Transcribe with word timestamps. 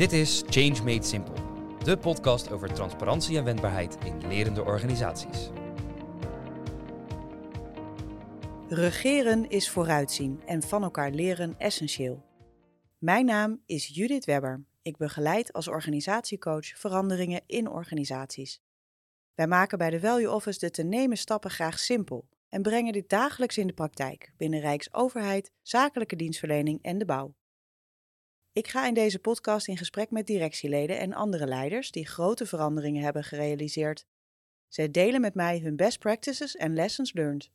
Dit 0.00 0.12
is 0.12 0.42
Change 0.46 0.82
Made 0.84 1.06
Simple, 1.06 1.34
de 1.84 1.96
podcast 1.96 2.50
over 2.50 2.72
transparantie 2.72 3.36
en 3.36 3.44
wendbaarheid 3.44 3.98
in 4.04 4.28
lerende 4.28 4.64
organisaties. 4.64 5.50
Regeren 8.68 9.48
is 9.48 9.70
vooruitzien 9.70 10.42
en 10.46 10.62
van 10.62 10.82
elkaar 10.82 11.10
leren 11.10 11.54
essentieel. 11.58 12.24
Mijn 12.98 13.24
naam 13.24 13.62
is 13.66 13.86
Judith 13.86 14.24
Webber. 14.24 14.64
Ik 14.82 14.96
begeleid 14.96 15.52
als 15.52 15.68
organisatiecoach 15.68 16.66
veranderingen 16.66 17.42
in 17.46 17.68
organisaties. 17.68 18.62
Wij 19.34 19.46
maken 19.46 19.78
bij 19.78 19.90
de 19.90 20.00
Value 20.00 20.30
Office 20.30 20.58
de 20.58 20.70
te 20.70 20.82
nemen 20.82 21.16
stappen 21.16 21.50
graag 21.50 21.78
simpel 21.78 22.28
en 22.48 22.62
brengen 22.62 22.92
dit 22.92 23.08
dagelijks 23.08 23.58
in 23.58 23.66
de 23.66 23.72
praktijk 23.72 24.32
binnen 24.36 24.60
Rijksoverheid, 24.60 25.52
zakelijke 25.62 26.16
dienstverlening 26.16 26.78
en 26.82 26.98
de 26.98 27.04
bouw. 27.04 27.34
Ik 28.52 28.68
ga 28.68 28.86
in 28.86 28.94
deze 28.94 29.18
podcast 29.18 29.68
in 29.68 29.76
gesprek 29.76 30.10
met 30.10 30.26
directieleden 30.26 30.98
en 30.98 31.12
andere 31.12 31.46
leiders 31.46 31.90
die 31.90 32.06
grote 32.06 32.46
veranderingen 32.46 33.02
hebben 33.02 33.24
gerealiseerd. 33.24 34.06
Zij 34.68 34.90
delen 34.90 35.20
met 35.20 35.34
mij 35.34 35.58
hun 35.58 35.76
best 35.76 35.98
practices 35.98 36.56
en 36.56 36.74
lessons 36.74 37.12
learned. 37.12 37.50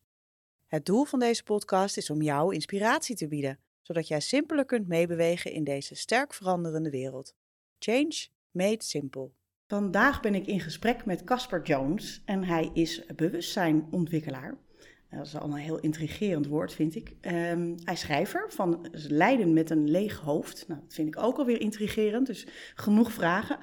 Het 0.68 0.86
doel 0.86 1.04
van 1.04 1.20
deze 1.20 1.44
podcast 1.44 1.98
is 1.98 2.10
om 2.10 2.22
jou 2.22 2.54
inspiratie 2.54 3.16
te 3.16 3.28
bieden, 3.28 3.60
zodat 3.82 4.08
jij 4.08 4.20
simpeler 4.20 4.66
kunt 4.66 4.88
meebewegen 4.88 5.52
in 5.52 5.64
deze 5.64 5.96
sterk 5.96 6.34
veranderende 6.34 6.90
wereld. 6.90 7.36
Change 7.80 8.28
made 8.52 8.84
simple. 8.84 9.32
Vandaag 9.68 10.22
ben 10.22 10.36
ik 10.36 10.48
in 10.48 10.60
gesprek 10.60 11.06
met 11.06 11.24
Casper 11.24 11.64
Jones 11.64 12.22
en 12.26 12.44
hij 12.44 12.70
is 12.74 13.06
bewustzijnontwikkelaar. 13.16 14.58
Dat 15.18 15.26
is 15.26 15.38
al 15.38 15.50
een 15.50 15.54
heel 15.54 15.80
intrigerend 15.80 16.48
woord, 16.48 16.74
vind 16.74 16.96
ik. 16.96 17.10
Um, 17.22 17.76
hij 17.84 17.94
is 17.94 18.00
schrijver 18.00 18.46
van 18.48 18.88
Leiden 18.92 19.54
met 19.54 19.70
een 19.70 19.90
leeg 19.90 20.20
hoofd. 20.20 20.66
Nou, 20.68 20.80
dat 20.84 20.94
vind 20.94 21.08
ik 21.08 21.24
ook 21.24 21.38
alweer 21.38 21.62
intrigerend, 21.62 22.28
dus 22.28 22.48
genoeg 22.76 23.12
vragen. 23.12 23.58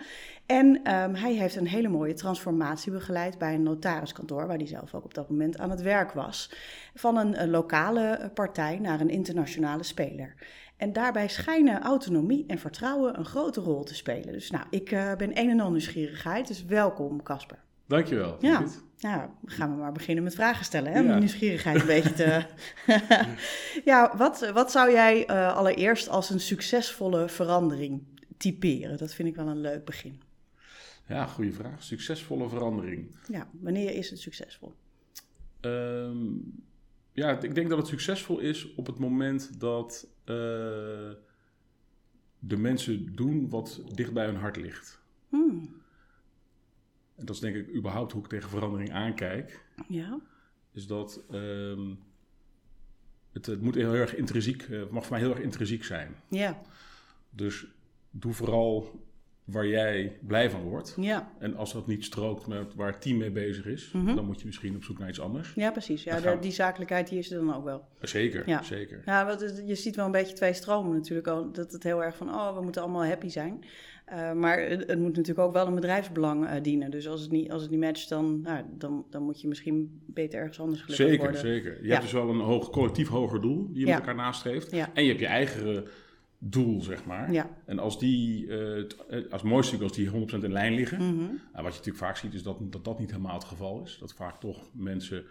En 0.47 0.67
um, 0.67 1.14
hij 1.14 1.34
heeft 1.34 1.56
een 1.56 1.67
hele 1.67 1.89
mooie 1.89 2.14
transformatie 2.14 2.92
begeleid 2.92 3.39
bij 3.39 3.55
een 3.55 3.62
notariskantoor, 3.62 4.47
waar 4.47 4.56
hij 4.56 4.67
zelf 4.67 4.94
ook 4.94 5.05
op 5.05 5.14
dat 5.14 5.31
moment 5.31 5.59
aan 5.59 5.70
het 5.70 5.83
werk 5.83 6.12
was. 6.12 6.55
Van 6.94 7.17
een, 7.17 7.50
lokale 7.50 8.31
partij 8.34 8.78
naar 8.78 9.00
een 9.00 9.11
internationale 9.11 9.83
speler. 9.83 10.34
En 10.77 10.92
daarbij 10.92 11.28
schijnen 11.28 11.83
autonomie 11.83 12.44
en 12.47 12.59
vertrouwen 12.59 13.19
een 13.19 13.25
grote 13.25 13.61
rol 13.61 13.84
te 13.84 13.94
spelen. 13.94 14.33
Dus 14.33 14.50
nou, 14.50 14.66
ik 14.70 14.91
uh, 14.91 15.14
ben 15.14 15.39
een 15.39 15.50
en 15.50 15.61
al 15.61 15.70
nieuwsgierigheid, 15.70 16.47
dus 16.47 16.64
welkom 16.64 17.22
Casper. 17.22 17.59
Dankjewel. 17.87 18.37
Ja, 18.41 18.64
nou, 19.03 19.31
gaan 19.45 19.70
we 19.75 19.81
maar 19.81 19.92
beginnen 19.92 20.25
met 20.25 20.34
vragen 20.34 20.64
stellen, 20.64 20.92
hè? 20.92 21.00
om 21.00 21.06
ja. 21.06 21.19
nieuwsgierigheid 21.19 21.81
een 21.81 21.86
beetje 21.86 22.12
te... 22.12 22.45
ja, 23.91 24.17
wat, 24.17 24.50
wat 24.50 24.70
zou 24.70 24.91
jij 24.91 25.31
uh, 25.31 25.56
allereerst 25.56 26.09
als 26.09 26.31
een 26.31 26.41
succesvolle 26.41 27.28
verandering 27.28 28.03
typeren? 28.36 28.98
Dat 28.98 29.14
vind 29.14 29.28
ik 29.28 29.36
wel 29.36 29.47
een 29.47 29.61
leuk 29.61 29.84
begin. 29.84 30.20
Ja, 31.09 31.27
goede 31.27 31.53
vraag. 31.53 31.83
Succesvolle 31.83 32.48
verandering. 32.48 33.17
Ja, 33.28 33.48
wanneer 33.61 33.94
is 33.94 34.11
het 34.11 34.20
succesvol? 34.20 34.75
Um, 35.61 36.62
ja, 37.12 37.41
ik 37.41 37.55
denk 37.55 37.69
dat 37.69 37.78
het 37.78 37.87
succesvol 37.87 38.39
is 38.39 38.75
op 38.75 38.87
het 38.87 38.98
moment 38.98 39.61
dat 39.61 40.06
uh, 40.25 40.34
de 42.39 42.56
mensen 42.56 43.14
doen 43.14 43.48
wat 43.48 43.83
dicht 43.94 44.12
bij 44.12 44.27
hun 44.27 44.37
hart 44.37 44.56
ligt. 44.56 45.00
Hmm. 45.28 45.81
En 47.16 47.27
dat 47.27 47.34
is 47.34 47.41
denk 47.41 47.56
ik 47.56 47.74
überhaupt 47.74 48.12
hoe 48.12 48.22
ik 48.22 48.28
tegen 48.28 48.48
verandering 48.50 48.92
aankijk. 48.92 49.64
Ja. 49.88 50.20
Is 50.72 50.86
dat 50.86 51.20
um, 51.32 51.98
het, 53.32 53.46
het, 53.46 53.60
moet 53.60 53.74
heel 53.74 53.94
erg 53.94 54.14
intrinsiek, 54.14 54.66
het 54.69 54.91
mag 54.91 55.02
voor 55.02 55.12
mij 55.12 55.20
heel 55.20 55.34
erg 55.34 55.44
intrinsiek 55.44 55.84
zijn. 55.84 56.14
Ja. 56.28 56.60
Dus 57.30 57.66
doe 58.10 58.32
vooral 58.32 59.00
waar 59.44 59.66
jij 59.66 60.19
blij 60.20 60.50
van 60.50 60.62
wordt. 60.62 60.94
Ja. 61.00 61.32
En 61.38 61.56
als 61.56 61.72
dat 61.72 61.86
niet 61.86 62.04
strookt 62.04 62.46
met 62.46 62.74
waar 62.74 62.92
het 62.92 63.00
team 63.00 63.16
mee 63.16 63.30
bezig 63.30 63.66
is, 63.66 63.91
Mhm. 63.92 64.14
dan 64.14 64.25
moet 64.25 64.41
je 64.41 64.47
misschien 64.47 64.76
op 64.76 64.84
zoek 64.84 64.98
naar 64.98 65.08
iets 65.08 65.20
anders. 65.20 65.53
Ja, 65.54 65.70
precies. 65.70 66.03
Ja, 66.03 66.20
de, 66.20 66.38
die 66.41 66.53
zakelijkheid 66.53 67.08
die 67.08 67.19
is 67.19 67.31
er 67.31 67.44
dan 67.44 67.54
ook 67.54 67.64
wel. 67.64 67.84
Zeker, 68.00 68.48
ja. 68.48 68.62
zeker. 68.62 69.03
Ja, 69.04 69.26
want 69.26 69.62
je 69.66 69.75
ziet 69.75 69.97
wel 69.97 70.06
een 70.06 70.12
beetje 70.12 70.34
twee 70.34 70.53
stromen 70.53 70.97
natuurlijk. 70.97 71.26
Al, 71.26 71.53
dat 71.53 71.72
het 71.72 71.82
heel 71.82 72.04
erg 72.04 72.16
van, 72.16 72.28
oh, 72.28 72.54
we 72.54 72.62
moeten 72.62 72.82
allemaal 72.82 73.04
happy 73.04 73.28
zijn. 73.28 73.64
Uh, 74.12 74.33
maar 74.33 74.61
het, 74.61 74.87
het, 74.87 74.99
moet 74.99 75.17
natuurlijk 75.17 75.47
ook 75.47 75.53
wel 75.53 75.67
een 75.67 75.75
bedrijfsbelang 75.75 76.45
uh, 76.45 76.62
dienen. 76.62 76.91
Dus 76.91 77.09
als 77.09 77.21
het 77.21 77.31
niet, 77.31 77.50
als 77.50 77.62
het 77.62 77.71
niet 77.71 77.81
matcht, 77.81 78.09
dan, 78.09 78.41
nou, 78.41 78.65
dan, 78.78 79.06
dan 79.11 79.23
moet 79.23 79.41
je 79.41 79.49
misschien 79.49 80.00
beter 80.06 80.39
ergens 80.39 80.61
anders 80.61 80.81
gelukkig 80.81 81.06
zeker, 81.06 81.23
worden. 81.23 81.41
Zeker, 81.41 81.62
zeker. 81.62 81.83
Je 81.83 81.87
ja. 81.87 81.93
hebt 81.93 82.03
dus 82.03 82.12
wel 82.12 82.28
een 82.28 82.41
hoog, 82.41 82.71
collectief 82.71 83.09
hoger 83.09 83.41
doel 83.41 83.67
die 83.73 83.81
je 83.81 83.87
ja. 83.87 83.91
met 83.91 84.06
elkaar 84.06 84.25
nastreeft. 84.25 84.71
Ja. 84.71 84.91
En 84.95 85.03
je 85.03 85.09
hebt 85.09 85.21
je 85.21 85.27
eigen 85.27 85.87
doel, 86.39 86.83
zeg 86.83 87.05
maar. 87.05 87.33
Ja. 87.33 87.50
En 87.65 87.78
als 87.78 87.99
die, 87.99 88.47
uh, 88.47 88.84
als 89.31 89.43
mooiste 89.43 89.83
als 89.83 89.93
die 89.93 90.11
100% 90.11 90.12
in 90.41 90.53
lijn 90.53 90.75
liggen. 90.75 90.99
Mm-hmm. 90.99 91.19
Nou, 91.27 91.65
wat 91.65 91.73
je 91.73 91.79
natuurlijk 91.79 91.97
vaak 91.97 92.17
ziet, 92.17 92.34
is 92.34 92.43
dat, 92.43 92.56
dat 92.61 92.84
dat 92.84 92.99
niet 92.99 93.11
helemaal 93.11 93.34
het 93.34 93.44
geval 93.44 93.83
is. 93.84 93.97
Dat 94.00 94.15
vaak 94.15 94.41
toch 94.41 94.71
mensen... 94.73 95.25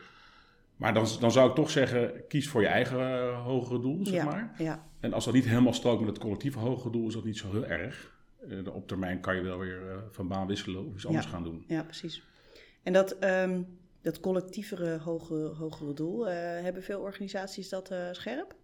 Maar 0.75 0.94
dan, 0.94 1.08
dan 1.19 1.31
zou 1.31 1.50
ik 1.50 1.56
toch 1.56 1.69
zeggen, 1.69 2.28
kies 2.28 2.50
voor 2.50 2.62
je 2.62 2.68
eigen 2.68 3.00
uh, 3.00 3.44
hogere 3.46 3.80
doel, 3.80 4.06
zeg 4.06 4.24
maar. 4.24 4.56
Ja. 4.58 4.88
En 5.00 5.13
als 5.13 5.25
dat 5.25 5.34
niet 5.34 5.46
helemaal 5.46 5.74
strookt 5.74 6.00
met 6.00 6.09
het 6.09 6.19
collectieve 6.19 6.59
hogere 6.59 6.92
doel, 6.92 7.08
is 7.08 7.13
dat 7.13 7.24
niet 7.24 7.38
zo 7.38 7.52
heel 7.52 7.66
erg. 7.66 8.19
Uh, 8.47 8.75
op 8.75 8.88
termijn 8.88 9.19
kan 9.19 9.35
je 9.35 9.41
wel 9.41 9.57
weer 9.57 9.81
uh, 9.85 9.96
van 10.12 10.28
baan 10.28 10.47
wisselen 10.47 10.85
of 10.85 10.94
iets 10.94 11.06
anders 11.06 11.25
ja. 11.25 11.31
gaan 11.31 11.44
doen. 11.44 11.63
Ja, 11.68 11.84
precies. 11.84 12.24
En 12.84 12.94
dat, 12.94 13.24
um, 13.24 13.68
dat 14.02 14.19
collectievere 14.19 14.97
hogere, 14.97 15.47
hogere 15.47 15.94
doel, 15.94 16.28
uh, 16.28 16.34
hebben 16.34 16.84
veel 16.84 17.00
organisaties 17.00 17.69
dat 17.69 17.94
scherp? 18.12 18.56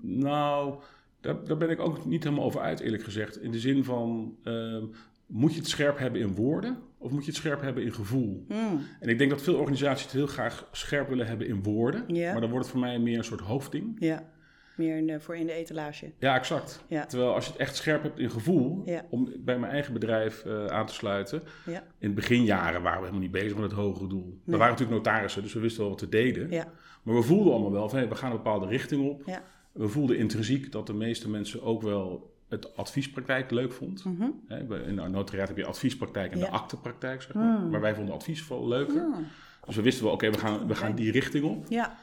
Nou, 0.00 0.80
daar, 1.20 1.44
daar, 1.44 1.56
ben 1.56 1.70
ik 1.70 1.80
ook 1.80 2.04
niet 2.04 2.24
helemaal 2.24 2.44
over 2.44 2.60
uit, 2.60 2.80
eerlijk 2.80 3.02
gezegd. 3.02 3.42
In 3.42 3.50
de 3.50 3.60
zin 3.60 3.84
van, 3.84 4.36
uh, 4.44 4.82
moet 5.26 5.52
je 5.52 5.58
het 5.58 5.68
scherp 5.68 5.98
hebben 5.98 6.20
in 6.20 6.34
woorden 6.34 6.78
of 6.98 7.10
moet 7.10 7.24
je 7.24 7.30
het 7.30 7.40
scherp 7.40 7.60
hebben 7.60 7.82
in 7.82 7.92
gevoel? 7.92 8.44
Mm. 8.48 8.80
En 9.00 9.08
ik 9.08 9.18
denk 9.18 9.30
dat 9.30 9.42
veel 9.42 9.56
organisaties 9.56 10.02
het 10.02 10.12
heel 10.12 10.26
graag 10.26 10.68
scherp 10.72 11.08
willen 11.08 11.26
hebben 11.26 11.46
in 11.46 11.62
woorden. 11.62 12.04
Maar 12.08 12.40
dan 12.40 12.50
wordt 12.50 12.64
het 12.64 12.74
voor 12.74 12.80
mij 12.80 12.98
meer 12.98 13.18
een 13.18 13.24
soort 13.24 13.40
hoofdding. 13.40 13.96
Ja, 13.98 14.30
meer 14.78 14.96
in 14.96 15.06
de, 15.06 15.20
voor 15.20 15.36
in 15.36 15.46
de 15.46 15.52
etalage. 15.52 16.12
Ja, 16.18 16.34
exact. 16.34 16.84
Ja. 16.88 17.06
Terwijl 17.06 17.34
als 17.34 17.44
je 17.44 17.50
het 17.50 17.60
echt 17.60 17.76
scherp 17.76 18.02
hebt 18.02 18.18
in 18.18 18.30
gevoel, 18.30 18.82
ja. 18.84 19.04
om 19.10 19.32
bij 19.38 19.58
mijn 19.58 19.72
eigen 19.72 19.92
bedrijf 19.92 20.44
uh, 20.44 20.66
aan 20.66 20.86
te 20.86 20.94
sluiten. 20.94 21.42
Ja. 21.66 21.82
In 21.98 22.06
het 22.06 22.14
beginjaren 22.14 22.82
waren 22.82 22.98
we 22.98 23.06
helemaal 23.06 23.20
niet 23.20 23.30
bezig 23.30 23.54
met 23.54 23.64
het 23.64 23.80
hogere 23.80 24.08
doel. 24.08 24.24
Nee. 24.24 24.40
We 24.44 24.56
waren 24.56 24.72
natuurlijk 24.72 25.04
notarissen, 25.04 25.42
dus 25.42 25.52
we 25.52 25.60
wisten 25.60 25.80
wel 25.80 25.90
wat 25.90 26.00
we 26.00 26.08
deden. 26.08 26.50
Ja. 26.50 26.72
Maar 27.02 27.14
we 27.14 27.22
voelden 27.22 27.52
allemaal 27.52 27.72
wel 27.72 27.88
van, 27.88 27.98
hey, 27.98 28.08
we 28.08 28.14
gaan 28.14 28.30
een 28.30 28.36
bepaalde 28.36 28.66
richting 28.66 29.08
op. 29.10 29.40
We 29.72 29.88
voelden 29.88 30.18
intrinsiek 30.18 30.72
dat 30.72 30.86
de 30.86 30.94
meeste 30.94 31.30
mensen 31.30 31.62
ook 31.62 31.82
wel 31.82 32.34
het 32.48 32.76
adviespraktijk 32.76 33.50
leuk 33.50 33.72
vond. 33.72 34.04
Mm 34.04 34.16
-hmm. 34.18 34.58
In 34.86 34.96
de 34.96 35.08
notariaat 35.08 35.48
heb 35.48 35.56
je 35.56 35.66
adviespraktijk 35.66 36.32
en 36.32 36.38
de 36.38 36.48
aktepraktijk, 36.48 37.22
zeg 37.22 37.34
maar. 37.34 37.58
Mm. 37.58 37.70
Maar 37.70 37.80
wij 37.80 37.94
vonden 37.94 38.14
advies 38.14 38.42
veel 38.42 38.68
leuker. 38.68 39.02
Mm. 39.02 39.26
Dus 39.66 39.76
we 39.76 39.82
wisten 39.82 40.04
wel, 40.04 40.12
oké, 40.12 40.26
okay, 40.26 40.40
we, 40.40 40.46
gaan, 40.46 40.66
we 40.66 40.74
gaan 40.74 40.94
die 40.94 41.10
richting 41.10 41.44
op. 41.44 41.64
Ja. 41.68 41.96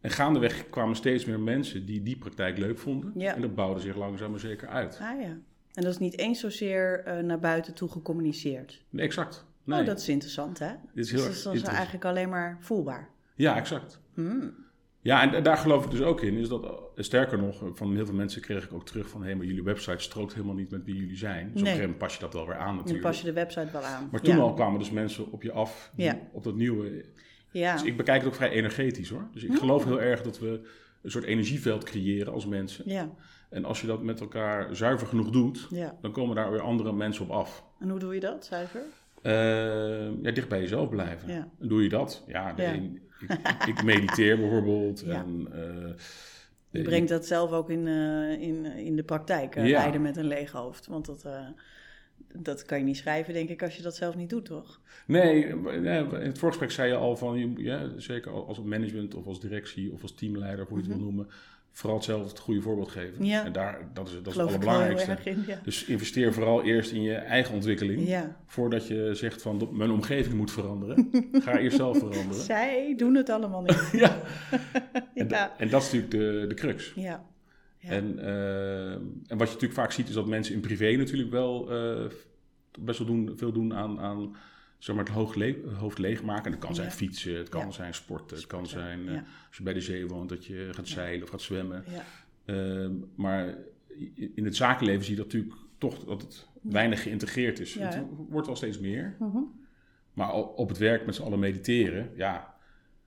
En 0.00 0.10
gaandeweg 0.10 0.70
kwamen 0.70 0.96
steeds 0.96 1.24
meer 1.24 1.40
mensen 1.40 1.86
die 1.86 2.02
die 2.02 2.16
praktijk 2.16 2.58
leuk 2.58 2.78
vonden. 2.78 3.12
Ja. 3.16 3.34
En 3.34 3.40
dat 3.40 3.54
bouwde 3.54 3.80
zich 3.80 3.96
langzaam 3.96 4.30
maar 4.30 4.40
zeker 4.40 4.68
uit. 4.68 4.98
Ah 5.02 5.20
ja. 5.20 5.38
En 5.74 5.82
dat 5.82 5.92
is 5.92 5.98
niet 5.98 6.18
eens 6.18 6.40
zozeer 6.40 7.04
uh, 7.06 7.18
naar 7.18 7.38
buiten 7.38 7.74
toe 7.74 7.88
gecommuniceerd. 7.88 8.84
Nee, 8.90 9.04
exact. 9.04 9.46
Nee. 9.64 9.80
Oh, 9.80 9.86
dat 9.86 10.00
is 10.00 10.08
interessant, 10.08 10.58
hè? 10.58 10.70
Dit 10.94 11.04
is 11.04 11.10
heel 11.10 11.24
dus 11.24 11.42
dat 11.42 11.54
is 11.54 11.62
eigenlijk 11.62 12.04
alleen 12.04 12.28
maar 12.28 12.56
voelbaar. 12.60 13.08
Ja, 13.34 13.56
exact. 13.56 14.00
Mm. 14.14 14.54
Ja, 15.02 15.34
en 15.34 15.42
daar 15.42 15.56
geloof 15.56 15.84
ik 15.84 15.90
dus 15.90 16.00
ook 16.00 16.20
in. 16.20 16.36
Is 16.36 16.48
dat, 16.48 16.82
sterker 16.96 17.38
nog, 17.38 17.62
van 17.72 17.94
heel 17.94 18.06
veel 18.06 18.14
mensen 18.14 18.40
kreeg 18.40 18.64
ik 18.64 18.72
ook 18.72 18.86
terug 18.86 19.08
van... 19.08 19.20
hé, 19.20 19.26
hey, 19.26 19.36
maar 19.36 19.46
jullie 19.46 19.62
website 19.62 20.02
strookt 20.02 20.34
helemaal 20.34 20.54
niet 20.54 20.70
met 20.70 20.84
wie 20.84 20.94
jullie 20.94 21.16
zijn. 21.16 21.52
Dus 21.52 21.54
nee. 21.54 21.60
op 21.62 21.66
een 21.66 21.74
gegeven 21.74 21.96
pas 21.96 22.14
je 22.14 22.20
dat 22.20 22.32
wel 22.32 22.46
weer 22.46 22.56
aan 22.56 22.76
natuurlijk. 22.76 23.02
Dan 23.02 23.10
pas 23.10 23.20
je 23.20 23.26
de 23.26 23.32
website 23.32 23.68
wel 23.72 23.82
aan. 23.82 24.08
Maar 24.10 24.20
toen 24.20 24.36
ja. 24.36 24.40
al 24.40 24.54
kwamen 24.54 24.78
dus 24.78 24.90
mensen 24.90 25.32
op 25.32 25.42
je 25.42 25.52
af 25.52 25.92
die, 25.94 26.04
ja. 26.04 26.18
op 26.32 26.44
dat 26.44 26.54
nieuwe... 26.54 27.04
Ja. 27.50 27.72
Dus 27.72 27.82
ik 27.82 27.96
bekijk 27.96 28.18
het 28.18 28.28
ook 28.28 28.34
vrij 28.34 28.50
energetisch 28.50 29.08
hoor. 29.08 29.28
Dus 29.32 29.44
ik 29.44 29.54
geloof 29.54 29.84
heel 29.84 30.00
erg 30.00 30.22
dat 30.22 30.38
we 30.38 30.60
een 31.02 31.10
soort 31.10 31.24
energieveld 31.24 31.84
creëren 31.84 32.32
als 32.32 32.46
mensen. 32.46 32.84
Ja. 32.86 33.10
En 33.50 33.64
als 33.64 33.80
je 33.80 33.86
dat 33.86 34.02
met 34.02 34.20
elkaar 34.20 34.76
zuiver 34.76 35.06
genoeg 35.06 35.30
doet, 35.30 35.66
ja. 35.70 35.96
dan 36.00 36.12
komen 36.12 36.36
daar 36.36 36.50
weer 36.50 36.60
andere 36.60 36.92
mensen 36.92 37.24
op 37.24 37.30
af. 37.30 37.64
En 37.80 37.90
hoe 37.90 37.98
doe 37.98 38.14
je 38.14 38.20
dat, 38.20 38.44
zuiver? 38.44 38.82
Uh, 39.22 39.32
ja, 40.22 40.30
dicht 40.30 40.48
bij 40.48 40.60
jezelf 40.60 40.88
blijven. 40.88 41.32
Ja. 41.32 41.48
Doe 41.58 41.82
je 41.82 41.88
dat? 41.88 42.24
Ja, 42.26 42.56
ik, 42.56 43.00
ik, 43.66 43.82
mediteer 43.84 44.38
bijvoorbeeld. 44.38 45.02
En, 45.08 45.48
uh, 45.54 45.92
je 46.70 46.82
brengt 46.82 47.08
dat 47.08 47.26
zelf 47.26 47.52
ook 47.52 47.70
in, 47.70 47.86
uh, 47.86 48.40
in, 48.40 48.64
in 48.64 48.96
de 48.96 49.02
praktijk, 49.02 49.54
ja. 49.54 49.62
rijden 49.62 50.02
met 50.02 50.16
een 50.16 50.26
leeg 50.26 50.52
hoofd. 50.52 50.86
Want 50.86 51.06
dat, 51.06 51.26
dat 52.32 52.64
kan 52.64 52.78
je 52.78 52.84
niet 52.84 52.96
schrijven, 52.96 53.34
denk 53.34 53.48
ik, 53.48 53.62
als 53.62 53.76
je 53.76 53.82
dat 53.82 53.96
zelf 53.96 54.16
niet 54.16 54.30
doet, 54.30 54.44
toch? 54.44 54.80
Nee, 55.06 55.46
in 55.46 55.86
het 55.86 56.38
voorgesprek 56.38 56.70
zei 56.70 56.88
je 56.88 56.96
al 56.96 57.16
van, 57.16 57.54
ja, 57.56 57.88
zeker 57.96 58.32
als 58.32 58.62
management 58.62 59.14
of 59.14 59.26
als 59.26 59.40
directie 59.40 59.92
of 59.92 60.02
als 60.02 60.14
teamleider, 60.14 60.66
hoe 60.68 60.78
je 60.78 60.82
het 60.82 60.92
mm 60.92 60.96
-hmm. 60.96 61.04
wil 61.04 61.14
noemen, 61.14 61.34
vooral 61.72 62.02
zelf 62.02 62.28
het 62.28 62.38
goede 62.38 62.60
voorbeeld 62.60 62.90
geven. 62.90 63.24
Ja. 63.24 63.44
En 63.44 63.52
daar, 63.52 63.88
dat 63.94 64.08
is, 64.08 64.14
dat 64.14 64.26
is 64.26 64.34
het 64.34 64.46
allerbelangrijkste. 64.46 65.16
In, 65.24 65.44
ja. 65.46 65.60
Dus 65.64 65.84
investeer 65.84 66.32
vooral 66.32 66.62
eerst 66.62 66.92
in 66.92 67.02
je 67.02 67.14
eigen 67.14 67.54
ontwikkeling. 67.54 68.08
Ja. 68.08 68.36
Voordat 68.46 68.86
je 68.86 69.10
zegt 69.14 69.42
van 69.42 69.68
mijn 69.72 69.90
omgeving 69.90 70.34
moet 70.34 70.50
veranderen. 70.50 71.10
Ga 71.32 71.58
eerst 71.58 71.76
zelf 71.76 71.98
veranderen. 71.98 72.44
Zij 72.44 72.94
doen 72.96 73.14
het 73.14 73.28
allemaal 73.28 73.62
niet. 73.62 73.88
ja. 74.02 74.16
En, 75.14 75.30
en, 75.58 75.68
dat 75.68 75.82
is 75.82 75.92
natuurlijk 75.92 76.10
de, 76.10 76.44
de 76.48 76.54
crux. 76.54 76.92
Ja. 76.94 77.24
Ja. 77.82 77.90
En, 77.90 78.18
eh, 78.18 78.92
en 78.92 79.08
wat 79.28 79.28
je 79.28 79.36
natuurlijk 79.54 79.72
vaak 79.72 79.92
ziet 79.92 80.08
is 80.08 80.14
dat 80.14 80.26
mensen 80.26 80.54
in 80.54 80.60
privé 80.60 80.96
natuurlijk 80.96 81.30
wel 81.30 81.70
eh, 81.72 82.10
best 82.80 82.98
wel 82.98 83.06
doen, 83.08 83.32
veel 83.36 83.52
doen 83.52 83.74
aan, 83.74 84.00
aan 84.00 84.36
zeg 84.78 84.96
maar, 84.96 85.04
het 85.04 85.14
hoofd, 85.14 85.36
le- 85.36 85.56
hoofd 85.78 85.98
leegmaken. 85.98 86.50
Dat 86.50 86.60
kan 86.60 86.74
zijn 86.74 86.86
Ja. 86.88 86.92
fietsen, 86.92 87.34
het 87.36 87.48
kan 87.48 87.64
Ja. 87.66 87.70
zijn 87.70 87.94
sporten, 87.94 88.36
het 88.36 88.46
kan 88.46 88.66
zijn 88.66 89.08
eh, 89.08 89.14
als 89.48 89.56
je 89.56 89.62
bij 89.62 89.72
de 89.72 89.80
zee 89.80 90.06
woont 90.06 90.28
dat 90.28 90.44
je 90.44 90.68
gaat 90.70 90.88
zeilen 90.88 91.22
of 91.22 91.28
gaat 91.28 91.40
zwemmen. 91.40 91.84
Ja. 91.86 92.02
Ehm, 92.44 92.92
maar 93.14 93.54
in 94.34 94.44
het 94.44 94.56
zakenleven 94.56 95.04
zie 95.04 95.14
je 95.14 95.20
dat 95.22 95.32
natuurlijk 95.32 95.54
toch 95.78 96.04
dat 96.04 96.20
het 96.22 96.46
weinig 96.62 97.02
geïntegreerd 97.02 97.58
is. 97.60 97.74
Het 97.74 97.98
wordt 98.28 98.46
wel 98.46 98.56
steeds 98.56 98.78
meer. 98.78 99.16
Mhm. 99.18 99.38
Maar 100.12 100.32
op 100.34 100.68
het 100.68 100.78
werk 100.78 101.06
met 101.06 101.14
z'n 101.14 101.22
allen 101.22 101.38
mediteren, 101.38 102.10
ja, 102.16 102.54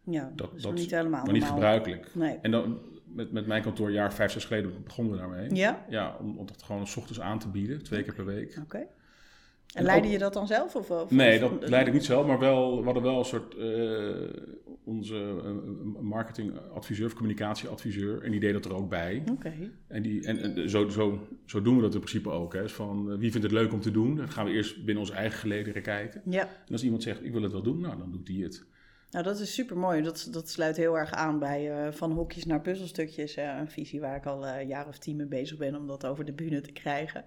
Ja, 0.06 0.24
Dat- 0.36 0.38
dat 0.38 0.54
is 0.56 0.62
dat 0.62 0.74
niet 0.74 0.92
helemaal 0.92 1.24
maar 1.24 1.32
niet 1.34 1.42
normaal. 1.42 1.52
gebruikelijk. 1.60 2.16
Nee. 2.16 2.38
En 2.42 2.52
dan 2.52 2.80
met, 3.06 3.32
met 3.32 3.46
mijn 3.48 3.62
kantoor, 3.62 3.88
een 3.88 3.94
jaar 3.94 4.14
vijf, 4.14 4.32
zes 4.32 4.46
geleden 4.46 4.74
begonnen 4.84 5.14
we 5.14 5.20
daarmee. 5.20 5.56
Ja? 5.56 5.86
Ja, 5.90 6.18
om, 6.20 6.38
om 6.38 6.46
dat 6.46 6.64
gewoon 6.64 6.88
s 6.88 6.96
ochtends 6.98 7.22
aan 7.22 7.40
te 7.40 7.48
bieden, 7.50 7.84
twee 7.84 8.04
keer 8.04 8.14
per 8.14 8.26
week. 8.26 8.58
Oké. 8.64 8.78
En, 8.78 9.80
En 9.80 9.84
leidde 9.84 10.08
ook- 10.08 10.14
je 10.14 10.20
dat 10.20 10.34
dan 10.34 10.48
zelf? 10.48 10.76
Of, 10.76 10.90
of- 10.92 11.12
Nee, 11.12 11.46
of- 11.46 11.60
dat 11.60 11.70
leidde 11.70 11.90
ik 11.92 11.98
niet 11.98 12.06
zelf, 12.06 12.28
maar 12.28 12.40
wel, 12.40 12.78
we 12.78 12.84
hadden 12.84 13.04
wel 13.04 13.20
een 13.20 13.26
soort, 13.26 13.56
eh, 13.58 14.42
onze 14.86 15.16
eh, 15.44 16.02
marketingadviseur 16.02 17.06
of 17.06 17.14
communicatieadviseur, 17.14 18.24
en 18.24 18.32
die 18.32 18.40
deed 18.40 18.54
dat 18.54 18.66
er 18.66 18.76
ook 18.76 18.90
bij. 18.90 19.24
Oké. 19.32 19.54
En, 19.88 20.02
die, 20.02 20.26
en, 20.26 20.40
en 20.56 20.70
zo, 20.70 20.90
zo, 20.90 21.28
zo 21.46 21.62
doen 21.62 21.76
we 21.76 21.82
dat 21.82 21.94
in 21.94 22.00
principe 22.00 22.30
ook. 22.30 22.54
Hè. 22.54 22.62
Dus 22.62 22.74
van, 22.74 23.12
eh, 23.12 23.18
wie 23.18 23.32
vindt 23.32 23.46
het 23.46 23.56
leuk 23.56 23.74
om 23.74 23.82
te 23.82 23.92
doen? 23.92 24.16
Dan 24.16 24.30
gaan 24.32 24.46
we 24.46 24.52
eerst 24.52 24.76
binnen 24.86 24.98
onze 25.04 25.14
eigen 25.14 25.40
gelederen 25.40 25.82
kijken. 25.82 26.22
Ja. 26.26 26.42
En 26.42 26.72
als 26.72 26.84
iemand 26.84 27.04
zegt, 27.04 27.24
ik 27.24 27.32
wil 27.34 27.42
het 27.42 27.52
wel 27.52 27.64
doen, 27.64 27.80
nou, 27.80 27.98
dan 27.98 28.12
doet 28.12 28.26
die 28.26 28.44
het. 28.44 28.66
Nou, 29.14 29.26
dat 29.26 29.40
is 29.40 29.54
super 29.54 29.78
mooi. 29.78 30.02
Dat, 30.02 30.28
dat 30.32 30.50
sluit 30.50 30.78
heel 30.78 30.98
erg 30.98 31.12
aan 31.12 31.40
bij 31.40 31.72
eh, 31.72 31.92
van 31.92 32.12
hokjes 32.12 32.46
naar 32.46 32.62
puzzelstukjes. 32.62 33.36
eh, 33.36 33.58
een 33.60 33.70
visie 33.72 34.00
waar 34.00 34.16
ik 34.16 34.26
al 34.26 34.46
eh, 34.48 34.60
een 34.62 34.68
jaar 34.68 34.88
of 34.88 34.98
tien 34.98 35.16
mee 35.16 35.26
bezig 35.26 35.58
ben 35.58 35.76
om 35.76 35.88
dat 35.88 36.06
over 36.06 36.26
de 36.26 36.34
bühne 36.34 36.62
te 36.62 36.72
krijgen. 36.72 37.26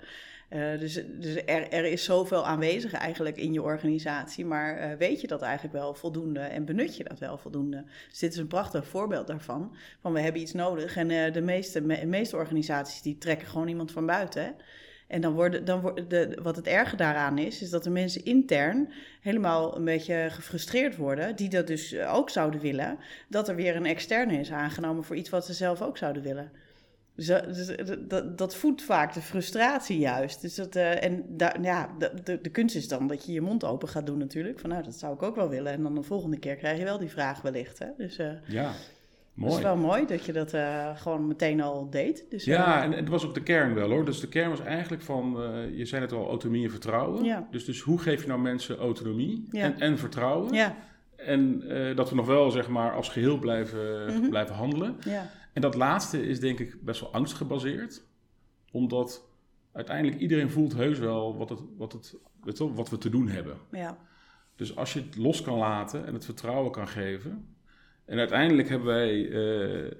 Eh, 0.48 0.78
dus 0.78 0.94
dus 0.94 1.36
er, 1.44 1.84
is 1.84 2.04
zoveel 2.04 2.46
aanwezig 2.46 2.92
eigenlijk 2.92 3.36
in 3.36 3.52
je 3.52 3.62
organisatie. 3.62 4.44
Maar 4.44 4.76
eh, 4.76 4.96
weet 4.98 5.20
je 5.20 5.26
dat 5.26 5.42
eigenlijk 5.42 5.74
wel 5.74 5.94
voldoende 5.94 6.40
en 6.40 6.64
benut 6.64 6.96
je 6.96 7.04
dat 7.04 7.18
wel 7.18 7.38
voldoende? 7.38 7.84
Dus 8.08 8.18
dit 8.18 8.32
is 8.32 8.38
een 8.38 8.46
prachtig 8.46 8.86
voorbeeld 8.86 9.26
daarvan. 9.26 9.76
Van 10.00 10.12
we 10.12 10.20
hebben 10.20 10.40
iets 10.40 10.52
nodig 10.52 10.96
en 10.96 11.10
eh, 11.10 11.32
de 11.32 11.40
meeste, 11.40 11.80
me- 11.80 12.04
meeste 12.06 12.36
organisaties 12.36 13.02
die 13.02 13.18
trekken 13.18 13.48
gewoon 13.48 13.68
iemand 13.68 13.92
van 13.92 14.06
buiten. 14.06 14.42
Hè? 14.44 14.50
En 15.06 15.20
dan 15.20 15.32
worden, 15.32 15.64
dan 15.64 15.80
worden 15.80 16.08
de, 16.08 16.38
wat 16.42 16.56
het 16.56 16.66
erge 16.66 16.96
daaraan 16.96 17.38
is, 17.38 17.62
is 17.62 17.70
dat 17.70 17.84
de 17.84 17.90
mensen 17.90 18.24
intern 18.24 18.92
helemaal 19.20 19.76
een 19.76 19.84
beetje 19.84 20.26
gefrustreerd 20.30 20.96
worden, 20.96 21.36
die 21.36 21.48
dat 21.48 21.66
dus 21.66 21.98
ook 21.98 22.30
zouden 22.30 22.60
willen, 22.60 22.98
dat 23.28 23.48
er 23.48 23.54
weer 23.54 23.76
een 23.76 23.86
externe 23.86 24.38
is 24.38 24.52
aangenomen 24.52 25.04
voor 25.04 25.16
iets 25.16 25.30
wat 25.30 25.46
ze 25.46 25.52
zelf 25.52 25.82
ook 25.82 25.96
zouden 25.98 26.22
willen. 26.22 26.50
Dus, 27.14 27.26
dat- 27.26 27.44
dus 27.54 27.70
dat- 28.08 28.38
dat, 28.38 28.54
voedt 28.56 28.82
vaak 28.82 29.14
de 29.14 29.20
frustratie 29.20 29.98
juist. 29.98 30.40
Dus 30.40 30.54
dat, 30.54 30.76
eh, 30.76 31.04
en 31.04 31.24
ja, 31.62 31.90
de, 31.98 32.38
de, 32.42 32.50
kunst 32.50 32.76
is 32.76 32.88
dan 32.88 33.06
dat 33.06 33.26
je 33.26 33.32
je 33.32 33.40
mond 33.40 33.64
open 33.64 33.88
gaat 33.88 34.06
doen 34.06 34.18
natuurlijk. 34.18 34.60
Van 34.60 34.70
nou, 34.70 34.82
dat 34.82 34.94
zou 34.94 35.14
ik 35.14 35.22
ook 35.22 35.36
wel 35.36 35.48
willen. 35.48 35.72
En 35.72 35.82
dan 35.82 35.94
de 35.94 36.02
volgende 36.02 36.38
keer 36.38 36.56
krijg 36.56 36.78
je 36.78 36.84
wel 36.84 36.98
die 36.98 37.10
vraag 37.10 37.42
wellicht. 37.42 37.78
Hè? 37.78 37.86
Dus 37.96 38.18
eh 38.18 38.30
Ja, 38.46 38.72
het 39.36 39.44
mooi. 39.44 39.56
is 39.56 39.62
wel 39.62 39.76
mooi 39.76 40.06
dat 40.06 40.24
je 40.24 40.32
dat 40.32 40.52
eh, 40.52 40.96
gewoon 40.96 41.26
meteen 41.26 41.60
al 41.60 41.90
deed. 41.90 42.26
Dus, 42.30 42.44
Ja, 42.44 42.76
eh, 42.78 42.82
en 42.84 42.92
het 42.92 43.08
was 43.08 43.26
ook 43.26 43.34
de 43.34 43.42
kern 43.42 43.74
wel 43.74 43.90
hoor. 43.90 44.04
Dus 44.04 44.20
de 44.20 44.28
kern 44.28 44.50
was 44.50 44.60
eigenlijk 44.60 45.02
van, 45.02 45.42
eh, 45.42 45.76
je 45.78 45.84
zei 45.84 46.02
het 46.02 46.12
al, 46.12 46.28
autonomie 46.28 46.64
en 46.64 46.70
vertrouwen. 46.70 47.24
Ja. 47.24 47.48
Dus, 47.50 47.64
dus 47.64 47.80
hoe 47.80 47.98
geef 47.98 48.22
je 48.22 48.28
nou 48.28 48.40
mensen 48.40 48.76
autonomie 48.76 49.48
Ja. 49.50 49.62
en, 49.62 49.80
en 49.80 49.98
vertrouwen? 49.98 50.52
ja, 50.54 50.76
En 51.16 51.60
dat 51.96 52.08
we 52.10 52.14
nog 52.16 52.26
wel 52.26 52.50
zeg 52.50 52.68
maar 52.68 52.94
als 52.94 53.08
geheel 53.08 53.38
blijven, 53.38 54.04
Mhm. 54.14 54.28
blijven 54.28 54.54
handelen. 54.54 54.96
ja, 55.00 55.30
En 55.52 55.60
dat 55.62 55.74
laatste 55.74 56.26
is 56.28 56.40
denk 56.40 56.58
ik 56.58 56.76
best 56.84 57.00
wel 57.00 57.12
angstgebaseerd. 57.12 58.02
Omdat 58.72 59.28
uiteindelijk 59.72 60.20
iedereen 60.20 60.50
voelt 60.50 60.74
heus 60.74 60.98
wel 60.98 61.36
wat, 61.36 61.48
het, 61.48 61.60
wat, 61.76 61.92
het, 61.92 62.16
weet 62.42 62.58
je 62.58 62.64
wel, 62.64 62.74
wat 62.74 62.90
we 62.90 62.98
te 62.98 63.10
doen 63.10 63.28
hebben. 63.28 63.56
ja, 63.70 63.96
Dus 64.56 64.76
als 64.76 64.92
je 64.92 65.00
het 65.00 65.16
los 65.16 65.42
kan 65.42 65.58
laten 65.58 66.06
en 66.06 66.14
het 66.14 66.24
vertrouwen 66.24 66.72
kan 66.72 66.88
geven. 66.88 67.55
En 68.06 68.18
uiteindelijk 68.18 68.68
hebben 68.68 68.86
wij 68.88 69.28
eh, 69.30 69.92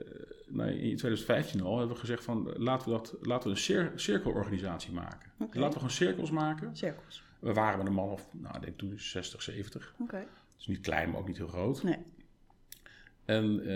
nou, 0.47 0.71
in 0.71 0.97
2015 0.97 1.61
al 1.63 1.79
hebben 1.79 1.95
we 1.95 2.01
gezegd 2.01 2.25
van 2.25 2.53
laten 2.57 2.87
we, 2.91 2.97
dat, 2.97 3.17
laten 3.21 3.49
we 3.51 3.55
een 3.55 3.61
cir- 3.63 3.93
cirkelorganisatie 3.95 4.93
maken. 4.93 5.31
Dus 5.39 5.47
laten 5.49 5.69
we 5.69 5.75
gewoon 5.75 5.91
cirkels 5.91 6.31
maken. 6.31 6.77
cirkels. 6.77 7.23
We 7.39 7.53
waren 7.53 7.79
met 7.79 7.87
een 7.87 7.93
man 7.93 8.09
of, 8.11 8.29
nou 8.33 8.55
ik 8.57 8.63
denk 8.63 8.79
toen 8.79 8.93
60, 8.97 9.43
70. 9.43 9.95
Oké. 10.01 10.25
Is 10.59 10.67
niet 10.67 10.81
klein, 10.81 11.11
maar 11.11 11.21
ook 11.21 11.27
niet 11.27 11.37
heel 11.37 11.49
groot. 11.49 11.83
Nee. 11.83 11.99
En 13.25 13.61
eh, 13.61 13.67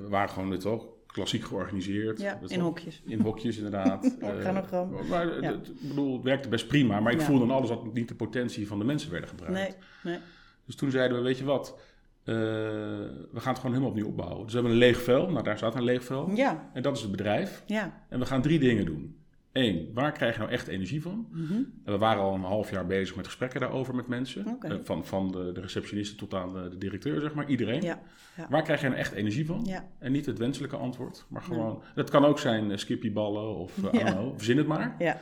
we 0.00 0.06
waren 0.08 0.28
gewoon 0.28 0.48
net 0.48 0.62
wel 0.64 1.02
klassiek 1.06 1.44
georganiseerd. 1.44 2.20
Ja, 2.20 2.40
in 2.46 2.60
hokjes. 2.60 3.02
In 3.06 3.20
hokjes 3.20 3.56
inderdaad. 3.56 4.04
Eh, 4.20 4.28
Organogram. 4.28 5.06
maar 5.08 5.26
het- 5.26 5.42
Ja. 5.42 5.52
het, 5.52 5.68
ik 5.68 5.88
bedoel, 5.88 6.14
het 6.14 6.22
werkte 6.22 6.48
best 6.48 6.66
prima. 6.68 7.00
Maar 7.00 7.12
ik 7.12 7.20
Ja. 7.20 7.26
voelde 7.26 7.44
aan 7.44 7.50
alles 7.50 7.68
dat 7.68 7.94
niet 7.94 8.08
de 8.08 8.14
potentie 8.14 8.66
van 8.66 8.78
de 8.78 8.84
mensen 8.84 9.10
werden 9.10 9.28
gebruikt. 9.28 9.54
Nee, 9.54 9.74
nee. 10.14 10.18
Dus 10.64 10.74
toen 10.76 10.90
zeiden 10.90 11.16
we, 11.16 11.22
weet 11.22 11.38
je 11.38 11.44
wat, 11.44 11.78
eh, 12.24 12.34
we 12.34 13.40
gaan 13.40 13.52
het 13.52 13.56
gewoon 13.58 13.72
helemaal 13.72 13.88
opnieuw 13.90 14.06
opbouwen. 14.06 14.42
Dus 14.44 14.52
we 14.52 14.58
hebben 14.58 14.72
een 14.72 14.78
leeg 14.78 15.02
vel, 15.02 15.30
nou 15.30 15.44
daar 15.44 15.56
staat 15.56 15.74
een 15.74 15.84
leeg 15.84 16.04
vel. 16.04 16.30
Ja, 16.34 16.70
En 16.72 16.82
dat 16.82 16.96
is 16.96 17.02
het 17.02 17.10
bedrijf. 17.10 17.62
ja. 17.66 18.04
En 18.08 18.18
we 18.18 18.26
gaan 18.26 18.42
drie 18.42 18.58
dingen 18.58 18.84
doen. 18.84 19.16
Eén, 19.52 19.90
waar 19.94 20.12
krijg 20.12 20.34
je 20.34 20.40
nou 20.40 20.52
echt 20.52 20.66
energie 20.66 21.02
van? 21.02 21.26
Mhm. 21.30 21.52
En 21.54 21.92
we 21.92 21.98
waren 21.98 22.22
al 22.22 22.34
een 22.34 22.40
half 22.42 22.70
jaar 22.70 22.86
bezig 22.86 23.16
met 23.16 23.26
gesprekken 23.26 23.60
daarover 23.60 23.94
met 23.94 24.06
mensen. 24.08 24.58
Eh, 24.60 24.76
Van, 24.82 25.06
van 25.06 25.30
de, 25.32 25.52
de 25.52 25.60
receptionisten 25.60 26.16
tot 26.16 26.34
aan 26.34 26.52
de, 26.52 26.68
de 26.68 26.78
directeur, 26.78 27.20
zeg 27.20 27.34
maar, 27.34 27.48
iedereen. 27.48 27.82
Ja, 27.82 28.02
ja. 28.36 28.46
Waar 28.50 28.62
krijg 28.62 28.80
je 28.80 28.86
nou 28.86 28.98
echt 28.98 29.12
energie 29.12 29.46
van? 29.46 29.60
Ja. 29.64 29.88
En 29.98 30.12
niet 30.12 30.26
het 30.26 30.38
wenselijke 30.38 30.76
antwoord, 30.76 31.26
maar 31.28 31.42
gewoon... 31.42 31.82
Dat 31.94 32.10
kan 32.10 32.24
ook 32.24 32.38
zijn 32.38 32.70
uh, 32.70 32.76
skippyballen 32.76 33.56
of 33.56 33.76
uh, 33.94 34.18
verzin 34.36 34.56
het 34.56 34.66
maar. 34.66 34.96
Ja. 34.98 35.20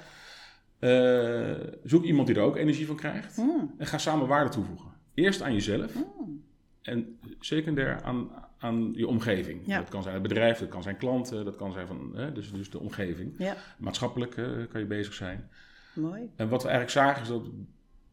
Zoek 1.85 2.05
iemand 2.05 2.27
die 2.27 2.37
er 2.37 2.43
ook 2.43 2.57
energie 2.57 2.87
van 2.87 2.97
krijgt. 2.97 3.37
Mm. 3.37 3.75
En 3.79 3.87
ga 3.87 3.99
samen 3.99 4.27
waarde 4.27 4.51
toevoegen. 4.51 4.89
Eerst 5.15 5.43
aan 5.43 5.53
jezelf. 5.53 5.95
Mm. 5.95 6.43
En 6.83 7.19
secundair 7.41 8.03
aan, 8.03 8.31
aan 8.59 8.93
je 8.95 9.07
omgeving. 9.07 9.61
Ja. 9.67 9.79
Dat 9.79 9.89
kan 9.89 10.03
zijn 10.03 10.15
het 10.15 10.23
bedrijf, 10.23 10.59
dat 10.59 10.69
kan 10.69 10.83
zijn 10.83 10.97
klanten, 10.97 11.45
dat 11.45 11.57
kan 11.57 11.73
zijn 11.73 11.87
van, 11.87 12.11
hè, 12.15 12.33
dus, 12.33 12.53
dus 12.53 12.71
de 12.71 12.79
omgeving. 12.79 13.35
Ja, 13.39 13.57
Maatschappelijk 13.79 14.37
uh, 14.37 14.47
kan 14.71 14.81
je 14.81 14.87
bezig 14.87 15.15
zijn. 15.15 15.49
mooi. 15.95 16.31
En 16.37 16.49
wat 16.49 16.63
we 16.63 16.69
eigenlijk 16.69 16.99
zagen 16.99 17.23
is 17.23 17.29
dat 17.29 17.43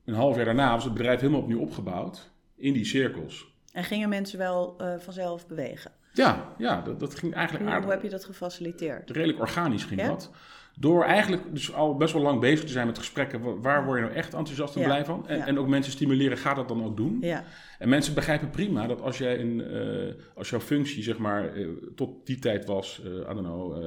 een 0.06 0.13
half 0.13 0.36
jaar 0.36 0.45
daarna 0.45 0.74
was 0.74 0.83
het 0.83 0.94
bedrijf 0.94 1.19
helemaal 1.19 1.42
opnieuw 1.42 1.60
opgebouwd 1.60 2.31
in 2.56 2.74
die 2.74 2.86
cirkels. 2.86 3.48
En 3.74 3.83
gingen 3.83 4.10
mensen 4.10 4.38
wel 4.38 4.75
uh, 4.81 4.94
vanzelf 4.98 5.48
bewegen? 5.48 5.92
Ja, 6.13 6.54
ja 6.57 6.81
dat, 6.81 7.00
dat 7.00 7.16
ging 7.16 7.33
eigenlijk 7.33 7.69
aardig. 7.69 7.83
Hoe 7.83 7.94
heb 7.94 8.04
je 8.04 8.10
dat 8.10 8.25
gefaciliteerd? 8.25 9.10
Redelijk 9.10 9.39
organisch 9.39 9.83
ging 9.83 10.01
Ja? 10.01 10.07
dat. 10.07 10.31
Door 10.80 11.04
eigenlijk 11.04 11.44
dus 11.54 11.74
al 11.74 11.96
best 11.98 12.14
wel 12.14 12.22
lang 12.22 12.40
bezig 12.40 12.66
te 12.66 12.71
zijn 12.71 12.88
met 12.88 12.98
gesprekken. 12.98 13.62
Waar 13.62 13.86
word 13.86 14.00
je 14.00 14.06
nou 14.06 14.18
echt 14.18 14.33
enthousiast 14.33 14.76
en 14.76 14.81
Ja. 14.81 14.88
blij 14.88 15.06
van? 15.06 15.28
En, 15.28 15.38
Ja. 15.38 15.45
en 15.48 15.59
ook 15.59 15.68
mensen 15.68 15.92
stimuleren, 15.92 16.38
ga 16.38 16.54
dat 16.54 16.68
dan 16.68 16.83
ook 16.83 16.98
doen. 16.98 17.18
Ja, 17.21 17.44
En 17.80 17.90
mensen 17.90 18.14
begrijpen 18.14 18.50
prima 18.50 18.88
dat 18.88 19.02
als, 19.02 19.18
jij 19.18 19.40
een, 19.40 19.62
eh, 19.62 20.14
als 20.36 20.50
jouw 20.50 20.59
functie 20.59 21.04
zeg 21.04 21.18
maar 21.18 21.54
eh, 21.54 21.68
tot 21.95 22.26
die 22.26 22.40
tijd 22.40 22.66
was, 22.66 23.02
eh 23.06 23.12
I 23.12 23.33
don't 23.33 23.40
know, 23.40 23.83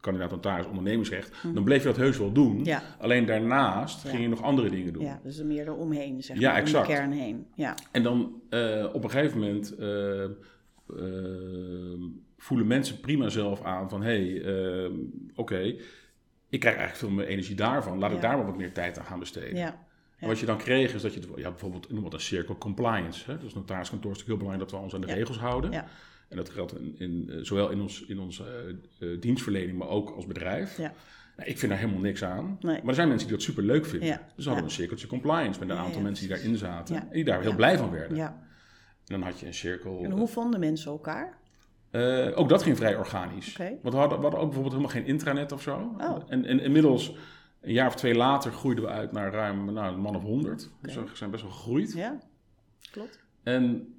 kandidaat 0.00 0.30
notaris 0.30 0.66
ondernemersrecht, 0.66 1.32
dan 1.54 1.64
bleef 1.64 1.82
je 1.82 1.88
dat 1.88 1.96
heus 1.96 2.18
wel 2.18 2.32
doen. 2.32 2.64
Ja. 2.64 2.82
Alleen 2.98 3.26
daarnaast 3.26 4.02
Ja. 4.02 4.08
ging 4.10 4.22
je 4.22 4.28
nog 4.28 4.42
andere 4.42 4.70
dingen 4.70 4.92
doen. 4.92 5.02
ja, 5.02 5.20
dus 5.22 5.38
er 5.38 5.46
meer 5.46 5.66
eromheen, 5.66 6.22
zeg 6.22 6.38
Ja, 6.38 6.50
maar, 6.50 6.60
exact. 6.60 6.86
om 6.88 6.92
de 6.92 6.98
kern 6.98 7.12
heen. 7.12 7.46
Ja, 7.54 7.74
En 7.92 8.02
dan 8.02 8.40
op 8.92 9.04
een 9.04 9.10
gegeven 9.10 9.38
moment 9.38 9.74
voelen 12.38 12.66
mensen 12.66 13.00
prima 13.00 13.28
zelf 13.28 13.62
aan 13.62 13.88
van 13.88 14.02
hé, 14.02 14.30
hey, 14.40 14.84
eh, 14.84 14.90
oké, 15.34 15.58
ik 16.48 16.60
krijg 16.60 16.76
eigenlijk 16.76 16.96
veel 16.96 17.10
meer 17.10 17.26
energie 17.26 17.54
daarvan. 17.56 17.98
Laat 17.98 18.10
ik 18.10 18.16
Ja. 18.16 18.22
daar 18.22 18.36
maar 18.36 18.46
wat 18.46 18.56
meer 18.56 18.72
tijd 18.72 18.98
aan 18.98 19.04
gaan 19.04 19.18
besteden. 19.18 19.56
ja, 19.56 19.86
En 20.18 20.28
wat 20.28 20.38
je 20.38 20.46
dan 20.46 20.58
kreeg 20.58 20.94
is 20.94 21.02
dat 21.02 21.14
je, 21.14 21.20
ja, 21.36 21.50
bijvoorbeeld, 21.50 21.90
noem 21.92 22.02
wat 22.02 22.12
een 22.12 22.20
circle 22.20 22.58
compliance. 22.58 23.30
Hè? 23.30 23.38
Dus 23.38 23.54
notariskantoor 23.54 24.10
is 24.10 24.18
natuurlijk 24.18 24.40
heel 24.40 24.48
belangrijk 24.48 24.70
dat 24.70 24.78
we 24.78 24.84
ons 24.84 24.94
aan 24.94 25.00
de 25.00 25.14
regels 25.14 25.38
houden. 25.38 25.72
En 26.28 26.36
dat 26.36 26.50
geldt 26.50 26.78
in, 26.78 26.94
in, 26.98 27.30
eh, 27.30 27.36
zowel 27.42 27.70
in 27.70 27.80
onze 27.80 28.04
in 28.06 28.18
ons, 28.18 28.40
eh, 28.40 28.46
eh, 29.12 29.20
dienstverlening, 29.20 29.78
maar 29.78 29.88
ook 29.88 30.10
als 30.10 30.26
bedrijf. 30.26 30.76
ja. 30.76 30.92
Nou, 31.36 31.50
ik 31.50 31.58
vind 31.58 31.70
daar 31.70 31.80
helemaal 31.80 32.00
niks 32.00 32.24
aan. 32.24 32.56
Nee. 32.60 32.78
Maar 32.78 32.88
er 32.88 32.94
zijn 32.94 33.08
mensen 33.08 33.28
die 33.28 33.36
dat 33.36 33.46
super 33.46 33.62
leuk 33.62 33.86
vinden. 33.86 34.20
Dus 34.36 34.44
hadden 34.44 34.64
we 34.64 34.68
een 34.70 34.74
cirkeltje 34.76 35.06
compliance 35.06 35.60
met 35.60 35.68
een 35.68 35.76
aantal 35.76 36.00
mensen 36.00 36.26
die 36.28 36.36
daarin 36.36 36.56
zaten. 36.56 36.96
En 36.96 37.08
die 37.12 37.24
daar 37.24 37.40
heel 37.40 37.54
blij 37.54 37.78
van 37.78 37.90
werden. 37.90 38.16
ja. 38.16 38.26
En 39.06 39.20
dan 39.20 39.22
had 39.22 39.40
je 39.40 39.46
een 39.46 39.54
cirkel. 39.54 40.00
En 40.04 40.10
hoe 40.10 40.28
vonden 40.28 40.60
mensen 40.60 40.90
elkaar? 40.90 41.38
Eh, 41.90 42.28
ook 42.34 42.48
dat 42.48 42.62
ging 42.62 42.76
vrij 42.76 42.96
organisch. 42.96 43.56
Want 43.56 43.94
we 43.94 44.00
hadden, 44.00 44.16
we 44.18 44.22
hadden 44.22 44.40
ook 44.40 44.46
bijvoorbeeld 44.50 44.74
helemaal 44.74 44.94
geen 44.96 45.06
intranet 45.06 45.52
of 45.52 45.62
zo. 45.62 45.94
Oh. 45.98 46.16
En, 46.28 46.44
en 46.44 46.60
inmiddels, 46.60 47.14
een 47.60 47.72
jaar 47.72 47.86
of 47.86 47.94
twee 47.94 48.14
later, 48.14 48.52
groeiden 48.52 48.84
we 48.84 48.90
uit 48.90 49.12
naar 49.12 49.32
ruim 49.32 49.72
nou, 49.72 49.94
een 49.94 50.00
man 50.00 50.16
of 50.16 50.22
honderd. 50.22 50.70
Dus 50.82 50.96
Oké. 50.96 51.10
we 51.10 51.16
zijn 51.16 51.30
best 51.30 51.42
wel 51.42 51.52
gegroeid. 51.52 51.92
Ja, 51.92 52.18
klopt. 52.90 53.20
En 53.42 53.94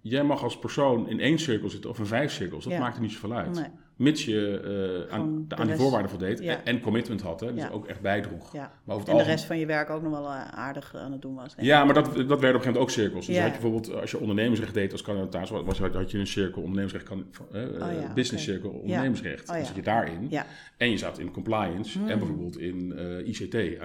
jij 0.00 0.22
mag 0.24 0.42
als 0.42 0.58
persoon 0.58 1.08
in 1.08 1.20
één 1.20 1.38
cirkel 1.38 1.68
zitten 1.70 1.90
of 1.90 1.98
in 1.98 2.06
vijf 2.06 2.32
cirkels. 2.32 2.64
Dat 2.64 2.72
Ja. 2.72 2.78
maakt 2.78 2.96
er 2.96 3.02
niet 3.02 3.12
zoveel 3.12 3.32
uit. 3.32 3.54
Nee. 3.54 3.70
Mits 3.98 4.24
je 4.24 4.60
eh, 5.08 5.14
aan, 5.14 5.44
de 5.48 5.56
aan 5.56 5.66
die 5.66 5.76
voorwaarden 5.76 6.10
voldeed 6.10 6.38
Ja. 6.38 6.52
en, 6.52 6.64
en 6.64 6.80
commitment 6.80 7.20
had. 7.20 7.40
Hè, 7.40 7.54
dus 7.54 7.62
Ja. 7.62 7.68
ook 7.68 7.86
echt 7.86 8.00
bijdroeg. 8.00 8.52
Ja. 8.52 8.58
Maar 8.60 8.70
over 8.70 8.76
het 8.86 8.96
En 8.98 9.04
de 9.04 9.10
algemeen- 9.10 9.26
rest 9.34 9.44
van 9.44 9.58
je 9.58 9.66
werk 9.66 9.90
ook 9.90 10.02
nog 10.02 10.12
wel 10.12 10.24
eh, 10.26 10.48
aardig 10.48 10.94
aan 10.96 11.12
het 11.12 11.22
doen 11.22 11.34
was. 11.34 11.54
Ja, 11.58 11.84
maar 11.84 11.94
dat, 11.94 12.04
dat 12.04 12.14
werden 12.16 12.26
op 12.26 12.30
een 12.38 12.40
gegeven 12.40 12.56
moment 12.72 12.76
ook 12.82 12.90
cirkels. 12.90 13.26
Dus 13.26 13.36
had 13.38 13.44
je 13.44 13.52
bijvoorbeeld, 13.52 14.00
als 14.00 14.10
je 14.10 14.18
ondernemersrecht 14.20 14.74
deed 14.74 14.92
als 14.92 15.02
kandidaat, 15.02 15.48
was, 15.48 15.78
had, 15.78 16.10
je 16.10 16.18
een 16.18 16.26
cirkel 16.26 16.60
ondernemersrecht, 16.62 17.04
kan, 17.04 17.26
eh, 17.52 17.62
Oh 17.62 18.14
business 18.14 18.44
cirkel 18.44 18.70
ondernemersrecht. 18.70 19.48
Oh 19.48 19.54
Dan 19.56 19.64
zit 19.66 19.76
je 19.76 19.82
daarin. 19.82 20.30
En 20.76 20.90
je 20.90 20.96
zat 20.98 21.18
in 21.18 21.30
compliance 21.30 21.98
en 21.98 22.04
Hmm. 22.08 22.18
bijvoorbeeld 22.18 22.58
in 22.58 22.92
eh, 22.96 23.26
ICT. 23.28 23.78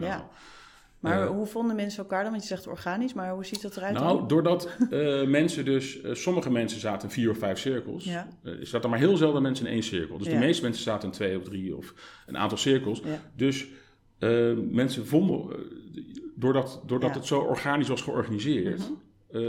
Maar 1.04 1.28
hoe 1.28 1.46
vonden 1.46 1.76
mensen 1.76 2.00
elkaar 2.04 2.22
dan? 2.22 2.32
Want 2.32 2.44
je 2.44 2.50
zegt 2.50 2.68
organisch, 2.68 3.14
maar 3.14 3.34
hoe 3.34 3.46
ziet 3.46 3.62
dat 3.62 3.78
eruit 3.78 3.94
Nou, 3.94 4.18
dan? 4.18 4.28
doordat 4.28 4.70
eh, 4.90 5.24
mensen 5.28 5.66
dus, 5.66 6.02
eh, 6.02 6.14
sommige 6.14 6.50
mensen 6.52 6.80
zaten 6.80 7.08
in 7.08 7.14
vier 7.14 7.30
of 7.30 7.38
vijf 7.38 7.60
cirkels, 7.60 8.04
Ja. 8.04 8.28
eh, 8.44 8.54
zaten 8.62 8.82
er 8.84 8.90
maar 8.90 9.00
heel 9.00 9.18
zelden 9.18 9.42
mensen 9.42 9.66
in 9.66 9.72
één 9.74 9.84
cirkel. 9.84 10.18
Dus 10.18 10.28
de 10.28 10.36
meeste 10.36 10.64
mensen 10.64 10.84
zaten 10.84 11.08
in 11.08 11.14
twee 11.14 11.38
of 11.38 11.44
drie 11.44 11.76
of 11.78 11.94
een 12.28 12.38
aantal 12.38 12.58
cirkels. 12.58 13.02
Dus 13.36 13.68
mensen 14.70 15.06
vonden, 15.08 15.56
doordat, 16.36 16.82
doordat 16.86 17.16
het 17.16 17.26
zo 17.26 17.40
organisch 17.40 17.88
was 17.88 18.02
georganiseerd, 18.02 18.90
Mhm. 19.32 19.42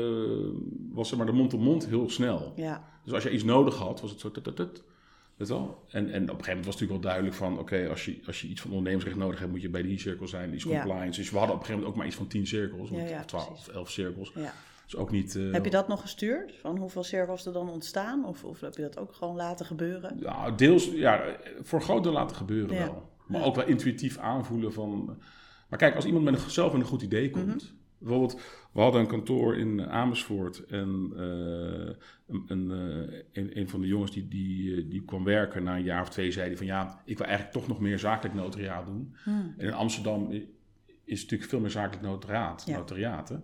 was 0.92 1.08
zeg 1.08 1.18
maar 1.18 1.26
de 1.26 1.32
mond-op-mond 1.32 1.86
heel 1.86 2.10
snel. 2.10 2.52
Ja, 2.56 2.84
Dus 3.04 3.12
als 3.12 3.22
je 3.22 3.30
iets 3.30 3.44
nodig 3.44 3.74
had, 3.76 4.00
was 4.00 4.10
het 4.10 4.20
zo... 4.20 4.30
tut, 4.30 4.44
tut, 4.44 4.56
tut. 4.56 4.82
Weet 5.36 5.48
je 5.48 5.54
wel? 5.54 5.84
En, 5.90 6.10
en 6.10 6.22
op 6.22 6.38
een 6.38 6.44
gegeven 6.44 6.46
moment 6.46 6.46
was 6.46 6.56
het 6.56 6.64
natuurlijk 6.66 6.90
wel 6.90 7.00
duidelijk 7.00 7.34
van... 7.36 7.58
oké, 7.58 7.88
als, 7.88 8.04
je, 8.04 8.20
als 8.26 8.40
je 8.40 8.48
iets 8.48 8.60
van 8.60 8.70
ondernemersrecht 8.70 9.16
nodig 9.16 9.38
hebt... 9.38 9.50
moet 9.50 9.62
je 9.62 9.68
bij 9.68 9.82
die 9.82 9.98
cirkel 9.98 10.28
zijn, 10.28 10.46
die 10.48 10.56
is 10.56 10.64
compliance. 10.64 11.20
Dus 11.20 11.30
we 11.30 11.38
hadden 11.38 11.54
op 11.54 11.60
een 11.60 11.66
gegeven 11.66 11.74
moment 11.74 11.86
ook 11.90 11.96
maar 11.96 12.06
iets 12.06 12.16
van 12.16 12.26
tien 12.26 12.46
cirkels. 12.46 12.90
Of 12.90 13.24
twaalf 13.26 13.68
elf 13.68 13.90
cirkels. 13.90 14.32
ja. 14.34 14.52
Dus 14.84 14.96
ook 14.96 15.10
niet... 15.10 15.36
eh, 15.36 15.52
Heb 15.52 15.64
je 15.64 15.70
dat 15.70 15.88
nog 15.88 16.00
gestuurd? 16.00 16.54
Van 16.60 16.78
hoeveel 16.78 17.04
cirkels 17.04 17.46
er 17.46 17.52
dan 17.52 17.70
ontstaan? 17.70 18.26
Of, 18.26 18.44
of 18.44 18.60
heb 18.60 18.76
je 18.76 18.82
dat 18.82 18.98
ook 18.98 19.14
gewoon 19.14 19.36
laten 19.36 19.66
gebeuren? 19.66 20.16
Ja, 20.20 20.50
deels, 20.50 20.84
ja, 20.90 21.36
voor 21.62 21.82
groot 21.82 22.02
deel 22.02 22.12
laten 22.12 22.36
gebeuren 22.36 22.74
Ja. 22.76 22.84
wel. 22.84 23.10
Maar 23.26 23.40
Ja. 23.40 23.46
ook 23.46 23.54
wel 23.54 23.66
intuïtief 23.66 24.18
aanvoelen 24.18 24.72
van... 24.72 25.18
Maar 25.68 25.78
kijk, 25.78 25.94
als 25.94 26.04
iemand 26.04 26.24
met 26.24 26.34
een, 26.34 26.50
zelf 26.50 26.72
met 26.72 26.80
een 26.80 26.86
goed 26.86 27.02
idee 27.02 27.30
komt... 27.30 27.46
Mhm. 27.46 27.64
Bijvoorbeeld, 28.04 28.40
we 28.72 28.80
hadden 28.80 29.00
een 29.00 29.06
kantoor 29.06 29.56
in 29.56 29.86
Amersfoort... 29.86 30.64
en 30.66 31.12
eh, 31.16 31.94
een, 32.26 32.44
een, 32.46 32.70
eh, 32.70 33.18
een, 33.32 33.58
een 33.58 33.68
van 33.68 33.80
de 33.80 33.86
jongens 33.86 34.10
die, 34.12 34.28
die, 34.28 34.76
eh, 34.76 34.90
die 34.90 35.04
kwam 35.04 35.24
werken... 35.24 35.62
na 35.62 35.76
een 35.76 35.82
jaar 35.82 36.02
of 36.02 36.08
twee 36.10 36.32
zei 36.32 36.46
hij 36.46 36.56
van... 36.56 36.66
ja, 36.66 37.02
ik 37.04 37.18
wil 37.18 37.26
eigenlijk 37.26 37.56
toch 37.56 37.68
nog 37.68 37.80
meer 37.80 37.98
zakelijk 37.98 38.34
notariaat 38.34 38.86
doen. 38.86 39.14
Hmm. 39.24 39.54
En 39.58 39.66
in 39.66 39.72
Amsterdam 39.72 40.32
is 41.04 41.22
natuurlijk 41.22 41.50
veel 41.50 41.60
meer 41.60 41.70
zakelijk 41.70 42.02
notariaat, 42.06 42.62
Ja. 42.66 42.76
notariaten. 42.76 43.42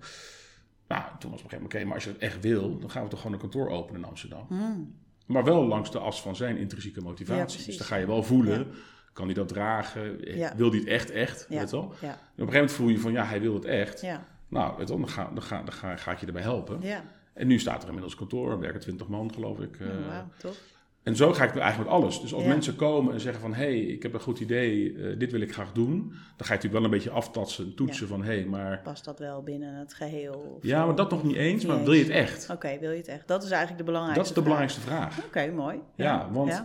Nou, 0.88 1.02
toen 1.18 1.30
was 1.30 1.42
op 1.42 1.44
een 1.44 1.50
gegeven 1.50 1.56
moment... 1.56 1.74
oké, 1.74 1.84
maar 1.84 1.94
als 1.94 2.04
je 2.04 2.10
het 2.10 2.18
echt 2.20 2.40
wil... 2.40 2.78
dan 2.78 2.90
gaan 2.90 3.02
we 3.02 3.08
toch 3.08 3.18
gewoon 3.20 3.34
een 3.34 3.40
kantoor 3.40 3.68
openen 3.68 4.00
in 4.00 4.06
Amsterdam. 4.08 4.44
Hmm. 4.48 4.94
Maar 5.26 5.44
wel 5.44 5.66
langs 5.66 5.90
de 5.90 5.98
as 5.98 6.22
van 6.22 6.36
zijn 6.36 6.56
intrinsieke 6.56 7.00
motivatie. 7.00 7.64
dus 7.64 7.76
dan 7.76 7.86
ga 7.86 7.96
je 7.96 8.06
wel 8.06 8.22
voelen, 8.22 8.58
Ja. 8.58 8.66
kan 9.12 9.24
hij 9.24 9.34
dat 9.34 9.48
dragen? 9.48 10.16
Wil 10.56 10.70
hij 10.70 10.78
het 10.78 10.88
echt, 10.88 11.10
echt? 11.10 11.46
Ja. 11.48 11.58
Weet 11.58 11.70
je 11.70 11.76
wel? 11.76 11.84
En 11.84 11.88
op 11.90 12.02
een 12.02 12.18
gegeven 12.36 12.52
moment 12.52 12.72
voel 12.72 12.88
je 12.88 12.98
van, 12.98 13.12
ja, 13.12 13.24
hij 13.24 13.40
wil 13.40 13.54
het 13.54 13.64
echt. 13.64 14.00
ja, 14.00 14.26
Nou, 14.50 14.76
weet 14.78 14.88
je 14.88 14.94
wel, 14.94 15.02
dan, 15.04 15.08
ga, 15.14 15.30
dan, 15.34 15.42
ga, 15.42 15.62
dan 15.62 15.72
ga, 15.72 15.96
ga 15.96 16.12
ik 16.12 16.18
je 16.18 16.26
erbij 16.26 16.42
helpen. 16.42 16.78
ja. 16.82 17.02
En 17.34 17.46
nu 17.46 17.58
staat 17.58 17.80
er 17.82 17.86
inmiddels 17.88 18.14
kantoor, 18.14 18.50
er 18.50 18.58
werken 18.58 18.80
twintig 18.80 19.08
man, 19.08 19.32
geloof 19.34 19.60
ik. 19.60 19.80
eh. 19.80 19.86
Oh, 19.86 20.18
tof. 20.38 20.58
En 21.02 21.16
zo 21.16 21.32
ga 21.32 21.44
ik 21.44 21.56
eigenlijk 21.56 21.90
met 21.90 22.00
alles. 22.00 22.20
Dus 22.20 22.34
als 22.34 22.42
Ja. 22.42 22.48
mensen 22.48 22.76
komen 22.76 23.12
en 23.12 23.20
zeggen 23.20 23.40
van, 23.40 23.54
hé, 23.54 23.62
hey, 23.64 23.78
ik 23.80 24.02
heb 24.02 24.14
een 24.14 24.20
goed 24.20 24.40
idee, 24.40 24.94
eh, 24.96 25.18
dit 25.18 25.32
wil 25.32 25.40
ik 25.40 25.52
graag 25.52 25.72
doen. 25.72 25.98
Dan 26.08 26.12
ga 26.12 26.44
je 26.44 26.48
natuurlijk 26.48 26.72
wel 26.72 26.84
een 26.84 26.90
beetje 26.90 27.10
aftatsen, 27.10 27.74
toetsen 27.74 28.08
van, 28.08 28.22
hé, 28.24 28.34
hey, 28.34 28.44
maar... 28.44 28.80
Past 28.82 29.04
dat 29.04 29.18
wel 29.18 29.42
binnen 29.42 29.74
het 29.74 29.94
geheel? 29.94 30.58
Ja, 30.62 30.86
maar 30.86 30.94
dat 30.94 31.10
nog 31.10 31.22
niet 31.24 31.36
eens, 31.36 31.62
Niet 31.62 31.72
maar 31.72 31.82
wil 31.84 31.92
je 31.92 32.02
het 32.02 32.12
echt? 32.12 32.50
Oké, 32.50 32.78
wil 32.80 32.90
je 32.90 32.96
het 32.96 33.08
echt? 33.08 33.28
Dat 33.28 33.42
is 33.42 33.50
eigenlijk 33.50 33.78
de 33.78 33.84
belangrijkste 33.92 34.34
Dat 34.34 34.44
is 34.44 34.44
de 34.44 34.50
vraag. 34.50 34.80
belangrijkste 34.80 35.16
vraag. 35.20 35.26
Oké, 35.46 35.54
mooi. 35.56 35.78
Ja, 35.94 36.28
want 36.32 36.64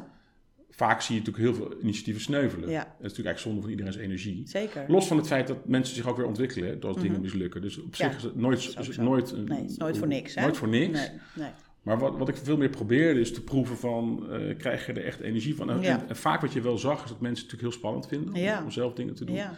vaak 0.76 1.02
zie 1.02 1.16
je 1.16 1.22
natuurlijk 1.22 1.48
heel 1.58 1.66
veel 1.68 1.82
initiatieven 1.82 2.22
sneuvelen. 2.22 2.70
Ja. 2.70 2.80
Dat 2.80 2.88
is 2.88 3.02
natuurlijk 3.02 3.26
eigenlijk 3.28 3.40
zonde 3.40 3.62
van 3.62 3.70
iedereen's 3.70 3.96
energie. 3.98 4.48
zeker. 4.48 4.86
Los 4.88 5.08
van 5.08 5.18
het 5.18 5.28
feit 5.28 5.48
dat 5.48 5.68
mensen 5.68 5.96
zich 5.96 6.08
ook 6.08 6.18
weer 6.18 6.26
ontwikkelen 6.26 6.70
hè, 6.70 6.88
als 6.88 6.96
dingen 6.98 7.12
Mhm. 7.12 7.22
mislukken. 7.22 7.62
Dus 7.62 7.78
op 7.82 7.96
Ja, 7.96 8.08
zich 8.08 8.18
is 8.18 8.24
het 8.24 8.36
nooit, 8.36 8.58
is 8.60 8.76
is 8.76 8.88
het 8.88 8.98
nooit, 8.98 9.32
een- 9.32 9.44
Nee, 9.44 9.62
het 9.62 9.70
is 9.72 9.78
nooit 9.78 9.98
voor 9.98 10.08
niks, 10.08 10.36
hè? 10.36 10.42
Nooit 10.42 10.58
voor 10.58 10.68
niks. 10.68 11.00
Nee, 11.00 11.10
nee. 11.36 11.50
Maar 11.82 12.00
wat, 12.00 12.18
wat 12.18 12.30
ik 12.30 12.36
veel 12.38 12.58
meer 12.58 12.70
probeerde 12.70 13.20
is 13.20 13.34
te 13.34 13.44
proeven 13.44 13.78
van, 13.78 14.26
eh, 14.32 14.58
krijg 14.58 14.86
je 14.86 14.94
er 14.94 15.06
echt 15.06 15.20
energie 15.20 15.56
van? 15.56 15.70
En, 15.70 15.82
Ja. 15.82 16.00
en, 16.02 16.10
en 16.10 16.16
vaak 16.16 16.42
wat 16.42 16.54
je 16.54 16.62
wel 16.62 16.78
zag, 16.78 17.04
is 17.04 17.10
dat 17.10 17.20
mensen 17.22 17.44
het 17.46 17.52
natuurlijk 17.54 17.62
heel 17.62 17.72
spannend 17.72 18.08
vinden 18.08 18.64
om- 18.64 18.72
zelf 18.72 18.94
dingen 18.94 19.16
te 19.16 19.26
doen. 19.26 19.36
Ja, 19.36 19.54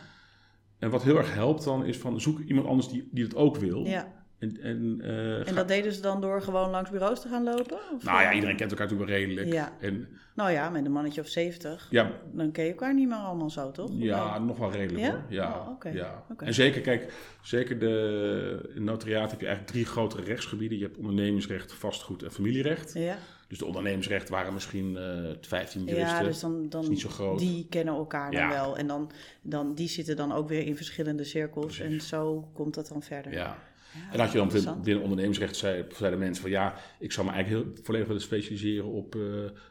En 0.80 0.90
wat 0.90 1.04
heel 1.04 1.18
erg 1.18 1.34
helpt 1.34 1.64
dan, 1.64 1.86
is 1.86 1.98
van 1.98 2.22
zoek 2.22 2.40
iemand 2.40 2.68
anders 2.68 2.90
die, 2.90 3.08
die 3.12 3.24
het 3.24 3.36
ook 3.36 3.56
wil. 3.58 3.86
ja. 3.86 4.17
En, 4.39 4.58
en, 4.62 5.01
eh, 5.03 5.48
En 5.48 5.56
dat 5.56 5.67
deden 5.67 5.94
ze 5.94 6.01
dan 6.01 6.22
door 6.22 6.41
gewoon 6.41 6.70
langs 6.70 6.89
bureaus 6.89 7.22
te 7.22 7.27
gaan 7.27 7.44
lopen? 7.44 7.77
Of 7.96 8.03
nou 8.03 8.22
ja, 8.22 8.29
eh, 8.29 8.36
iedereen 8.36 8.56
kent 8.56 8.72
elkaar 8.72 8.86
natuurlijk 8.88 9.10
wel 9.10 9.20
redelijk. 9.20 9.53
Ja. 9.53 9.72
En 9.79 10.08
Nou 10.36 10.51
ja, 10.51 10.70
met 10.70 10.86
een 10.86 10.91
mannetje 10.91 11.22
of 11.22 11.27
70, 11.27 11.88
ja, 11.89 12.12
dan 12.32 12.51
ken 12.51 12.63
je 12.63 12.70
elkaar 12.70 12.94
niet 12.94 13.08
meer 13.08 13.17
allemaal 13.17 13.50
zo, 13.50 13.72
toch? 13.72 13.89
Ja, 13.94 14.39
nog 14.39 14.58
wel 14.58 14.72
redelijk 14.72 15.03
Ja? 15.06 15.12
hoor. 15.12 15.24
Ja, 15.29 15.77
Oh, 15.86 15.94
ja. 15.94 16.24
En 16.38 16.53
zeker, 16.53 16.82
kijk, 16.82 17.13
zeker 17.41 17.79
de, 17.79 18.72
in 18.75 18.84
notariaat 18.84 19.32
heb 19.32 19.39
je 19.39 19.46
eigenlijk 19.46 19.75
drie 19.75 19.86
grotere 19.86 20.24
rechtsgebieden. 20.24 20.77
Je 20.77 20.84
hebt 20.84 20.98
ondernemingsrecht, 20.98 21.74
vastgoed 21.74 22.24
en 22.24 22.32
familierecht. 22.32 22.94
Ja, 22.94 23.17
Dus 23.48 23.58
de 23.58 23.66
ondernemingsrecht 23.66 24.30
waren 24.30 24.54
misschien 24.54 24.98
eh 24.98 25.32
15 25.42 25.82
juristen. 25.84 26.08
ja 26.18 26.24
dus 26.24 26.39
dan, 26.39 26.70
niet 26.89 27.00
zo 27.00 27.10
groot. 27.10 27.39
die 27.39 27.68
kennen 27.70 27.94
elkaar 27.94 28.32
dan 28.32 28.42
Ja. 28.42 28.50
wel. 28.50 28.77
En 28.77 28.88
dan, 28.88 29.12
dan, 29.42 29.74
die 29.74 29.88
zitten 29.89 30.16
dan 30.16 30.32
ook 30.32 30.48
weer 30.48 30.66
in 30.66 30.75
verschillende 30.75 31.24
cirkels. 31.24 31.66
Precies. 31.77 31.84
En 31.94 32.01
zo 32.01 32.50
komt 32.54 32.74
dat 32.74 32.88
dan 32.88 33.01
verder. 33.04 33.32
Ja. 33.32 33.58
Ja, 33.94 34.12
En 34.13 34.20
had 34.20 34.32
je 34.32 34.38
dan 34.38 34.48
binnen, 34.50 34.82
binnen 34.82 35.01
ondernemingsrecht, 35.04 35.56
zei- 35.56 35.86
zeiden 35.96 36.20
mensen 36.20 36.42
van 36.42 36.51
ja, 36.51 36.75
ik 37.00 37.12
zou 37.12 37.27
me 37.27 37.34
eigenlijk 37.34 37.66
heel, 37.75 37.84
volledig 37.84 38.08
willen 38.08 38.22
specialiseren 38.22 38.86
op 38.92 39.16
eh, 39.16 39.22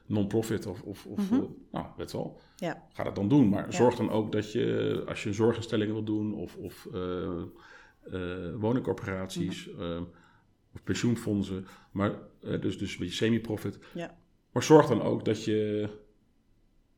non-profit 0.06 0.66
of, 0.66 0.83
of, 0.83 1.06
of 1.06 1.30
Mhm. 1.30 1.35
eh, 1.40 1.49
nou, 1.73 1.87
weet 1.97 2.12
wel. 2.12 2.40
Ja, 2.56 2.83
Ga 2.92 3.02
dat 3.04 3.14
dan 3.14 3.28
doen. 3.28 3.49
Maar 3.49 3.73
zorg 3.73 3.97
dan 3.97 4.11
ook 4.11 4.33
dat 4.33 4.52
je, 4.52 5.02
als 5.09 5.23
je 5.23 5.28
een 5.28 5.35
zorginstelling 5.35 5.92
wil 5.92 6.04
doen 6.04 6.35
of, 6.35 6.56
of 6.56 6.87
woningcorporaties 8.59 9.66
Mhm. 9.71 9.83
eh, 9.83 10.00
of 10.76 10.83
pensioenfondsen, 10.85 11.66
maar 11.90 12.12
eh, 12.42 12.61
dus, 12.61 12.78
dus 12.78 12.92
een 12.92 12.99
beetje 12.99 13.14
semi-profit. 13.14 13.78
ja, 13.95 14.16
Maar 14.52 14.62
zorg 14.62 14.87
dan 14.87 15.02
ook 15.02 15.25
dat 15.25 15.45
je 15.45 15.88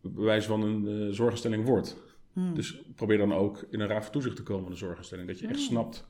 bij 0.01 0.25
wijze 0.25 0.49
van 0.49 0.63
een 0.63 1.09
eh, 1.09 1.15
zorginstelling 1.15 1.65
wordt. 1.65 1.97
Hmm. 2.33 2.55
Dus 2.55 2.83
probeer 2.95 3.19
dan 3.19 3.33
ook 3.35 3.67
in 3.71 3.81
een 3.81 3.89
raad 3.89 4.03
van 4.03 4.13
toezicht 4.13 4.37
te 4.37 4.43
komen 4.43 4.63
van 4.63 4.73
een 4.73 4.79
zorginstelling. 4.79 5.29
Dat 5.29 5.39
je 5.39 5.47
echt 5.47 5.57
Hmm. 5.57 5.65
snapt 5.67 6.07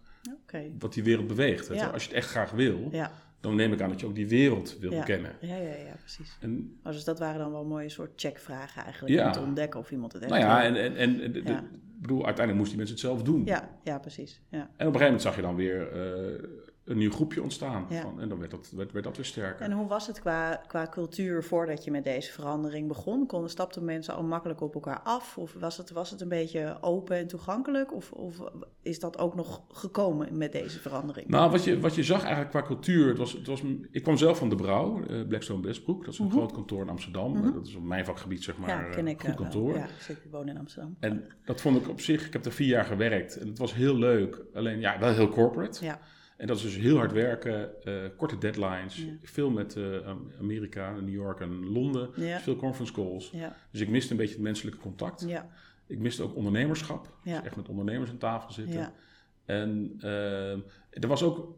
wat 0.78 0.92
die 0.92 1.02
wereld 1.02 1.26
beweegt. 1.26 1.68
Ja. 1.75 1.87
Als 1.87 2.02
je 2.02 2.08
het 2.08 2.16
echt 2.18 2.28
graag 2.28 2.50
wil, 2.50 2.88
Ja, 2.92 3.12
dan 3.40 3.54
neem 3.54 3.72
ik 3.72 3.80
aan 3.80 3.88
dat 3.88 4.00
je 4.00 4.06
ook 4.06 4.14
die 4.14 4.28
wereld 4.28 4.78
wil 4.80 5.02
kennen. 5.02 5.37
ja, 5.40 5.56
ja, 5.56 5.75
ja, 5.75 5.94
precies. 5.98 6.37
En, 6.40 6.78
Oh, 6.84 6.92
dus 6.92 7.04
dat 7.04 7.18
waren 7.18 7.38
dan 7.38 7.52
wel 7.52 7.64
mooie 7.64 7.88
soort 7.88 8.10
checkvragen 8.16 8.84
eigenlijk. 8.84 9.26
Om 9.26 9.32
te 9.32 9.40
ontdekken 9.40 9.80
of 9.80 9.90
iemand 9.90 10.12
het 10.12 10.22
echt 10.22 10.30
nou 10.30 10.42
ja, 10.44 10.70
wil. 10.72 10.80
en, 10.80 10.96
en, 10.96 11.20
en 11.20 11.32
de- 11.32 11.62
bedoel, 12.00 12.25
uiteindelijk 12.26 12.56
moesten 12.58 12.78
die 12.78 12.87
mensen 12.87 12.94
het 12.94 13.04
zelf 13.04 13.22
doen. 13.22 13.44
Ja, 13.44 13.78
ja, 13.84 13.98
precies. 13.98 14.40
Ja. 14.50 14.58
En 14.58 14.64
op 14.64 14.70
een 14.70 14.76
gegeven 15.00 15.00
moment 15.04 15.22
zag 15.22 15.37
je 15.37 15.42
dan 15.42 15.54
weer 15.56 15.92
eh, 15.92 16.44
een 16.88 16.99
nieuw 16.99 17.11
groepje 17.11 17.42
ontstaan. 17.42 17.87
Ja. 17.88 18.00
Van, 18.00 18.21
en 18.21 18.28
dan 18.28 18.38
werd 18.38 18.50
dat, 18.50 18.71
werd, 18.76 18.92
werd 18.92 19.04
dat 19.04 19.16
weer 19.16 19.25
sterker. 19.25 19.64
En 19.64 19.73
hoe 19.73 19.87
was 19.88 20.07
het 20.07 20.21
qua, 20.21 20.62
qua 20.66 20.87
cultuur 20.90 21.45
voordat 21.45 21.85
je 21.85 21.90
met 21.90 22.04
deze 22.04 22.33
verandering 22.33 22.88
begon? 22.88 23.26
Konden 23.26 23.50
stapten 23.50 23.85
mensen 23.85 24.14
al 24.14 24.23
makkelijk 24.23 24.61
op 24.61 24.75
elkaar 24.75 25.00
af? 25.00 25.38
Of 25.38 25.52
was 25.52 25.76
het, 25.76 25.90
was 25.90 26.11
het 26.11 26.21
een 26.21 26.28
beetje 26.28 26.78
open 26.80 27.16
en 27.16 27.26
toegankelijk? 27.26 27.95
Of, 27.95 28.12
of 28.12 28.40
is 28.83 29.00
dat 29.00 29.18
ook 29.18 29.35
nog 29.35 29.62
gekomen 29.68 30.38
met 30.38 30.52
deze 30.52 30.78
verandering? 30.80 31.28
Nou, 31.28 31.50
wat 31.50 31.64
je, 31.64 31.80
wat 31.80 31.95
je 31.95 32.04
zag 32.04 32.21
eigenlijk 32.21 32.50
qua 32.50 32.62
cultuur, 32.62 33.09
het 33.09 33.18
was, 33.18 33.33
het 33.33 33.47
was, 33.47 33.62
ik 33.90 34.02
kwam 34.02 34.16
zelf 34.16 34.38
van 34.38 34.49
de 34.49 34.54
Brouw, 34.57 35.02
eh, 35.04 35.26
Blackstone 35.26 35.62
Westbroek. 35.62 36.04
Dat 36.04 36.12
is 36.12 36.18
een 36.18 36.26
Mhm. 36.26 36.37
groot 36.37 36.52
kantoor 36.52 36.83
in 36.83 36.88
Amsterdam. 36.88 37.33
Mhm. 37.33 37.52
Dat 37.52 37.66
is 37.66 37.75
op 37.75 37.83
mijn 37.83 38.04
vakgebied, 38.04 38.42
zeg 38.45 38.57
maar, 38.59 38.68
ja, 38.68 38.83
ken 38.83 39.07
eh, 39.07 39.12
ik 39.12 39.21
goed 39.21 39.30
eh, 39.30 39.37
kantoor. 39.37 39.75
Ja, 39.75 39.87
ik 40.09 40.23
woon 40.30 40.49
in 40.49 40.59
Amsterdam. 40.59 40.97
En 41.00 41.25
dat 41.45 41.61
vond 41.61 41.76
ik 41.76 41.88
op 41.88 42.00
zich, 42.00 42.26
ik 42.26 42.33
heb 42.33 42.45
er 42.45 42.52
vier 42.52 42.68
jaar 42.68 42.85
gewerkt 42.85 43.37
en 43.37 43.49
het 43.49 43.59
was 43.59 43.75
heel 43.75 43.95
leuk. 43.95 44.42
Alleen, 44.54 44.80
ja, 44.80 44.99
wel 44.99 45.12
heel 45.12 45.28
corporate. 45.28 45.85
Ja, 45.85 46.00
En 46.38 46.47
dat 46.47 46.57
is 46.57 46.62
dus 46.62 46.76
heel 46.76 46.97
hard 46.97 47.12
werken, 47.12 47.83
eh, 47.85 47.95
korte 48.16 48.38
deadlines, 48.38 48.97
Ja. 48.97 49.12
veel 49.23 49.50
met 49.50 49.76
eh, 49.76 49.85
Amerika, 50.40 50.90
New 50.92 51.09
York 51.14 51.40
en 51.40 51.66
Londen, 51.73 52.11
Ja. 52.16 52.38
veel 52.40 52.57
conference 52.57 52.92
calls. 52.92 53.30
ja, 53.30 53.57
Dus 53.71 53.80
ik 53.80 53.88
miste 53.88 54.11
een 54.12 54.16
beetje 54.18 54.35
het 54.35 54.42
menselijke 54.42 54.78
contact. 54.80 55.25
ja, 55.26 55.49
Ik 55.87 55.99
miste 55.99 56.23
ook 56.23 56.35
ondernemerschap, 56.37 57.12
dus 57.25 57.42
echt 57.42 57.57
met 57.57 57.68
ondernemers 57.68 58.11
aan 58.11 58.18
tafel 58.18 58.52
zitten. 58.52 58.78
ja. 58.80 58.92
En 59.45 59.95
eh, 60.00 60.52
er 60.90 61.07
was 61.09 61.23
ook, 61.23 61.57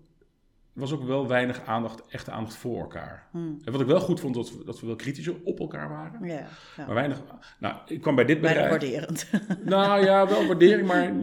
was 0.72 0.92
ook 0.92 1.04
wel 1.04 1.26
weinig 1.28 1.60
aandacht, 1.66 2.06
echte 2.08 2.30
aandacht 2.30 2.56
voor 2.56 2.80
elkaar. 2.80 3.28
Hm. 3.30 3.38
En 3.38 3.72
wat 3.72 3.80
ik 3.80 3.86
wel 3.86 4.00
goed 4.00 4.20
vond, 4.20 4.34
dat 4.34 4.50
we, 4.56 4.64
dat 4.64 4.80
we 4.80 4.86
wel 4.86 4.96
kritischer 4.96 5.34
op 5.44 5.58
elkaar 5.60 5.88
waren. 5.88 6.24
Ja, 6.26 6.34
ja. 6.76 6.86
Maar 6.86 6.94
weinig, 6.94 7.22
nou, 7.58 7.76
ik 7.86 8.00
kwam 8.00 8.14
bij 8.14 8.24
dit 8.24 8.40
Bijna 8.40 8.68
bedrijf. 8.68 8.70
waarderend. 8.80 9.30
Nou 9.64 10.04
ja, 10.04 10.28
wel 10.28 10.46
waardering, 10.46 10.86
maar 10.86 11.12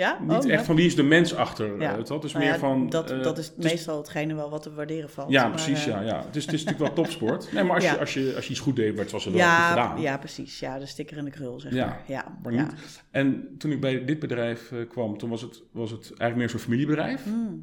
Ja. 0.00 0.18
niet 0.20 0.30
Oh, 0.30 0.36
echt 0.36 0.46
ja. 0.60 0.64
van 0.64 0.76
wie 0.76 0.86
is 0.86 0.94
de 0.96 1.02
mens 1.02 1.34
achter. 1.34 1.66
Ja. 1.80 1.90
Ja. 1.90 1.96
Het 1.96 2.08
had 2.08 2.22
dus 2.22 2.32
Nou 2.32 2.44
meer 2.44 2.52
ja, 2.54 2.58
van. 2.60 2.88
dat, 2.88 3.10
eh, 3.10 3.22
dat 3.22 3.38
is 3.38 3.46
het 3.46 3.64
is- 3.64 3.70
meestal 3.72 3.98
hetgene 3.98 4.34
wel 4.34 4.50
wat 4.50 4.62
te 4.62 4.72
waarderen 4.74 5.10
valt. 5.10 5.30
Ja, 5.30 5.42
Maar, 5.42 5.50
precies. 5.50 5.80
eh, 5.80 5.86
ja, 5.86 6.00
ja. 6.00 6.24
Het, 6.26 6.36
is, 6.36 6.44
het 6.44 6.54
is 6.54 6.64
natuurlijk 6.64 6.94
wel 6.94 7.04
topsport. 7.04 7.52
Nee, 7.52 7.64
maar 7.64 7.74
als, 7.74 7.84
je, 7.84 7.98
als, 7.98 8.14
je, 8.14 8.32
als 8.36 8.44
je 8.44 8.50
iets 8.50 8.60
goed 8.60 8.76
deed, 8.76 8.94
werd 8.96 9.10
was 9.10 9.26
er 9.26 9.32
wel 9.32 9.40
goed 9.40 9.50
Ja, 9.50 9.68
gedaan. 9.68 10.00
ja, 10.00 10.18
precies. 10.18 10.58
Ja, 10.60 10.78
de 10.78 10.86
sticker 10.86 11.16
in 11.16 11.24
de 11.24 11.30
krul, 11.30 11.60
zeg 11.60 11.72
Ja, 11.72 11.86
maar. 11.86 12.02
Ja, 12.06 12.38
Maar 12.42 12.52
niet. 12.52 12.72
En 13.10 13.54
toen 13.58 13.70
ik 13.72 13.80
bij 13.80 14.04
dit 14.04 14.18
bedrijf 14.18 14.72
eh, 14.72 14.88
kwam, 14.88 15.18
toen 15.18 15.30
was 15.30 15.42
het, 15.42 15.62
was 15.72 15.90
het 15.90 16.02
eigenlijk 16.02 16.36
meer 16.36 16.50
zo'n 16.50 16.58
familiebedrijf. 16.58 17.24
Hmm. 17.24 17.60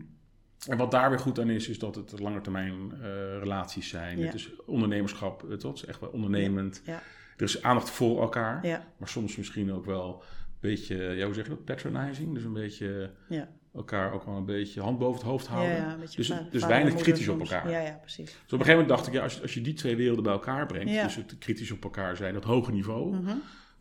En 0.68 0.78
wat 0.78 0.92
daar 0.92 1.10
weer 1.10 1.20
goed 1.20 1.40
aan 1.40 1.50
is, 1.50 1.68
is 1.70 1.80
dat 1.80 1.96
het 1.96 2.20
langetermijn 2.20 2.94
relaties 3.40 3.90
zijn. 3.90 4.24
Het 4.24 4.34
is 4.34 4.50
ondernemerschap, 4.66 5.50
het 5.50 5.64
is 5.74 5.86
echt 5.86 6.00
wel 6.00 6.10
ondernemend. 6.10 6.82
Ja. 6.86 7.02
Er 7.38 7.44
is 7.44 7.62
aandacht 7.64 7.90
voor 7.90 8.22
elkaar, 8.22 8.60
maar 8.98 9.08
soms 9.10 9.36
misschien 9.36 9.74
ook 9.74 9.86
wel 9.86 10.24
beetje, 10.60 10.96
ja, 10.96 11.26
hoe 11.26 11.34
zeg 11.34 11.44
je 11.44 11.50
dat, 11.50 11.66
patronizing. 11.66 12.34
Dus 12.34 12.44
een 12.44 12.54
beetje 12.54 13.12
Ja. 13.30 13.50
elkaar 13.76 14.14
ook 14.14 14.24
wel 14.24 14.36
een 14.36 14.46
beetje 14.46 14.82
hand 14.82 15.00
boven 15.00 15.20
het 15.20 15.30
hoofd 15.30 15.48
houden. 15.48 15.76
ja, 15.76 15.98
dus 16.16 16.32
dus 16.52 16.66
weinig 16.66 16.94
kritisch 16.96 17.28
op 17.28 17.40
elkaar. 17.40 17.70
Ja, 17.70 17.80
ja, 17.80 17.98
precies. 18.02 18.26
Dus 18.26 18.34
op 18.36 18.40
een 18.52 18.66
gegeven 18.66 18.72
moment 18.72 18.90
dacht 18.90 19.08
ik, 19.08 19.14
ja, 19.14 19.22
als, 19.24 19.42
als 19.42 19.54
je 19.54 19.62
die 19.62 19.74
twee 19.74 19.96
werelden 19.96 20.24
bij 20.24 20.34
elkaar 20.34 20.66
brengt, 20.66 21.04
dus 21.04 21.16
het 21.16 21.38
kritisch 21.38 21.72
op 21.72 21.84
elkaar 21.84 22.16
zijn, 22.16 22.34
dat 22.34 22.44
hoge 22.44 22.72
niveau, 22.72 23.16
Mhm. 23.16 23.36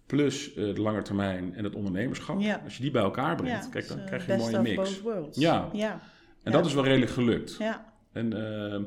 plus 0.06 0.54
eh, 0.54 0.75
de 0.75 0.80
lange 0.80 1.02
termijn 1.02 1.54
en 1.54 1.64
het 1.64 1.75
ondernemerschap, 1.75 2.42
als 2.64 2.76
je 2.76 2.83
die 2.83 2.90
bij 2.90 3.02
elkaar 3.02 3.37
brengt, 3.37 3.68
kijk, 3.68 3.88
dan 3.88 3.99
eh, 3.99 4.06
krijg 4.06 4.26
je 4.26 4.33
een 4.33 4.38
mooie 4.38 4.61
mix. 4.62 5.00
Ja. 5.33 5.68
Ja. 5.73 6.00
En 6.42 6.52
dat 6.52 6.66
is 6.66 6.75
wel 6.75 6.85
redelijk 6.85 7.11
gelukt. 7.11 7.56
Ja. 7.59 7.92
En, 8.12 8.33
ehm, 8.33 8.83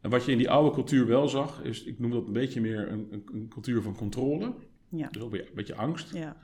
en 0.00 0.10
wat 0.10 0.24
je 0.24 0.32
in 0.32 0.38
die 0.38 0.50
oude 0.50 0.70
cultuur 0.74 1.06
wel 1.06 1.28
zag, 1.28 1.62
is, 1.62 1.82
ik 1.84 1.98
noem 1.98 2.10
dat 2.10 2.26
een 2.26 2.32
beetje 2.32 2.60
meer 2.60 2.90
een, 2.92 3.08
een, 3.10 3.24
een 3.32 3.48
cultuur 3.48 3.82
van 3.82 3.96
controle. 3.96 4.54
Ja. 4.88 5.08
Dus 5.10 5.22
ook 5.22 5.30
weer 5.30 5.40
een 5.46 5.54
beetje 5.54 5.74
angst. 5.74 6.14
Ja. 6.14 6.36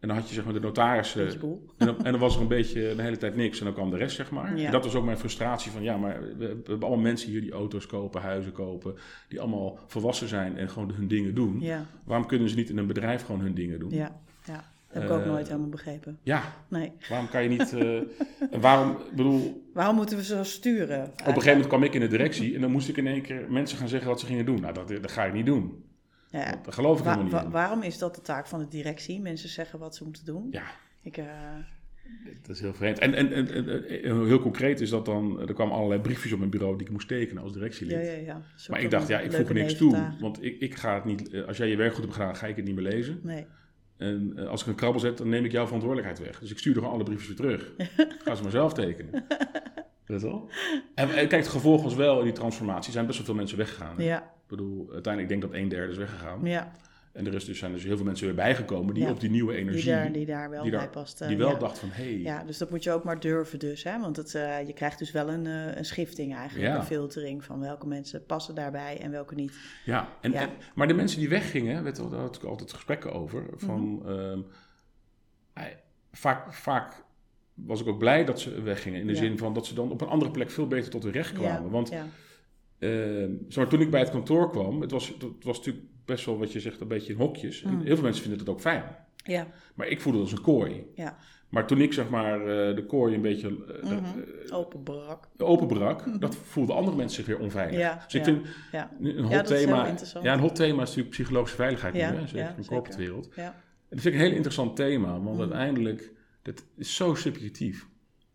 En 0.00 0.08
dan 0.08 0.16
had 0.16 0.28
je 0.28 0.34
zeg 0.34 0.44
maar 0.44 0.52
de 0.52 1.36
boel. 1.40 1.66
En 1.76 1.86
dan, 1.86 2.04
en 2.04 2.10
dan 2.10 2.20
was 2.20 2.34
er 2.36 2.40
een 2.42 2.48
beetje 2.48 2.94
de 2.96 3.02
hele 3.02 3.16
tijd 3.16 3.36
niks 3.36 3.58
en 3.58 3.64
dan 3.64 3.74
kwam 3.74 3.90
de 3.90 3.96
rest, 3.96 4.16
zeg 4.16 4.30
maar. 4.30 4.56
Ja. 4.58 4.66
En 4.66 4.72
dat 4.72 4.84
was 4.84 4.94
ook 4.94 5.04
mijn 5.04 5.18
frustratie 5.18 5.70
van, 5.70 5.82
ja, 5.82 5.96
maar 5.96 6.20
we, 6.22 6.36
we 6.36 6.44
hebben 6.46 6.80
allemaal 6.88 6.96
mensen 7.04 7.30
hier 7.30 7.40
die 7.40 7.52
auto's 7.52 7.86
kopen, 7.86 8.20
huizen 8.20 8.52
kopen, 8.52 8.94
die 9.28 9.40
allemaal 9.40 9.78
volwassen 9.86 10.28
zijn 10.28 10.56
en 10.56 10.70
gewoon 10.70 10.92
hun 10.92 11.08
dingen 11.08 11.34
doen. 11.34 11.60
Ja. 11.60 11.86
Waarom 12.04 12.26
kunnen 12.26 12.48
ze 12.48 12.56
niet 12.56 12.70
in 12.70 12.78
een 12.78 12.86
bedrijf 12.86 13.24
gewoon 13.24 13.40
hun 13.40 13.54
dingen 13.54 13.78
doen? 13.78 13.90
Ja. 13.90 14.20
Ja. 14.44 14.64
Dat 14.92 15.02
heb 15.02 15.02
ik 15.02 15.10
ook 15.10 15.20
Eh, 15.24 15.26
nooit 15.30 15.46
helemaal 15.48 15.68
begrepen. 15.68 16.18
Ja, 16.22 16.42
Nee. 16.68 16.92
waarom 17.08 17.28
kan 17.28 17.42
je 17.42 17.48
niet... 17.48 17.72
eh, 17.72 18.00
waarom, 18.60 18.96
bedoel, 19.16 19.68
Waarom 19.74 19.96
moeten 19.96 20.16
we 20.16 20.24
zo 20.24 20.42
sturen? 20.44 21.02
op 21.04 21.18
een 21.18 21.24
gegeven 21.26 21.50
moment 21.50 21.66
kwam 21.66 21.82
ik 21.82 21.94
in 21.94 22.00
de 22.00 22.06
directie 22.08 22.54
en 22.54 22.60
dan 22.60 22.70
moest 22.70 22.88
ik 22.88 22.96
in 22.96 23.06
één 23.06 23.22
keer 23.22 23.46
mensen 23.48 23.78
gaan 23.78 23.88
zeggen 23.88 24.08
wat 24.08 24.20
ze 24.20 24.26
gingen 24.26 24.44
doen. 24.44 24.60
Nou, 24.60 24.74
dat, 24.74 24.88
dat 24.88 25.10
ga 25.10 25.24
ik 25.24 25.32
niet 25.32 25.46
doen. 25.46 25.84
Ja. 26.30 26.60
Dat 26.64 26.74
geloof 26.74 26.98
ik 26.98 27.04
Wa- 27.04 27.10
helemaal 27.16 27.32
niet 27.42 27.42
wa- 27.44 27.50
waarom 27.50 27.82
is 27.82 27.98
dat 27.98 28.14
de 28.14 28.20
taak 28.20 28.46
van 28.46 28.58
de 28.58 28.68
directie? 28.68 29.20
Mensen 29.20 29.48
zeggen 29.48 29.78
wat 29.78 29.96
ze 29.96 30.04
moeten 30.04 30.24
doen. 30.24 30.48
Ja, 30.50 30.62
Ik, 31.02 31.16
eh, 31.16 31.24
dat 32.42 32.56
is 32.56 32.60
heel 32.60 32.74
vreemd. 32.74 32.98
En, 32.98 33.14
en, 33.14 33.32
en, 33.32 34.26
heel 34.26 34.40
concreet 34.40 34.80
is 34.80 34.90
dat 34.90 35.04
dan... 35.04 35.40
Er 35.40 35.54
kwamen 35.54 35.74
allerlei 35.74 36.00
briefjes 36.00 36.32
op 36.32 36.38
mijn 36.38 36.50
bureau 36.50 36.76
die 36.76 36.86
ik 36.86 36.92
moest 36.92 37.08
tekenen 37.08 37.42
als 37.42 37.52
directielid. 37.52 37.96
ja, 38.06 38.12
ja, 38.12 38.18
ja. 38.18 38.32
Dat 38.56 38.68
Maar 38.68 38.80
ik 38.80 38.90
dacht, 38.90 39.08
ja, 39.08 39.20
ik 39.20 39.32
voeg 39.32 39.48
er 39.48 39.54
niks 39.54 39.76
toe. 39.76 40.14
Want 40.20 40.42
ik, 40.44 40.60
ik 40.60 40.74
ga 40.74 40.94
het 40.94 41.04
niet... 41.04 41.30
eh, 41.30 41.44
Als 41.46 41.56
jij 41.56 41.68
je 41.68 41.76
werk 41.76 41.92
goed 41.94 42.02
hebt 42.02 42.14
gedaan, 42.16 42.36
ga 42.36 42.46
ik 42.46 42.56
het 42.56 42.64
niet 42.64 42.74
meer 42.74 42.84
lezen. 42.92 43.20
Nee. 43.22 43.46
En 43.96 44.32
eh, 44.36 44.46
als 44.48 44.60
ik 44.62 44.66
een 44.66 44.74
krabbel 44.74 45.00
zet, 45.00 45.18
dan 45.18 45.28
neem 45.28 45.44
ik 45.44 45.52
jouw 45.52 45.64
verantwoordelijkheid 45.64 46.26
weg. 46.26 46.38
Dus 46.40 46.50
ik 46.50 46.58
stuur 46.58 46.72
er 46.72 46.78
gewoon 46.78 46.94
alle 46.94 47.04
briefjes 47.04 47.26
weer 47.28 47.36
terug. 47.36 47.72
ga 48.24 48.34
ze 48.34 48.42
maar 48.42 48.50
zelf 48.50 48.72
tekenen. 48.74 49.10
Weet 50.06 50.20
je 50.20 50.26
wel? 50.26 50.50
En, 50.94 51.08
en 51.08 51.28
kijk, 51.28 51.30
het 51.42 51.48
gevolg 51.48 51.82
was 51.82 51.94
wel 51.94 52.18
in 52.18 52.24
die 52.24 52.32
transformatie. 52.32 52.92
zijn 52.92 53.06
best 53.06 53.16
wel 53.16 53.26
veel 53.26 53.34
mensen 53.36 53.58
weggegaan. 53.58 53.96
hè. 53.96 54.02
Ja. 54.04 54.32
Ik 54.50 54.56
bedoel, 54.56 54.88
uiteindelijk 54.92 55.32
denk 55.32 55.44
ik 55.44 55.50
dat 55.50 55.60
een 55.60 55.68
derde 55.68 55.92
is 55.92 55.98
weggegaan. 55.98 56.40
Ja. 56.44 56.72
En 57.12 57.26
er 57.26 57.34
is 57.34 57.44
dus, 57.44 57.58
zijn 57.58 57.72
dus 57.72 57.84
heel 57.84 57.96
veel 57.96 58.04
mensen 58.04 58.26
weer 58.26 58.34
bijgekomen 58.34 58.94
die 58.94 59.02
Ja. 59.04 59.10
op 59.10 59.20
die 59.20 59.30
nieuwe 59.30 59.54
energie... 59.56 59.82
Die 59.82 59.92
daar, 59.92 60.12
die 60.12 60.26
daar 60.26 60.50
wel 60.50 60.62
die 60.62 60.70
daar- 60.70 60.80
bij 60.80 60.90
past. 60.90 61.26
die 61.28 61.36
wel 61.36 61.50
ja. 61.50 61.58
dacht 61.58 61.78
van, 61.78 61.88
hé, 61.88 62.02
hey, 62.02 62.18
Ja, 62.20 62.44
dus 62.44 62.58
dat 62.58 62.70
moet 62.70 62.82
je 62.82 62.92
ook 62.92 63.04
maar 63.04 63.20
durven 63.20 63.58
dus. 63.58 63.82
Hè? 63.82 64.00
Want 64.00 64.16
het, 64.16 64.34
eh, 64.34 64.66
je 64.66 64.72
krijgt 64.72 64.98
dus 64.98 65.10
wel 65.10 65.28
een, 65.28 65.46
eh, 65.46 65.76
een 65.76 65.84
schifting 65.84 66.34
eigenlijk. 66.34 66.68
Ja. 66.68 66.76
Een 66.76 66.84
filtering 66.84 67.44
van 67.44 67.60
welke 67.60 67.86
mensen 67.86 68.26
passen 68.26 68.54
daarbij 68.54 69.00
en 69.00 69.10
welke 69.10 69.34
niet. 69.34 69.52
Ja, 69.84 70.08
en, 70.20 70.34
maar 70.74 70.88
de 70.88 70.94
mensen 70.94 71.18
die 71.18 71.28
weggingen, 71.28 71.82
weet 71.82 71.96
daar 71.96 72.20
had 72.20 72.36
ik 72.36 72.42
altijd 72.44 72.72
gesprekken 72.72 73.12
over. 73.12 73.44
Van, 73.56 73.80
Mhm. 73.80 74.08
ehm, 74.08 74.40
vaak, 76.12 76.52
vaak 76.52 77.02
was 77.54 77.80
ik 77.80 77.86
ook 77.86 77.98
blij 77.98 78.24
dat 78.24 78.40
ze 78.40 78.62
weggingen. 78.62 79.00
In 79.00 79.06
de 79.06 79.14
zin 79.14 79.38
van 79.38 79.54
dat 79.54 79.66
ze 79.66 79.74
dan 79.74 79.90
op 79.90 80.00
een 80.00 80.08
andere 80.08 80.30
plek 80.30 80.50
veel 80.50 80.66
beter 80.66 80.90
tot 80.90 81.02
hun 81.02 81.12
recht 81.12 81.32
kwamen. 81.32 81.62
Ja, 81.64 81.68
Want 81.70 81.92
zeg 83.48 83.56
maar, 83.56 83.68
toen 83.68 83.80
ik 83.80 83.90
bij 83.90 84.00
het 84.00 84.10
kantoor 84.10 84.50
kwam, 84.50 84.80
het 84.80 84.90
was, 84.90 85.08
het 85.08 85.44
was 85.44 85.56
natuurlijk 85.56 85.84
best 86.04 86.24
wel 86.24 86.38
wat 86.38 86.52
je 86.52 86.60
zegt, 86.60 86.80
een 86.80 86.88
beetje 86.88 87.12
in 87.12 87.18
hokjes. 87.18 87.62
En 87.62 87.74
Mm. 87.74 87.80
heel 87.80 87.94
veel 87.94 88.04
mensen 88.04 88.22
vinden 88.22 88.40
het 88.40 88.48
ook 88.48 88.60
fijn. 88.60 88.84
ja, 89.24 89.46
Maar 89.74 89.86
ik 89.86 90.00
voelde 90.00 90.18
het 90.18 90.28
als 90.30 90.38
een 90.38 90.44
kooi. 90.44 90.84
ja. 90.94 91.16
Maar 91.48 91.66
toen 91.66 91.80
ik 91.80 91.92
zeg 91.92 92.08
maar 92.08 92.40
eh, 92.40 92.76
de 92.76 92.84
kooi 92.86 93.14
een 93.14 93.22
beetje 93.22 93.48
eh, 93.48 93.90
Mhm. 93.90 93.94
eh, 93.94 94.56
Open 94.58 94.82
brak. 94.82 95.28
openbrak, 95.38 96.20
dat 96.20 96.36
voelden 96.36 96.74
andere 96.76 96.96
mensen 96.96 97.16
zich 97.24 97.26
weer 97.36 97.44
onveilig. 97.44 97.78
Ja, 97.78 97.94
dus 98.04 98.14
ik 98.14 98.26
ja. 98.26 98.32
vind 98.32 98.46
Ja, 98.72 98.90
een 99.00 99.24
hot 99.24 99.46
thema. 99.46 99.94
Ja, 100.22 100.32
een 100.32 100.38
hot 100.40 100.54
thema 100.54 100.82
is 100.82 100.88
natuurlijk 100.88 101.08
psychologische 101.10 101.56
veiligheid 101.56 101.94
nu, 101.94 102.00
hè? 102.00 102.26
zeker 102.26 102.48
in 102.56 102.62
de 102.62 102.68
corporate 102.68 102.98
wereld. 102.98 103.28
En 103.34 103.52
dat 103.88 104.00
vind 104.00 104.14
ik 104.14 104.20
een 104.20 104.26
heel 104.26 104.34
interessant 104.34 104.76
thema, 104.76 105.10
want 105.20 105.24
Mhm. 105.30 105.40
uiteindelijk, 105.40 106.12
dat 106.42 106.64
is 106.76 106.94
zo 106.96 107.14
subjectief. 107.14 107.88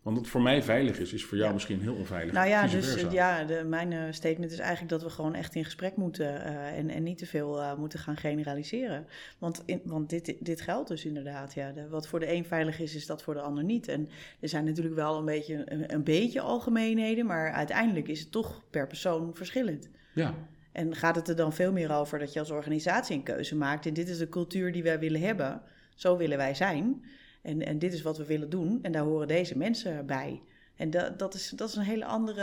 Want 0.06 0.18
wat 0.18 0.26
voor 0.26 0.42
mij 0.42 0.62
veilig 0.62 0.98
is, 0.98 1.12
is 1.12 1.24
voor 1.24 1.36
jou 1.36 1.48
Ja. 1.48 1.54
misschien 1.54 1.80
heel 1.80 1.94
onveilig. 1.94 2.32
Nou 2.34 2.48
ja, 2.48 2.66
dus 2.66 3.04
ja, 3.10 3.44
de, 3.44 3.64
mijn 3.64 3.92
eh, 3.92 4.02
statement 4.10 4.52
is 4.52 4.58
eigenlijk 4.58 4.90
dat 4.90 5.02
we 5.02 5.10
gewoon 5.10 5.34
echt 5.34 5.54
in 5.54 5.64
gesprek 5.64 5.96
moeten 5.96 6.44
eh, 6.44 6.78
en, 6.78 6.90
en 6.90 7.02
niet 7.02 7.18
te 7.18 7.26
veel 7.26 7.62
eh, 7.62 7.76
moeten 7.76 7.98
gaan 7.98 8.16
generaliseren. 8.16 9.06
Want, 9.38 9.62
in, 9.64 9.80
want 9.84 10.10
dit, 10.10 10.34
dit 10.40 10.60
geldt 10.60 10.88
dus 10.88 11.04
inderdaad. 11.04 11.54
Ja. 11.54 11.72
De, 11.72 11.88
wat 11.88 12.08
voor 12.08 12.20
de 12.20 12.32
een 12.32 12.44
veilig 12.44 12.78
is, 12.78 12.94
is 12.94 13.06
dat 13.06 13.22
voor 13.22 13.34
de 13.34 13.40
ander 13.40 13.64
niet. 13.64 13.88
En 13.88 14.08
er 14.40 14.48
zijn 14.48 14.64
natuurlijk 14.64 14.94
wel 14.94 15.18
een 15.18 15.24
beetje, 15.24 15.62
een, 15.64 15.94
een 15.94 16.04
beetje 16.04 16.40
algemeenheden, 16.40 17.26
maar 17.26 17.52
uiteindelijk 17.52 18.08
is 18.08 18.20
het 18.20 18.30
toch 18.32 18.62
per 18.70 18.86
persoon 18.86 19.34
verschillend. 19.34 19.88
Ja, 20.14 20.34
En 20.72 20.94
gaat 20.94 21.16
het 21.16 21.28
er 21.28 21.36
dan 21.36 21.52
veel 21.52 21.72
meer 21.72 21.92
over 21.92 22.18
dat 22.18 22.32
je 22.32 22.38
als 22.38 22.50
organisatie 22.50 23.16
een 23.16 23.22
keuze 23.22 23.56
maakt. 23.56 23.86
En 23.86 23.94
dit 23.94 24.08
is 24.08 24.18
de 24.18 24.28
cultuur 24.28 24.72
die 24.72 24.82
wij 24.82 24.98
willen 24.98 25.20
hebben. 25.20 25.62
Zo 25.94 26.16
willen 26.16 26.36
wij 26.36 26.54
zijn. 26.54 27.04
En, 27.46 27.66
en 27.66 27.78
dit 27.78 27.92
is 27.92 28.02
wat 28.02 28.16
we 28.16 28.24
willen 28.24 28.50
doen. 28.50 28.78
En 28.82 28.92
daar 28.92 29.04
horen 29.04 29.28
deze 29.28 29.58
mensen 29.58 30.06
bij. 30.06 30.42
En 30.76 30.90
dat, 30.90 31.18
dat, 31.18 31.34
is, 31.34 31.48
dat 31.50 31.68
is 31.68 31.74
een 31.76 31.82
hele 31.82 32.04
andere. 32.04 32.42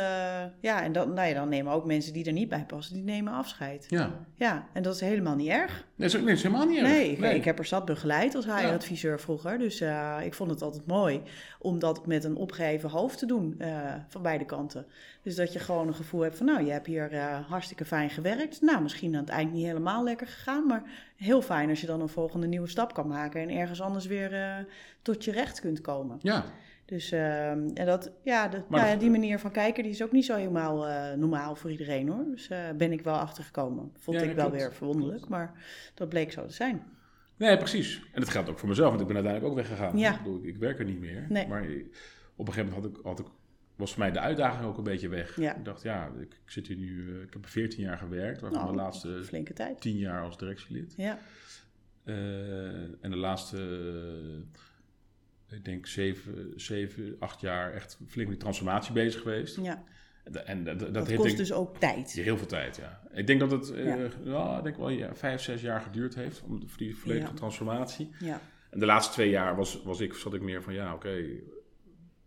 Ja, 0.60 0.84
en 0.84 0.92
dan, 0.92 1.14
nou 1.14 1.28
ja, 1.28 1.34
dan 1.34 1.50
nemen 1.50 1.74
ook 1.74 1.86
mensen 1.86 2.14
die 2.14 2.26
er 2.26 2.32
niet 2.32 2.50
bij 2.50 2.66
passen, 2.68 2.94
die 2.94 3.04
nemen 3.04 3.34
afscheid. 3.34 3.86
ja. 3.90 4.12
Ja, 4.36 4.68
en 4.74 4.84
dat 4.84 4.96
is 4.96 5.02
helemaal 5.02 5.36
niet 5.36 5.48
erg. 5.50 5.72
Nee, 5.96 6.10
dat 6.10 6.20
is, 6.20 6.26
nee, 6.26 6.36
helemaal 6.36 6.66
niet 6.66 6.78
erg. 6.78 6.88
Nee, 6.88 7.12
ik, 7.12 7.24
ik 7.36 7.44
heb 7.46 7.60
er 7.60 7.66
zat 7.66 7.86
begeleid 7.86 8.36
als 8.36 8.46
HR-adviseur 8.46 9.12
Ja. 9.12 9.18
vroeger. 9.18 9.58
Dus 9.58 9.82
eh, 9.82 10.18
ik 10.24 10.34
vond 10.34 10.50
het 10.50 10.62
altijd 10.62 10.86
mooi 10.86 11.22
om 11.60 11.80
dat 11.80 12.06
met 12.08 12.24
een 12.24 12.36
opgeheven 12.36 12.90
hoofd 12.90 13.18
te 13.18 13.26
doen 13.26 13.56
eh, 13.58 13.94
van 14.08 14.22
beide 14.22 14.46
kanten. 14.46 14.86
Dus 15.22 15.36
dat 15.36 15.54
je 15.54 15.60
gewoon 15.60 15.88
een 15.88 15.96
gevoel 15.96 16.22
hebt 16.22 16.38
van, 16.38 16.46
nou, 16.46 16.66
je 16.66 16.72
hebt 16.72 16.88
hier 16.88 17.12
eh, 17.12 17.40
hartstikke 17.50 17.86
fijn 17.86 18.10
gewerkt. 18.10 18.62
Nou, 18.62 18.82
misschien 18.82 19.14
aan 19.16 19.22
het 19.22 19.30
eind 19.30 19.54
niet 19.54 19.66
helemaal 19.66 20.04
lekker 20.04 20.28
gegaan, 20.28 20.68
maar 20.68 20.84
heel 21.16 21.42
fijn 21.42 21.70
als 21.70 21.82
je 21.82 21.88
dan 21.88 22.02
een 22.02 22.10
volgende 22.10 22.48
nieuwe 22.48 22.68
stap 22.68 22.94
kan 22.94 23.08
maken 23.08 23.42
en 23.42 23.50
ergens 23.50 23.82
anders 23.82 24.06
weer 24.06 24.66
tot 25.02 25.24
je 25.26 25.32
recht 25.32 25.60
kunt 25.60 25.82
komen. 25.82 26.18
Ja, 26.22 26.46
Dus 26.86 27.12
ehm, 27.12 27.68
en 27.74 27.86
dat, 27.86 28.12
ja, 28.24 28.48
de, 28.48 28.64
nou 28.70 28.90
dat- 28.92 29.00
die 29.00 29.10
manier 29.10 29.40
van 29.40 29.52
kijken 29.52 29.84
die 29.84 29.92
is 29.92 30.04
ook 30.04 30.12
niet 30.12 30.26
zo 30.26 30.36
helemaal 30.36 30.88
eh, 30.88 31.14
normaal 31.18 31.56
voor 31.56 31.72
iedereen 31.72 32.08
hoor. 32.10 32.26
Dus 32.32 32.50
eh 32.50 32.70
ben 32.78 32.92
ik 32.92 33.02
wel 33.02 33.16
achtergekomen. 33.16 33.92
Vond 33.98 34.18
Ja, 34.20 34.24
ik 34.24 34.36
wel 34.36 34.46
klopt. 34.50 34.62
weer 34.62 34.74
verwonderlijk, 34.74 35.28
maar 35.28 35.54
dat 35.94 36.10
bleek 36.10 36.32
zo 36.32 36.46
te 36.46 36.54
zijn. 36.54 36.84
nee, 37.38 37.58
precies. 37.58 38.02
En 38.14 38.20
dat 38.22 38.30
geldt 38.30 38.50
ook 38.50 38.60
voor 38.60 38.70
mezelf, 38.70 38.90
want 38.90 39.02
ik 39.02 39.08
ben 39.08 39.16
uiteindelijk 39.16 39.54
ook 39.54 39.60
weggegaan. 39.68 39.98
Ja. 39.98 40.12
Ik, 40.14 40.18
bedoel, 40.18 40.44
ik, 40.46 40.58
werk 40.58 40.80
er 40.80 40.86
niet 40.86 41.00
meer. 41.00 41.26
Nee. 41.30 41.48
Maar 41.48 41.62
op 42.36 42.48
een 42.48 42.54
gegeven 42.54 42.74
moment 42.74 42.74
had 42.74 42.86
ik, 42.86 43.06
had 43.06 43.20
ik, 43.20 43.26
was 43.76 43.90
voor 43.92 44.00
mij 44.00 44.12
de 44.12 44.20
uitdaging 44.20 44.66
ook 44.66 44.78
een 44.78 44.84
beetje 44.84 45.08
weg. 45.10 45.36
Ja. 45.36 45.56
Ik 45.56 45.66
dacht, 45.66 45.82
ja, 45.82 46.12
ik, 46.20 46.34
ik 46.34 46.52
zit 46.52 46.68
hier 46.68 46.78
nu, 46.78 47.16
eh, 47.16 47.22
ik 47.22 47.34
heb 47.34 47.48
14 47.48 47.84
jaar 47.84 47.98
gewerkt, 47.98 48.42
waarvan 48.42 48.60
Nou, 48.62 48.72
de 48.76 48.82
laatste 48.82 49.24
Flinke 49.24 49.54
tijd. 49.54 49.82
10 49.82 49.98
jaar 49.98 50.24
als 50.24 50.38
directielid. 50.38 50.94
Ja, 50.98 51.18
en 53.02 53.10
de 53.10 53.16
laatste, 53.18 53.58
ik 55.54 55.66
denk, 55.66 55.88
7, 55.88 56.54
7, 56.56 57.16
8 57.20 57.42
jaar 57.42 57.74
echt 57.74 57.94
flink 58.08 58.16
met 58.16 58.28
die 58.28 58.38
transformatie 58.38 58.94
bezig 58.94 59.22
geweest. 59.22 59.58
ja. 59.62 59.84
En, 60.46 60.64
dat, 60.64 60.80
dat, 60.80 60.96
heeft 60.96 61.08
kost 61.16 61.24
denk- 61.24 61.38
dus 61.38 61.54
ook 61.54 61.78
tijd. 61.78 62.12
Heel 62.12 62.38
veel 62.38 62.48
tijd, 62.48 62.76
ja. 62.76 63.02
Ik 63.14 63.28
denk 63.28 63.40
dat 63.40 63.52
het 63.52 63.72
eh, 63.72 63.86
Ja. 64.24 64.58
ik 64.58 64.64
denk 64.64 64.78
wel 64.78 64.90
ja, 64.90 65.16
vijf, 65.16 65.42
zes 65.42 65.62
jaar 65.62 65.82
geduurd 65.82 66.16
heeft 66.16 66.42
om 66.42 66.68
voor 66.68 66.78
die 66.78 66.98
volledige 66.98 67.30
Ja. 67.32 67.36
transformatie. 67.38 68.10
Ja, 68.20 68.42
En 68.70 68.80
de 68.80 68.86
laatste 68.86 69.14
twee 69.14 69.30
jaar 69.30 69.56
was, 69.56 69.82
was 69.84 70.00
ik, 70.00 70.14
zat 70.14 70.34
ik 70.34 70.42
meer 70.42 70.64
van 70.64 70.74
ja, 70.74 70.94
oké, 70.94 71.26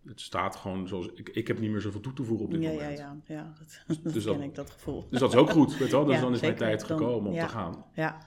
het 0.06 0.20
staat 0.20 0.56
gewoon 0.56 0.88
zoals 0.88 1.08
ik, 1.14 1.28
ik 1.28 1.46
heb 1.46 1.58
niet 1.58 1.70
meer 1.70 1.80
zoveel 1.80 2.00
toe 2.00 2.12
te 2.12 2.22
voegen 2.24 2.46
op 2.46 2.52
dit 2.52 2.62
ja, 2.62 2.68
ja, 2.70 2.74
moment. 2.76 2.98
ja, 2.98 3.34
ja, 3.34 3.52
dat, 3.58 3.96
dat 4.02 4.12
dus 4.12 4.24
ken 4.24 4.32
dat- 4.34 4.42
ik, 4.42 4.54
dat 4.54 4.70
gevoel. 4.70 5.06
Dus 5.10 5.20
dat 5.20 5.32
is 5.32 5.38
ook 5.38 5.50
goed, 5.50 5.76
weet 5.78 5.88
je 5.88 5.96
wel. 5.96 6.04
Dus 6.04 6.20
dan 6.20 6.32
is 6.34 6.40
mijn 6.40 6.54
tijd 6.54 6.84
gekomen 6.84 7.32
om 7.32 7.38
te 7.38 7.48
gaan. 7.48 7.84
Ja, 7.94 8.18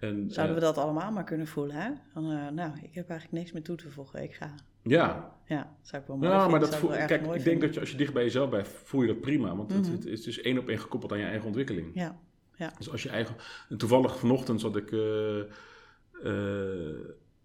En, 0.00 0.30
zouden 0.30 0.56
we 0.56 0.60
eh, 0.62 0.66
dat 0.66 0.78
allemaal 0.78 1.12
maar 1.12 1.24
kunnen 1.24 1.46
voelen, 1.46 1.76
hè? 1.76 1.90
Van, 2.12 2.30
eh, 2.30 2.48
nou, 2.48 2.70
ik 2.82 2.94
heb 2.94 3.08
eigenlijk 3.08 3.40
niks 3.40 3.52
meer 3.52 3.62
toe 3.62 3.76
te 3.76 3.90
voegen, 3.90 4.22
ik 4.22 4.34
ga. 4.34 4.54
Ja, 4.82 5.32
Ja, 5.46 5.56
dat 5.56 5.88
zou 5.88 6.02
ik 6.02 6.08
wel 6.08 6.16
mooi 6.16 6.30
ja 6.30 6.40
vinden, 6.42 6.60
maar 6.60 6.70
dat 6.70 6.78
voel, 6.78 6.90
kijk, 6.90 7.26
ik 7.34 7.44
denk 7.44 7.60
dat 7.60 7.74
je, 7.74 7.80
als 7.80 7.90
je 7.90 7.96
dicht 7.96 8.12
bij 8.12 8.22
jezelf 8.22 8.50
bent, 8.50 8.68
voel 8.68 9.00
je 9.00 9.06
dat 9.06 9.20
prima. 9.20 9.56
Want 9.56 9.72
het, 9.72 9.82
Mhm. 9.86 9.92
het 9.92 10.06
is 10.06 10.22
dus 10.22 10.40
één 10.40 10.58
op 10.58 10.68
één 10.68 10.78
gekoppeld 10.78 11.12
aan 11.12 11.18
je 11.18 11.24
eigen 11.24 11.46
ontwikkeling. 11.46 11.90
Ja, 11.94 12.72
Dus 12.78 12.90
als 12.90 13.02
je 13.02 13.08
eigen... 13.08 13.34
En 13.68 13.76
toevallig 13.76 14.18
vanochtend 14.18 14.60
zat 14.60 14.76
ik 14.76 14.92
eh, 14.92 14.98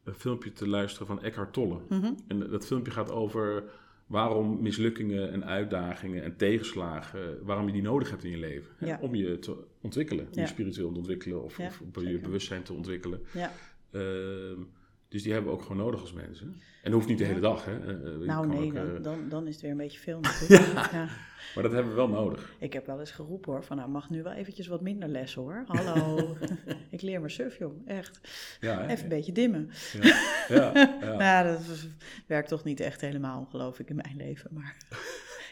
een 0.04 0.14
filmpje 0.16 0.54
te 0.54 0.68
luisteren 0.68 1.08
van 1.08 1.22
Eckhart 1.22 1.54
Tolle. 1.54 1.80
mhm, 1.90 2.12
En 2.28 2.40
dat 2.50 2.66
filmpje 2.66 2.92
gaat 2.92 3.12
over 3.12 3.64
waarom 4.10 4.62
mislukkingen 4.62 5.32
en 5.32 5.46
uitdagingen 5.46 6.24
en 6.24 6.36
tegenslagen, 6.36 7.46
waarom 7.46 7.66
je 7.66 7.72
die 7.74 7.82
nodig 7.82 8.10
hebt 8.10 8.24
in 8.24 8.30
je 8.32 8.38
leven. 8.38 8.72
Hè, 8.78 8.86
Ja. 8.88 8.98
Om 9.02 9.16
je 9.16 9.40
te 9.40 9.58
ontwikkelen, 9.82 10.26
om 10.26 10.42
je 10.42 10.48
spiritueel 10.48 10.92
te 10.92 10.98
ontwikkelen 10.98 11.44
of, 11.44 11.58
je 11.58 12.20
bewustzijn 12.20 12.64
te 12.64 12.74
ontwikkelen. 12.74 13.22
ja, 13.34 13.52
Ehm, 13.92 14.62
Dus 15.10 15.24
die 15.24 15.34
hebben 15.34 15.52
we 15.52 15.58
ook 15.58 15.64
gewoon 15.64 15.78
nodig 15.78 16.02
als 16.02 16.14
mensen. 16.14 16.48
En 16.48 16.92
dat 16.92 16.94
hoeft 16.94 17.08
niet 17.08 17.18
de 17.18 17.24
hele 17.24 17.40
dag, 17.40 17.66
hè. 17.66 17.80
Eh, 17.80 18.14
eh, 18.14 18.20
Nou 18.20 18.48
nee, 18.48 18.68
ook, 18.68 18.76
eh, 18.76 19.04
dan, 19.04 19.30
dan 19.30 19.48
is 19.48 19.54
het 19.54 19.62
weer 19.62 19.72
een 19.72 19.78
beetje 19.78 20.00
veel 20.00 20.20
natuurlijk. 20.50 20.92
ja. 20.92 21.08
Maar 21.56 21.64
dat 21.64 21.72
hebben 21.72 21.90
we 21.92 21.98
wel 21.98 22.08
nodig. 22.08 22.54
Ik 22.60 22.74
heb 22.74 22.86
wel 22.86 23.00
eens 23.00 23.12
geroepen 23.12 23.52
hoor, 23.52 23.64
van 23.64 23.78
nou 23.78 23.90
mag 23.90 24.10
nu 24.10 24.24
wel 24.24 24.34
eventjes 24.34 24.68
wat 24.68 24.82
minder 24.82 25.10
lessen 25.10 25.42
hoor. 25.42 25.64
Hallo, 25.68 26.36
ik 26.90 27.02
leer 27.02 27.20
maar 27.20 27.32
surf 27.32 27.58
jong, 27.58 27.88
echt. 27.88 28.20
Ja, 28.60 28.82
hè? 28.82 28.88
Even 28.88 29.04
een 29.04 29.10
beetje 29.10 29.32
dimmen. 29.32 29.70
Ja, 30.02 30.22
ja, 30.48 30.72
ja. 31.02 31.18
Nou, 31.18 31.48
dat 31.48 31.88
werkt 32.28 32.50
toch 32.50 32.64
niet 32.64 32.80
echt 32.80 33.02
helemaal, 33.02 33.48
geloof 33.50 33.80
ik, 33.80 33.90
in 33.90 33.96
mijn 33.96 34.16
leven. 34.18 34.50
Maar 34.54 34.76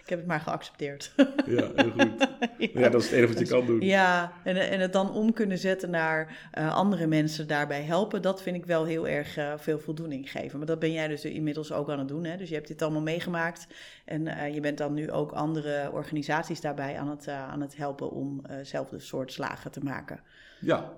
ik 0.08 0.14
heb 0.14 0.20
het 0.20 0.28
maar 0.28 0.40
geaccepteerd. 0.40 1.12
ja 1.46 1.72
heel 1.76 1.92
goed. 1.92 2.28
Ja, 2.74 2.90
dat 2.90 3.02
is 3.02 3.10
het 3.10 3.18
enige 3.18 3.34
wat 3.34 3.48
je 3.48 3.48
kan 3.48 3.66
doen. 3.66 3.82
Ja, 3.82 4.34
en, 4.44 4.56
en 4.56 4.80
het 4.80 4.94
dan 4.94 5.12
om 5.12 5.34
kunnen 5.34 5.58
zetten 5.58 5.90
naar 5.90 6.50
eh, 6.52 6.76
andere 6.76 7.08
mensen 7.08 7.48
daarbij 7.48 7.82
helpen, 7.82 8.22
dat 8.22 8.42
vind 8.42 8.56
ik 8.56 8.66
wel 8.66 8.86
heel 8.86 9.08
erg 9.08 9.38
eh, 9.38 9.54
veel 9.58 9.80
voldoening 9.80 10.32
geven. 10.32 10.58
Maar 10.58 10.68
dat 10.68 10.80
ben 10.80 10.92
jij 10.92 11.08
dus 11.08 11.26
inmiddels 11.26 11.72
ook 11.72 11.90
aan 11.90 12.00
het 12.00 12.08
doen. 12.08 12.24
Hè? 12.24 12.38
Dus 12.38 12.50
je 12.50 12.56
hebt 12.56 12.68
dit 12.68 12.82
allemaal 12.82 13.02
meegemaakt 13.02 13.68
en 14.06 14.28
eh, 14.28 14.54
je 14.54 14.60
bent 14.60 14.78
dan 14.78 14.94
nu 14.94 15.12
ook 15.12 15.32
andere 15.32 15.92
organisaties 15.92 16.62
daarbij 16.62 16.98
aan 16.98 17.10
het, 17.10 17.28
aan 17.28 17.62
het 17.62 17.78
helpen 17.78 18.12
om 18.12 18.42
zelfde 18.62 19.00
soort 19.00 19.32
slagen 19.32 19.72
te 19.72 19.84
maken. 19.84 20.20
Ja, 20.60 20.94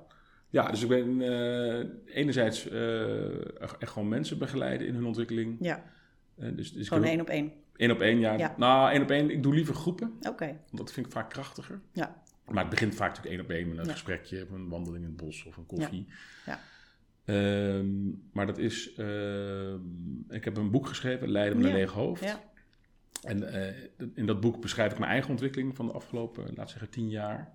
ja 0.50 0.70
dus 0.72 0.82
ik 0.82 0.90
ben 0.90 1.22
enerzijds 2.06 2.68
echt 3.80 3.92
gewoon 3.92 4.08
mensen 4.08 4.38
begeleiden 4.38 4.88
in 4.88 4.94
hun 4.94 5.06
ontwikkeling. 5.06 5.58
Ja, 5.60 5.84
Eh, 6.40 6.50
dus, 6.54 6.74
dus 6.74 6.88
gewoon 6.88 7.04
één 7.04 7.22
op 7.22 7.30
één. 7.30 7.52
Één 7.80 7.92
op 7.92 8.02
één, 8.02 8.20
ja. 8.20 8.34
Ja. 8.38 8.56
Nou, 8.58 8.92
één 8.92 9.02
op 9.02 9.10
één, 9.12 9.30
ik 9.30 9.44
doe 9.44 9.54
liever 9.54 9.76
groepen. 9.76 10.14
Oké, 10.28 10.58
dat 10.72 10.92
vind 10.92 11.06
ik 11.06 11.12
vaak 11.12 11.30
krachtiger. 11.30 11.82
ja. 11.92 12.22
Maar 12.46 12.62
het 12.62 12.70
begint 12.70 12.96
vaak 12.96 13.08
natuurlijk 13.16 13.36
één 13.36 13.44
op 13.46 13.50
één 13.52 13.70
met 13.70 13.78
een 13.78 13.86
Ja. 13.86 13.92
gesprekje, 13.92 14.44
of 14.44 14.50
een 14.50 14.70
wandeling 14.70 15.04
in 15.04 15.10
het 15.10 15.18
bos 15.18 15.44
of 15.46 15.58
een 15.58 15.66
koffie. 15.66 16.08
Ja. 16.46 16.60
Ehm, 17.26 17.88
maar 18.34 18.46
dat 18.46 18.58
is, 18.58 18.94
ehm, 18.94 19.80
ik 20.30 20.44
heb 20.46 20.58
een 20.58 20.72
boek 20.72 20.88
geschreven, 20.88 21.30
Leiden 21.30 21.58
met 21.58 21.68
een 21.68 21.74
leeg 21.74 21.92
hoofd. 21.92 22.24
Ja. 22.24 22.40
En 23.24 23.54
eh, 23.54 23.76
in 24.16 24.26
dat 24.26 24.40
boek 24.40 24.62
beschrijf 24.62 24.92
ik 24.92 25.00
mijn 25.00 25.12
eigen 25.12 25.30
ontwikkeling 25.30 25.76
van 25.76 25.86
de 25.86 25.92
afgelopen, 25.92 26.46
we 26.46 26.52
zeggen, 26.56 26.90
tien 26.90 27.10
jaar. 27.10 27.54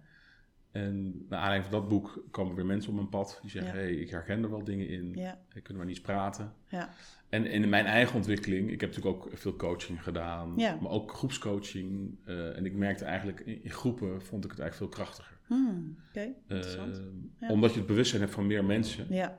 En 0.74 1.24
naar 1.28 1.38
aanleiding 1.40 1.70
van 1.72 1.80
dat 1.80 1.88
boek 1.88 2.24
komen 2.30 2.54
weer 2.54 2.66
mensen 2.66 2.90
op 2.90 2.96
mijn 2.96 3.08
pad 3.08 3.38
die 3.42 3.50
zeggen: 3.50 3.72
Ja. 3.74 3.78
hey, 3.78 3.94
ik 3.94 4.10
herken 4.10 4.42
er 4.42 4.50
wel 4.50 4.64
dingen 4.64 4.88
in. 4.88 5.12
Ja. 5.14 5.38
Kunnen 5.52 5.76
maar 5.76 5.86
niet 5.86 5.96
eens 5.96 6.04
praten. 6.04 6.52
Ja. 6.68 6.88
En 7.28 7.46
in 7.46 7.68
mijn 7.68 7.84
eigen 7.86 8.16
ontwikkeling, 8.16 8.70
ik 8.70 8.80
heb 8.80 8.90
natuurlijk 8.96 9.16
ook 9.24 9.30
veel 9.34 9.56
coaching 9.56 10.02
gedaan, 10.02 10.54
maar 10.54 10.90
ook 10.90 11.12
groepscoaching. 11.12 12.16
eh, 12.24 12.56
en 12.56 12.64
ik 12.66 12.74
merkte 12.74 13.04
eigenlijk 13.04 13.40
in, 13.40 13.64
in 13.64 13.70
groepen 13.70 14.22
vond 14.22 14.44
ik 14.44 14.50
het 14.50 14.60
eigenlijk 14.60 14.74
veel 14.92 15.04
krachtiger. 15.04 15.36
Hmm, 15.46 15.96
Oké, 16.08 16.28
interessant. 16.48 16.96
Eh, 16.98 17.04
Ja. 17.40 17.48
Omdat 17.48 17.72
je 17.72 17.78
het 17.78 17.86
bewustzijn 17.86 18.20
hebt 18.20 18.34
van 18.34 18.46
meer 18.46 18.64
mensen 18.64 19.06
ja, 19.10 19.38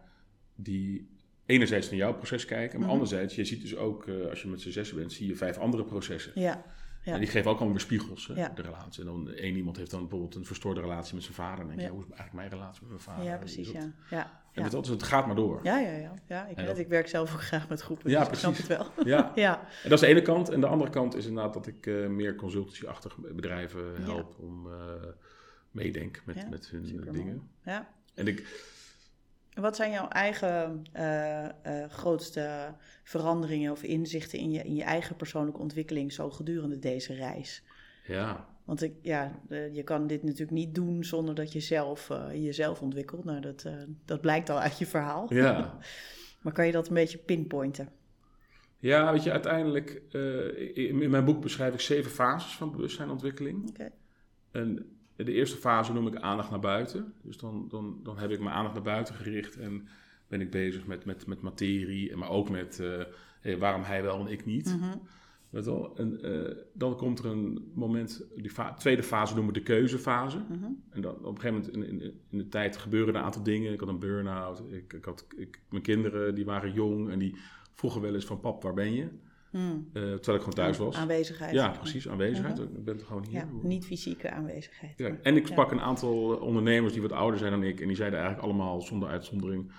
die 0.56 1.10
enerzijds 1.46 1.90
naar 1.90 2.00
jouw 2.00 2.14
proces 2.16 2.46
kijken, 2.46 2.76
maar 2.80 2.88
Mhm. 2.88 2.94
anderzijds, 2.98 3.36
je 3.36 3.46
ziet 3.46 3.62
dus 3.62 3.76
ook, 3.76 4.08
eh, 4.08 4.30
als 4.30 4.42
je 4.42 4.48
met 4.48 4.62
z'n 4.62 4.70
zessen 4.70 4.98
bent, 4.98 5.14
zie 5.14 5.28
je 5.28 5.36
vijf 5.36 5.58
andere 5.58 5.84
processen. 5.86 6.32
ja, 6.36 6.64
ja. 7.06 7.14
En 7.14 7.20
die 7.20 7.28
geven 7.30 7.52
ook 7.52 7.56
allemaal 7.58 7.74
weer 7.76 7.84
spiegels, 7.86 8.28
hè, 8.28 8.34
Ja. 8.34 8.50
de 8.56 8.62
relatie. 8.62 9.02
En 9.04 9.08
dan 9.10 9.32
één 9.32 9.56
iemand 9.56 9.78
heeft 9.78 9.92
dan 9.92 10.00
bijvoorbeeld 10.00 10.36
een 10.36 10.46
verstoorde 10.46 10.82
relatie 10.82 11.14
met 11.16 11.24
zijn 11.24 11.36
vader. 11.36 11.60
En 11.60 11.68
dan 11.68 11.78
denk 11.78 11.80
je, 11.80 11.86
Ja. 11.86 11.92
hoe 11.92 12.02
is 12.04 12.08
eigenlijk 12.08 12.34
mijn 12.34 12.50
relatie 12.62 12.82
met 12.82 12.90
mijn 12.90 13.02
vader? 13.02 13.24
ja, 13.24 13.38
precies, 13.38 13.72
ja. 13.72 13.92
Ja, 14.10 14.44
En 14.54 14.70
dus 14.70 14.88
het 14.90 15.04
gaat 15.04 15.26
maar 15.26 15.36
door. 15.36 15.60
Ja, 15.64 15.80
ja, 15.80 15.92
ja. 15.92 16.14
ja 16.28 16.46
ik, 16.48 16.66
dat- 16.66 16.78
ik 16.78 16.88
werk 16.88 17.08
zelf 17.08 17.34
ook 17.34 17.42
graag 17.42 17.70
met 17.70 17.82
groepen, 17.82 18.10
Ja, 18.12 18.20
dus 18.20 18.28
ik 18.28 18.36
snap 18.36 18.54
precies. 18.54 18.68
het 18.70 18.78
wel. 18.78 19.06
Ja. 19.18 19.32
Ja, 19.36 19.60
En 19.60 19.90
dat 19.90 19.92
is 19.92 20.00
de 20.00 20.08
ene 20.08 20.22
kant. 20.22 20.50
En 20.50 20.60
de 20.62 20.68
andere 20.68 20.90
kant 20.90 21.16
is 21.16 21.26
inderdaad 21.26 21.54
dat 21.54 21.68
ik 21.68 21.86
eh, 21.88 22.08
meer 22.08 22.36
consultancy-achtig 22.36 23.18
bedrijven 23.18 24.04
help 24.04 24.36
om 24.40 24.68
eh 24.72 24.82
meedenken 25.72 26.22
met, 26.26 26.50
met 26.50 26.70
hun 26.70 26.86
supermooi. 26.88 27.18
dingen. 27.18 27.50
ja. 27.64 27.88
En 28.14 28.28
ik, 28.28 28.40
Wat 29.56 29.76
zijn 29.76 29.92
jouw 29.92 30.08
eigen 30.08 30.86
eh, 30.92 31.46
eh, 31.46 31.90
grootste 31.90 32.74
veranderingen 33.04 33.72
of 33.72 33.84
inzichten 33.84 34.40
in 34.40 34.52
je, 34.52 34.64
in 34.64 34.76
je 34.76 34.84
eigen 34.84 35.16
persoonlijke 35.16 35.60
ontwikkeling 35.60 36.14
zo 36.14 36.30
gedurende 36.30 36.80
deze 36.80 37.14
reis? 37.14 37.64
ja, 38.08 38.48
Want 38.64 38.82
ik, 38.82 38.94
ja, 39.02 39.40
je 39.50 39.84
kan 39.84 40.08
dit 40.08 40.24
natuurlijk 40.24 40.52
niet 40.52 40.76
doen 40.76 41.04
zonder 41.04 41.36
dat 41.36 41.52
je 41.52 41.60
zelf, 41.60 42.10
eh, 42.10 42.44
jezelf 42.44 42.82
ontwikkelt. 42.82 43.24
Nou, 43.24 43.40
dat, 43.40 43.66
dat 44.06 44.22
blijkt 44.22 44.50
al 44.50 44.60
uit 44.60 44.78
je 44.78 44.86
verhaal. 44.86 45.34
ja. 45.34 45.78
Maar 46.42 46.54
kan 46.54 46.66
je 46.66 46.72
dat 46.72 46.88
een 46.88 46.94
beetje 46.94 47.18
pinpointen? 47.18 47.90
Ja, 48.80 49.12
weet 49.12 49.24
je, 49.24 49.32
uiteindelijk, 49.32 50.02
in 50.74 51.02
in 51.02 51.10
mijn 51.10 51.26
boek 51.26 51.42
beschrijf 51.42 51.74
ik 51.74 51.80
zeven 51.80 52.12
fases 52.12 52.56
van 52.56 52.72
bewustzijnontwikkeling. 52.72 53.70
Oké. 53.70 53.92
En 54.52 54.95
de 55.16 55.32
eerste 55.32 55.58
fase 55.58 55.94
noem 55.94 56.08
ik 56.08 56.16
aandacht 56.16 56.50
naar 56.50 56.60
buiten. 56.60 57.14
Dus 57.22 57.38
dan, 57.38 57.66
dan, 57.70 58.00
dan 58.04 58.18
heb 58.18 58.32
ik 58.32 58.40
mijn 58.40 58.56
aandacht 58.56 58.74
naar 58.74 58.84
buiten 58.84 59.16
gericht 59.16 59.58
en 59.58 59.88
ben 60.28 60.42
ik 60.42 60.52
bezig 60.52 60.86
met, 60.86 61.06
met, 61.06 61.26
met 61.28 61.42
materie, 61.42 62.16
maar 62.16 62.30
ook 62.30 62.50
met 62.50 62.80
eh, 62.80 63.04
hey, 63.40 63.58
waarom 63.58 63.82
hij 63.82 64.04
wel 64.04 64.20
en 64.20 64.28
ik 64.28 64.46
niet. 64.46 64.78
Weet 65.50 65.66
wel? 65.66 65.98
En 65.98 66.22
eh, 66.22 66.56
dan 66.74 66.96
komt 66.98 67.20
er 67.20 67.26
een 67.26 67.72
moment, 67.74 68.26
die 68.36 68.50
fa- 68.50 68.74
tweede 68.74 69.04
fase 69.04 69.36
noemen 69.36 69.54
we 69.54 69.60
de 69.60 69.66
keuzefase. 69.66 70.38
Mhm. 70.50 70.66
En 70.90 71.02
dan, 71.02 71.16
op 71.16 71.36
een 71.36 71.42
gegeven 71.42 71.54
moment 71.72 71.92
in, 71.92 72.02
in, 72.02 72.20
in 72.30 72.38
de 72.38 72.48
tijd 72.48 72.78
gebeuren 72.78 73.14
er 73.14 73.20
een 73.20 73.26
aantal 73.26 73.44
dingen. 73.44 73.74
Ik 73.74 73.80
had 73.80 73.90
een 73.90 74.00
burn-out, 74.00 74.64
ik, 74.70 74.94
ik 74.94 75.06
had, 75.06 75.28
ik, 75.38 75.62
mijn 75.70 75.84
kinderen 75.84 76.36
die 76.36 76.46
waren 76.46 76.74
jong 76.74 77.10
en 77.10 77.20
die 77.20 77.36
vroegen 77.74 78.02
wel 78.02 78.14
eens 78.14 78.26
van 78.26 78.40
pap, 78.40 78.64
waar 78.64 78.74
ben 78.74 78.94
je? 78.94 79.08
Hmm. 79.56 79.90
Eh, 79.94 80.02
terwijl 80.02 80.18
ik 80.38 80.40
gewoon 80.44 80.54
thuis 80.54 80.78
was. 80.78 80.96
Aanwezigheid. 80.96 81.54
Ja, 81.54 81.70
precies, 81.70 82.10
aanwezigheid. 82.10 82.56
Mhm. 82.58 82.76
Ik 82.78 82.84
ben 82.86 83.00
gewoon 83.00 83.24
hier. 83.26 83.34
Ja, 83.40 83.48
niet 83.62 83.86
fysieke 83.86 84.32
aanwezigheid. 84.32 84.94
Ja, 84.98 85.10
maar- 85.10 85.20
en 85.22 85.36
ik 85.36 85.46
ja. 85.48 85.52
sprak 85.52 85.72
een 85.72 85.82
aantal 85.82 86.36
ondernemers 86.36 86.94
die 86.94 87.02
wat 87.02 87.12
ouder 87.12 87.40
zijn 87.40 87.52
dan 87.52 87.64
ik. 87.64 87.80
En 87.82 87.88
die 87.88 87.96
zeiden 87.96 88.20
eigenlijk 88.20 88.48
allemaal 88.50 88.82
zonder 88.82 89.10
uitzondering... 89.10 89.72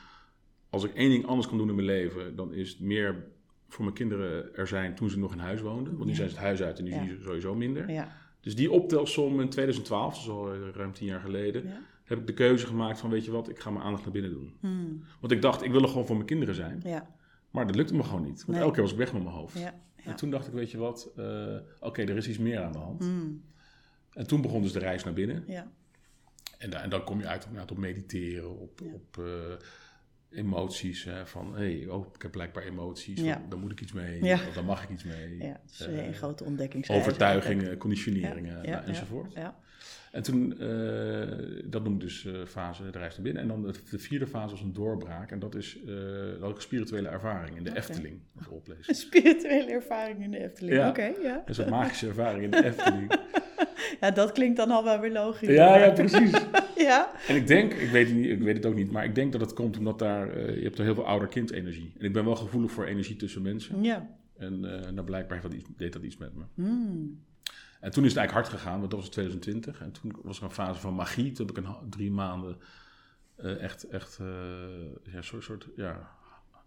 als 0.70 0.84
ik 0.84 0.94
één 0.94 1.10
ding 1.10 1.26
anders 1.26 1.48
kan 1.48 1.58
doen 1.58 1.68
in 1.68 1.74
mijn 1.74 1.86
leven... 1.86 2.36
dan 2.36 2.52
is 2.52 2.68
het 2.70 2.80
meer 2.80 3.24
voor 3.68 3.84
mijn 3.84 3.96
kinderen 3.96 4.54
er 4.54 4.66
zijn 4.66 4.94
toen 4.94 5.10
ze 5.10 5.18
nog 5.18 5.32
in 5.32 5.38
huis 5.38 5.60
woonden. 5.60 5.92
Want 5.96 6.08
nu 6.08 6.14
zijn 6.14 6.28
ze 6.28 6.34
het 6.34 6.44
huis 6.44 6.62
uit 6.62 6.78
en 6.78 6.84
nu 6.84 6.90
Ja. 6.90 6.98
zie 6.98 7.08
je 7.10 7.16
ze 7.16 7.22
sowieso 7.22 7.54
minder. 7.54 7.90
Ja, 7.90 8.16
Dus 8.40 8.56
die 8.56 8.70
optelsom 8.70 9.40
in 9.40 9.48
2012, 9.48 10.14
dat 10.14 10.22
is 10.22 10.28
al 10.28 10.52
eh, 10.52 10.58
ruim 10.74 10.92
tien 10.92 11.06
jaar 11.06 11.20
geleden... 11.20 11.64
heb 12.04 12.18
ik 12.18 12.26
de 12.26 12.34
keuze 12.34 12.66
gemaakt 12.66 12.98
van 12.98 13.10
weet 13.10 13.24
je 13.24 13.30
wat, 13.30 13.48
ik 13.48 13.58
ga 13.58 13.70
mijn 13.70 13.84
aandacht 13.84 14.02
naar 14.04 14.12
binnen 14.12 14.30
doen. 14.30 14.52
Hmm. 14.60 15.02
Want 15.20 15.32
ik 15.32 15.42
dacht, 15.42 15.62
ik 15.62 15.70
wil 15.70 15.82
er 15.82 15.88
gewoon 15.88 16.06
voor 16.06 16.14
mijn 16.14 16.26
kinderen 16.28 16.54
zijn. 16.54 16.80
ja, 16.84 17.15
Maar 17.56 17.66
dat 17.66 17.76
lukte 17.76 17.94
me 17.94 18.02
gewoon 18.02 18.22
niet. 18.22 18.36
Want 18.44 18.48
Nee. 18.48 18.60
elke 18.60 18.72
keer 18.72 18.82
was 18.82 18.92
ik 18.92 18.98
weg 18.98 19.12
met 19.12 19.22
mijn 19.22 19.34
hoofd. 19.34 19.58
ja. 19.58 19.60
ja. 19.96 20.04
En 20.04 20.16
toen 20.16 20.30
dacht 20.30 20.46
ik, 20.46 20.52
weet 20.52 20.70
je 20.70 20.78
wat, 20.78 21.10
eh, 21.16 21.56
oké, 21.80 22.02
er 22.02 22.16
is 22.16 22.28
iets 22.28 22.38
meer 22.38 22.60
aan 22.60 22.72
de 22.72 22.78
hand. 22.78 23.02
Hmm. 23.04 23.42
En 24.12 24.26
toen 24.26 24.40
begon 24.40 24.62
dus 24.62 24.72
de 24.72 24.78
reis 24.78 25.04
naar 25.04 25.12
binnen. 25.12 25.44
ja. 25.46 25.70
En, 26.58 26.70
da- 26.70 26.82
en 26.82 26.90
dan 26.90 27.04
kom 27.04 27.20
je 27.20 27.26
uit 27.26 27.46
op, 27.62 27.70
op 27.70 27.78
mediteren, 27.78 28.58
op, 28.58 28.80
op 28.94 29.18
eh, 29.18 29.24
emoties. 30.30 31.04
Hè, 31.04 31.26
van, 31.26 31.52
hé, 31.56 31.78
hey, 31.78 31.86
oh, 31.88 32.06
ik 32.14 32.22
heb 32.22 32.30
blijkbaar 32.30 32.62
emoties, 32.64 33.20
Ja. 33.20 33.42
dan, 33.48 33.60
moet 33.60 33.72
ik 33.72 33.80
iets 33.80 33.92
mee, 33.92 34.24
Ja. 34.24 34.34
of 34.34 34.54
dan 34.54 34.64
mag 34.64 34.82
ik 34.82 34.88
iets 34.90 35.04
mee. 35.04 35.36
ja. 35.38 35.60
Eh, 35.86 36.06
een 36.06 36.14
grote 36.14 36.44
ontdekking. 36.44 36.88
overtuigingen, 36.90 37.76
conditioneringen 37.76 38.56
Ja, 38.56 38.62
ja, 38.62 38.70
nou, 38.70 38.86
enzovoort. 38.86 39.32
Ja, 39.34 39.56
En 40.12 40.22
toen, 40.22 40.58
eh, 40.60 41.62
dat 41.64 41.84
noemde 41.84 42.04
dus 42.04 42.24
eh, 42.26 42.32
fase 42.46 42.90
de 42.90 42.98
reis 42.98 43.14
naar 43.14 43.22
binnen. 43.22 43.42
En 43.42 43.48
dan 43.48 43.62
de, 43.62 43.72
de 43.90 43.98
vierde 43.98 44.26
fase 44.26 44.50
was 44.50 44.60
een 44.60 44.72
doorbraak. 44.72 45.30
En 45.30 45.38
dat 45.38 45.54
is, 45.54 45.78
eh 45.86 46.40
dat 46.40 46.62
spirituele 46.62 47.08
ervaring 47.08 47.56
in 47.56 47.64
de 47.64 47.70
Oké. 47.70 47.78
Efteling. 47.78 48.20
Een 48.86 48.94
spirituele 48.94 49.70
ervaring 49.70 50.22
in 50.22 50.30
de 50.30 50.38
Efteling. 50.42 50.76
Ja. 50.76 50.88
Oké, 50.88 51.12
ja. 51.22 51.34
Dat 51.34 51.48
is 51.48 51.58
een 51.58 51.70
magische 51.70 52.06
ervaring 52.06 52.42
in 52.44 52.50
de 52.50 52.64
Efteling. 52.64 53.10
Ja, 54.00 54.10
dat 54.10 54.32
klinkt 54.32 54.56
dan 54.56 54.70
al 54.70 54.84
wel 54.84 55.00
weer 55.00 55.12
logisch. 55.12 55.48
ja, 55.48 55.76
ja, 55.78 55.90
precies. 55.90 56.30
ja. 56.76 57.10
En 57.28 57.36
ik 57.36 57.46
denk, 57.46 57.72
ik 57.72 57.90
weet, 57.90 58.06
het 58.06 58.16
niet, 58.16 58.26
ik 58.30 58.42
weet 58.42 58.56
het 58.56 58.66
ook 58.66 58.74
niet, 58.74 58.90
maar 58.90 59.04
ik 59.04 59.14
denk 59.14 59.32
dat 59.32 59.40
het 59.40 59.52
komt 59.52 59.78
omdat 59.78 59.98
daar, 59.98 60.28
eh, 60.30 60.56
je 60.56 60.62
hebt 60.62 60.78
er 60.78 60.84
heel 60.84 60.94
veel 60.94 61.06
ouder-kind-energie. 61.06 61.92
En 61.98 62.04
ik 62.04 62.12
ben 62.12 62.24
wel 62.24 62.36
gevoelig 62.36 62.70
voor 62.70 62.84
energie 62.84 63.16
tussen 63.16 63.42
mensen. 63.42 63.82
Ja. 63.82 64.08
En 64.36 64.64
eh 64.84 64.90
nou, 64.90 65.06
blijkbaar 65.06 65.40
dat 65.40 65.52
iets, 65.52 65.64
deed 65.76 65.92
dat 65.92 66.02
iets 66.02 66.16
met 66.16 66.34
me. 66.34 66.42
Hmm. 66.54 67.24
En 67.80 67.90
toen 67.90 68.04
is 68.04 68.08
het 68.10 68.18
eigenlijk 68.18 68.32
hard 68.48 68.60
gegaan, 68.60 68.78
want 68.78 68.90
dat 68.90 69.00
was 69.00 69.08
2020. 69.08 69.80
En 69.80 69.92
toen 69.92 70.16
was 70.22 70.38
er 70.38 70.44
een 70.44 70.50
fase 70.50 70.80
van 70.80 70.94
magie. 70.94 71.32
Toen 71.32 71.46
heb 71.46 71.58
ik 71.58 71.64
een, 71.64 71.90
drie 71.90 72.10
maanden 72.10 72.56
eh, 73.36 73.62
echt, 73.62 73.84
echt 73.88 74.18
ja, 75.12 75.22
soort, 75.22 75.44
soort, 75.44 75.68
ja, 75.76 76.10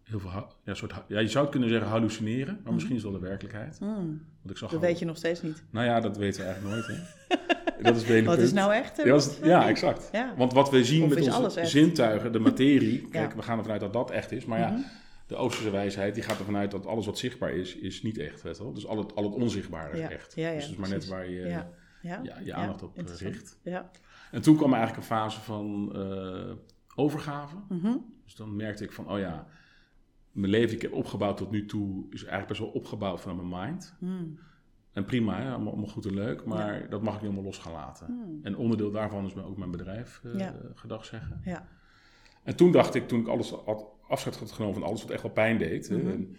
heel 0.04 0.20
veel, 0.20 0.54
ja, 0.64 0.74
soort, 0.74 0.94
ja, 1.08 1.20
je 1.20 1.28
zou 1.28 1.44
het 1.44 1.52
kunnen 1.52 1.70
zeggen 1.70 1.88
hallucineren, 1.90 2.60
maar 2.64 2.74
misschien 2.74 2.96
is 2.96 3.04
wel 3.04 3.12
de 3.12 3.20
werkelijkheid. 3.20 3.78
Hmm. 3.78 4.26
Want 4.42 4.50
ik 4.50 4.58
zag 4.58 4.70
Dat 4.72 4.80
al- 4.80 4.86
weet 4.86 5.00
je 5.00 5.06
nog 5.06 5.18
steeds 5.18 5.42
niet. 5.42 5.64
Nou 5.70 5.86
ja, 5.86 6.00
dat 6.00 6.18
weten 6.18 6.42
we 6.42 6.48
eigenlijk 6.48 6.76
nooit, 6.76 6.88
hè. 6.88 7.04
dat 7.82 7.96
is 7.96 8.02
het 8.02 8.12
hele 8.12 8.26
Wat 8.28 8.38
is 8.38 8.54
nou 8.54 8.74
echt? 8.74 8.98
Ja, 9.04 9.20
ja, 9.44 9.68
exact. 9.68 10.10
Ja. 10.12 10.34
Want 10.38 10.54
wat 10.54 10.70
we 10.70 10.84
zien 10.84 11.04
Of 11.04 11.10
met 11.10 11.38
onze 11.38 11.66
zintuigen, 11.66 12.32
de 12.32 12.40
materie, 12.40 13.08
kijk, 13.12 13.34
we 13.34 13.42
gaan 13.42 13.58
ervan 13.58 13.72
uit 13.72 13.82
dat 13.82 13.94
dat 13.94 14.12
echt 14.12 14.32
is. 14.32 14.46
Maar 14.46 14.60
ja, 14.60 14.70
Mhm. 14.70 14.82
de 15.28 15.36
Oosterse 15.36 15.70
wijsheid 15.72 16.14
die 16.16 16.24
gaat 16.24 16.40
ervan 16.40 16.56
uit 16.56 16.72
dat 16.72 16.86
alles 16.86 17.06
wat 17.06 17.18
zichtbaar 17.18 17.52
is, 17.52 17.76
is 17.76 18.02
niet 18.02 18.18
echt. 18.18 18.42
Weet 18.42 18.58
wel? 18.58 18.74
Dus 18.74 18.88
al 18.88 18.98
het, 18.98 19.16
al 19.16 19.24
het 19.24 19.34
onzichtbare 19.34 19.98
is 20.00 20.08
echt. 20.10 20.36
Dus 20.36 20.46
het 20.46 20.72
is 20.72 20.76
maar 20.76 20.90
net 20.90 21.08
waar 21.08 21.30
je 21.30 21.42
Ja. 21.48 21.70
Ja. 22.02 22.20
ja, 22.24 22.40
je 22.44 22.54
aandacht 22.54 22.84
op 22.84 22.98
eh, 22.98 23.06
richt. 23.18 23.60
Ja. 23.64 23.92
En 24.32 24.42
toen 24.42 24.56
kwam 24.56 24.74
eigenlijk 24.74 25.02
een 25.02 25.16
fase 25.16 25.40
van 25.40 25.92
eh, 25.96 26.52
overgave. 26.96 27.56
Mhm. 27.70 27.94
Dus 28.24 28.36
dan 28.36 28.56
merkte 28.56 28.84
ik 28.84 28.92
van, 28.92 29.12
oh 29.12 29.20
ja, 29.20 29.48
mijn 30.32 30.52
leven 30.52 30.68
die 30.68 30.76
ik 30.76 30.82
heb 30.82 30.94
opgebouwd 30.94 31.38
tot 31.38 31.52
nu 31.52 31.66
toe 31.66 32.06
is 32.10 32.20
eigenlijk 32.20 32.48
best 32.48 32.60
wel 32.60 32.70
opgebouwd 32.70 33.22
vanuit 33.22 33.50
mijn 33.50 33.62
mind. 33.66 33.96
Hmm. 34.00 34.40
En 35.00 35.06
prima, 35.06 35.42
hè, 35.42 35.50
allemaal, 35.50 35.72
allemaal 35.74 35.90
goed 35.90 36.06
en 36.06 36.14
leuk, 36.14 36.46
maar 36.46 36.90
dat 36.90 37.02
mag 37.02 37.16
ik 37.16 37.22
niet 37.22 37.30
helemaal 37.30 37.44
los 37.52 37.58
gaan 37.58 37.72
laten. 37.72 38.06
Hmm. 38.06 38.40
En 38.44 38.58
onderdeel 38.58 38.92
daarvan 38.92 39.26
is 39.26 39.36
ook 39.36 39.58
mijn 39.58 39.72
bedrijf, 39.72 40.22
Ja. 40.38 40.56
gedag 40.76 41.06
zeggen. 41.06 41.42
Ja. 41.46 41.68
En 42.44 42.56
toen 42.56 42.72
dacht 42.72 42.96
ik, 42.96 43.08
toen 43.08 43.20
ik 43.20 43.28
alles 43.28 43.50
had 43.50 43.86
afscheid 44.08 44.40
had 44.40 44.52
genomen 44.52 44.74
van 44.80 44.84
alles 44.84 45.02
wat 45.02 45.12
echt 45.12 45.22
wel 45.22 45.32
pijn 45.32 45.58
deed. 45.58 45.90
Mhm. 45.90 46.08
En 46.10 46.36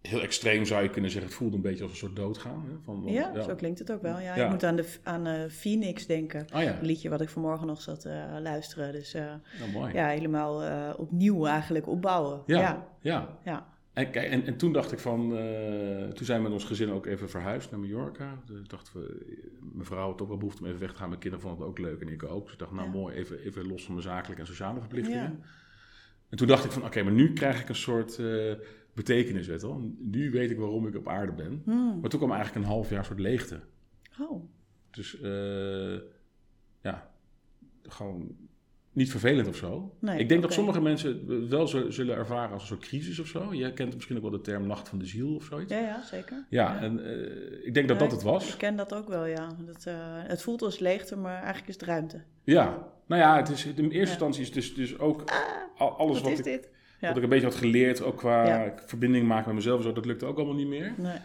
heel 0.00 0.20
extreem 0.20 0.64
zou 0.64 0.82
je 0.82 0.90
kunnen 0.90 1.10
zeggen, 1.10 1.30
het 1.30 1.38
voelde 1.38 1.56
een 1.56 1.62
beetje 1.62 1.82
als 1.82 1.92
een 1.92 1.98
soort 1.98 2.16
doodgaan. 2.16 2.64
Hè? 2.68 2.76
Van, 2.84 3.02
ja, 3.06 3.42
zo 3.42 3.54
klinkt 3.54 3.78
het 3.78 3.92
ook 3.92 4.02
wel. 4.02 4.18
Ja, 4.18 4.36
Ja. 4.36 4.44
Ik 4.44 4.50
moet 4.50 4.64
aan, 4.64 4.76
de, 4.76 4.94
aan 5.02 5.26
eh, 5.26 5.48
Phoenix 5.50 6.06
denken. 6.06 6.46
Oh 6.54 6.62
ja, 6.62 6.78
Een 6.78 6.84
liedje 6.86 7.08
wat 7.08 7.20
ik 7.20 7.28
vanmorgen 7.28 7.66
nog 7.66 7.80
zat 7.80 8.04
eh, 8.04 8.36
luisteren. 8.40 8.92
Dus 8.92 9.12
nou, 9.12 9.70
mooi. 9.72 9.92
ja, 9.94 10.06
helemaal 10.06 10.62
opnieuw 10.96 11.46
eigenlijk 11.46 11.86
opbouwen. 11.88 12.42
Ja, 12.46 12.86
ja. 13.00 13.28
ja. 13.42 13.66
En, 13.94 14.10
kijk, 14.10 14.30
en, 14.30 14.46
en 14.46 14.56
toen 14.56 14.72
dacht 14.72 14.92
ik 14.92 14.98
van, 14.98 15.36
eh, 15.36 16.08
toen 16.08 16.26
zijn 16.26 16.38
we 16.38 16.42
met 16.42 16.52
ons 16.52 16.64
gezin 16.64 16.90
ook 16.90 17.06
even 17.06 17.28
verhuisd 17.30 17.70
naar 17.70 17.80
Mallorca. 17.80 18.42
Toen 18.46 18.64
dachten 18.66 19.00
we, 19.00 19.24
mijn 19.72 19.84
vrouw 19.86 20.10
had 20.10 20.22
ook 20.22 20.28
wel 20.28 20.36
behoefte 20.36 20.62
om 20.62 20.68
even 20.68 20.80
weg 20.80 20.92
te 20.92 20.98
gaan. 20.98 21.08
Mijn 21.08 21.20
kinderen 21.20 21.46
vonden 21.46 21.60
het 21.66 21.70
ook 21.70 21.84
leuk 21.84 22.00
en 22.00 22.08
ik 22.08 22.22
ook. 22.22 22.42
Dus 22.44 22.52
ik 22.52 22.58
dacht, 22.58 22.72
nou 22.72 22.86
Ja. 22.86 22.92
mooi, 22.92 23.14
even, 23.14 23.38
even 23.38 23.66
los 23.66 23.84
van 23.84 23.94
mijn 23.94 24.06
zakelijke 24.06 24.40
en 24.40 24.46
sociale 24.48 24.80
verplichtingen. 24.80 25.22
Ja. 25.22 25.46
En 26.28 26.36
toen 26.36 26.46
dacht 26.46 26.64
ik 26.64 26.70
van, 26.70 26.84
oké, 26.84 27.02
maar 27.02 27.12
nu 27.12 27.32
krijg 27.32 27.60
ik 27.60 27.68
een 27.68 27.74
soort 27.74 28.18
eh, 28.18 28.52
betekenis, 28.94 29.46
weet 29.46 29.62
wel. 29.62 29.94
Nu 29.98 30.30
weet 30.30 30.50
ik 30.50 30.58
waarom 30.58 30.86
ik 30.86 30.96
op 30.96 31.08
aarde 31.08 31.32
ben. 31.32 31.62
Hmm. 31.64 32.00
Maar 32.00 32.10
toen 32.10 32.18
kwam 32.18 32.32
eigenlijk 32.32 32.64
een 32.64 32.72
half 32.72 32.90
jaar 32.90 33.04
soort 33.04 33.20
leegte. 33.20 33.60
Oh, 34.20 34.44
Dus 34.90 35.20
eh, 35.20 35.96
ja, 36.82 37.10
gewoon 37.82 38.36
niet 38.94 39.10
vervelend 39.10 39.48
of 39.48 39.56
zo. 39.56 39.94
Nee, 39.98 40.18
ik 40.18 40.28
denk 40.28 40.42
dat 40.42 40.52
sommige 40.52 40.80
mensen 40.80 41.24
het 41.28 41.48
wel 41.48 41.66
zo- 41.66 41.90
zullen 41.90 42.16
ervaren 42.16 42.52
als 42.52 42.62
een 42.62 42.68
soort 42.68 42.80
crisis 42.80 43.18
of 43.18 43.26
zo. 43.26 43.54
Jij 43.54 43.72
kent 43.72 43.94
misschien 43.94 44.16
ook 44.16 44.22
wel 44.22 44.30
de 44.30 44.40
term 44.40 44.66
nacht 44.66 44.88
van 44.88 44.98
de 44.98 45.06
ziel 45.06 45.34
of 45.34 45.44
zoiets. 45.44 45.72
ja, 45.72 45.78
ja, 45.80 46.02
zeker. 46.02 46.44
Ja, 46.48 46.80
en 46.80 47.04
eh, 47.04 47.66
ik 47.66 47.74
denk 47.74 47.88
dat 47.88 47.96
Ja, 48.00 48.02
dat 48.02 48.10
het 48.12 48.20
Ik 48.20 48.26
was. 48.26 48.56
ken 48.56 48.76
dat 48.76 48.94
ook 48.94 49.08
wel, 49.08 49.26
ja. 49.26 49.48
Dat, 49.66 49.84
eh, 49.86 49.94
het 50.10 50.42
voelt 50.42 50.62
als 50.62 50.78
leegte, 50.78 51.16
maar 51.16 51.36
eigenlijk 51.36 51.68
is 51.68 51.74
het 51.74 51.82
ruimte. 51.82 52.22
Ja, 52.44 52.86
nou 53.06 53.20
ja, 53.22 53.36
het 53.36 53.48
is, 53.48 53.64
in 53.66 53.74
eerste 53.76 53.94
Ja. 53.96 54.00
instantie 54.00 54.40
is 54.40 54.46
het 54.46 54.54
dus, 54.56 54.74
dus 54.74 54.98
ook 54.98 55.24
al- 55.76 55.90
alles 55.96 56.14
Wat 56.14 56.22
wat 56.22 56.32
is 56.32 56.38
ik, 56.38 56.44
dit? 56.44 56.70
Ja. 57.00 57.08
wat 57.08 57.16
ik 57.16 57.22
een 57.22 57.28
beetje 57.28 57.46
had 57.46 57.54
geleerd, 57.54 58.02
ook 58.02 58.16
qua 58.16 58.46
Ja. 58.46 58.74
verbinding 58.86 59.26
maken 59.26 59.46
met 59.46 59.54
mezelf, 59.54 59.76
en 59.78 59.84
zo, 59.84 59.92
dat 59.92 60.06
lukte 60.06 60.26
ook 60.26 60.36
allemaal 60.36 60.54
niet 60.54 60.68
meer. 60.68 60.92
Nee. 60.96 61.16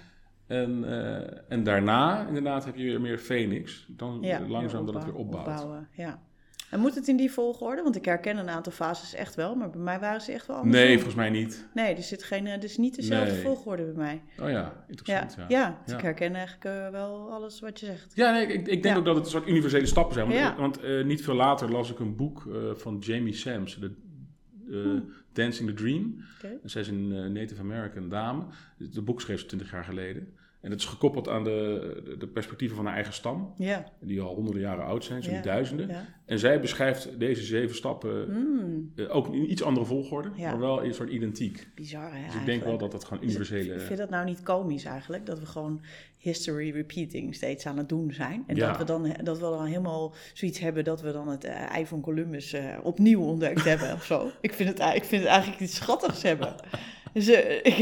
En, 0.47 0.83
eh, 0.85 1.41
en 1.49 1.63
daarna, 1.63 2.27
inderdaad, 2.27 2.65
heb 2.65 2.75
je 2.75 2.83
weer 2.83 3.01
meer 3.01 3.17
Phoenix. 3.17 3.85
Dan 3.89 4.17
Ja, 4.21 4.39
langzaam 4.47 4.83
weer 4.85 4.93
dat 4.93 5.03
het 5.03 5.11
weer 5.11 5.21
opbouw- 5.21 5.39
opbouwt. 5.39 5.59
opbouwen, 5.61 5.87
ja. 5.91 6.21
En 6.69 6.79
moet 6.79 6.95
het 6.95 7.07
in 7.07 7.17
die 7.17 7.31
volgorde? 7.31 7.81
Want 7.83 7.95
ik 7.95 8.05
herken 8.05 8.37
een 8.37 8.49
aantal 8.49 8.71
fases 8.71 9.13
echt 9.13 9.35
wel, 9.35 9.55
maar 9.55 9.69
bij 9.69 9.79
mij 9.81 9.99
waren 9.99 10.21
ze 10.21 10.31
echt 10.31 10.47
wel 10.47 10.55
anders. 10.55 10.75
Nee, 10.83 10.93
volgens 10.95 11.15
mij 11.15 11.29
niet. 11.29 11.67
Nee, 11.73 11.95
er 11.95 12.03
zit 12.03 12.23
geen, 12.23 12.47
is 12.47 12.77
niet 12.77 12.95
dezelfde 12.95 13.31
Nee. 13.33 13.41
volgorde 13.41 13.83
bij 13.83 13.93
mij. 13.93 14.21
Oh 14.45 14.49
ja, 14.49 14.83
interessant. 14.87 15.35
ja. 15.37 15.45
Ja, 15.47 15.81
dus 15.85 15.93
ik 15.93 16.01
herken 16.01 16.35
eigenlijk 16.35 16.65
eh, 16.65 16.89
wel 16.89 17.31
alles 17.31 17.59
wat 17.59 17.79
je 17.79 17.85
zegt. 17.85 18.11
Ja, 18.15 18.31
nee, 18.31 18.47
ik, 18.47 18.67
ik 18.67 18.83
denk 18.83 18.97
ook 18.97 19.05
dat 19.05 19.15
het 19.15 19.25
een 19.25 19.31
soort 19.31 19.47
universele 19.47 19.85
stappen 19.85 20.13
zijn. 20.13 20.27
Want, 20.27 20.39
Ja. 20.39 20.55
want 20.55 20.79
eh, 20.79 21.03
niet 21.05 21.23
veel 21.23 21.35
later 21.35 21.71
las 21.71 21.91
ik 21.91 21.99
een 21.99 22.15
boek 22.15 22.45
eh, 22.47 22.55
van 22.75 22.97
Jamie 22.99 23.33
Sams, 23.33 23.79
de, 23.79 23.91
eh, 24.69 25.01
Dancing 25.33 25.69
the 25.69 25.75
Dream. 25.75 26.15
En 26.63 26.69
zij 26.69 26.81
is 26.81 26.87
een 26.87 27.11
eh, 27.15 27.25
Native 27.25 27.61
American 27.61 28.09
dame. 28.09 28.43
Het 28.77 29.05
boek 29.05 29.21
schreef 29.21 29.39
ze 29.39 29.45
20 29.45 29.71
jaar 29.71 29.83
geleden. 29.83 30.33
En 30.61 30.71
het 30.71 30.79
is 30.79 30.85
gekoppeld 30.85 31.27
aan 31.27 31.43
de, 31.43 32.01
de, 32.05 32.17
de 32.17 32.27
perspectieven 32.27 32.75
van 32.75 32.85
haar 32.85 32.95
eigen 32.95 33.13
stam, 33.13 33.53
Ja, 33.57 33.85
die 33.99 34.21
al 34.21 34.35
honderden 34.35 34.61
jaren 34.61 34.85
oud 34.85 35.03
zijn, 35.05 35.23
zo 35.23 35.29
Ja. 35.29 35.35
niet 35.35 35.43
duizenden. 35.45 35.87
ja. 35.87 36.05
En 36.25 36.39
zij 36.39 36.59
beschrijft 36.59 37.19
deze 37.19 37.43
zeven 37.43 37.75
stappen 37.75 38.25
Hmm, 38.25 38.91
eh, 38.95 39.15
ook 39.15 39.27
in 39.33 39.51
iets 39.51 39.63
andere 39.63 39.85
volgorde, 39.85 40.29
maar 40.37 40.59
wel 40.59 40.83
een 40.83 40.93
soort 40.93 41.09
identiek. 41.09 41.67
bizar 41.75 42.11
hè, 42.13 42.25
Dus 42.25 42.35
ik 42.35 42.45
denk 42.45 42.63
wel 42.63 42.77
dat 42.77 42.91
dat 42.91 43.03
gewoon 43.05 43.23
universele... 43.23 43.73
Ik 43.73 43.81
vind 43.81 43.99
dat 43.99 44.09
nou 44.09 44.25
niet 44.25 44.43
komisch 44.43 44.83
eigenlijk, 44.83 45.25
dat 45.25 45.39
we 45.39 45.45
gewoon 45.45 45.81
history 46.17 46.71
repeating 46.71 47.35
steeds 47.35 47.65
aan 47.65 47.77
het 47.77 47.89
doen 47.89 48.13
zijn. 48.13 48.43
En 48.47 48.55
dat, 48.55 48.77
we 48.77 48.83
dan, 48.83 49.15
dat 49.23 49.35
we 49.37 49.43
dan 49.43 49.65
helemaal 49.65 50.13
zoiets 50.33 50.59
hebben 50.59 50.83
dat 50.83 51.01
we 51.01 51.11
dan 51.11 51.27
het 51.27 51.43
eh, 51.43 51.71
ei 51.71 51.85
van 51.85 52.01
Columbus 52.01 52.53
eh, 52.53 52.77
opnieuw 52.83 53.21
ontdekt 53.21 53.63
hebben 53.63 53.93
of 53.93 54.03
zo. 54.05 54.31
Ik 54.41 54.53
vind 54.53 54.69
het, 54.69 54.95
ik 54.95 55.03
vind 55.03 55.21
het 55.21 55.31
eigenlijk 55.31 55.61
iets 55.61 55.75
schattigs 55.75 56.21
hebben. 56.23 56.55
Dus 57.13 57.27
ik, 57.63 57.77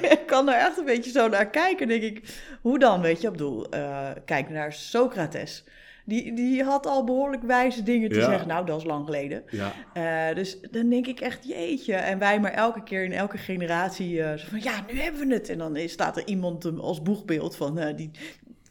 ik 0.00 0.20
kan 0.26 0.48
er 0.48 0.54
echt 0.54 0.78
een 0.78 0.84
beetje 0.84 1.10
zo 1.10 1.28
naar 1.28 1.50
kijken, 1.50 1.88
denk 1.88 2.02
ik. 2.02 2.40
Hoe 2.60 2.78
dan, 2.78 3.00
weet 3.00 3.20
je? 3.20 3.26
Ik 3.26 3.32
bedoel, 3.32 3.68
eh, 3.70 4.08
kijk 4.24 4.50
naar 4.50 4.72
Socrates. 4.72 5.64
Die, 6.04 6.32
die 6.34 6.62
had 6.64 6.86
al 6.86 7.04
behoorlijk 7.04 7.42
wijze 7.42 7.82
dingen 7.82 8.10
te 8.10 8.18
Ja. 8.18 8.24
zeggen. 8.24 8.48
Nou, 8.48 8.66
dat 8.66 8.78
is 8.78 8.84
lang 8.86 9.04
geleden. 9.04 9.42
Ja, 9.50 9.72
Eh, 9.92 10.34
dus 10.34 10.60
dan 10.70 10.88
denk 10.88 11.06
ik 11.06 11.20
echt, 11.20 11.48
jeetje. 11.48 11.94
En 11.94 12.18
wij 12.18 12.40
maar 12.40 12.52
elke 12.52 12.82
keer 12.82 13.04
in 13.04 13.12
elke 13.12 13.38
generatie 13.38 14.22
eh, 14.22 14.38
zo 14.38 14.46
van, 14.50 14.60
ja, 14.62 14.84
nu 14.92 15.00
hebben 15.00 15.28
we 15.28 15.34
het. 15.34 15.48
En 15.48 15.58
dan 15.58 15.76
is- 15.76 15.92
staat 15.92 16.16
er 16.16 16.26
iemand 16.26 16.78
als 16.80 17.02
boegbeeld 17.02 17.56
van, 17.56 17.92
die, 17.96 18.10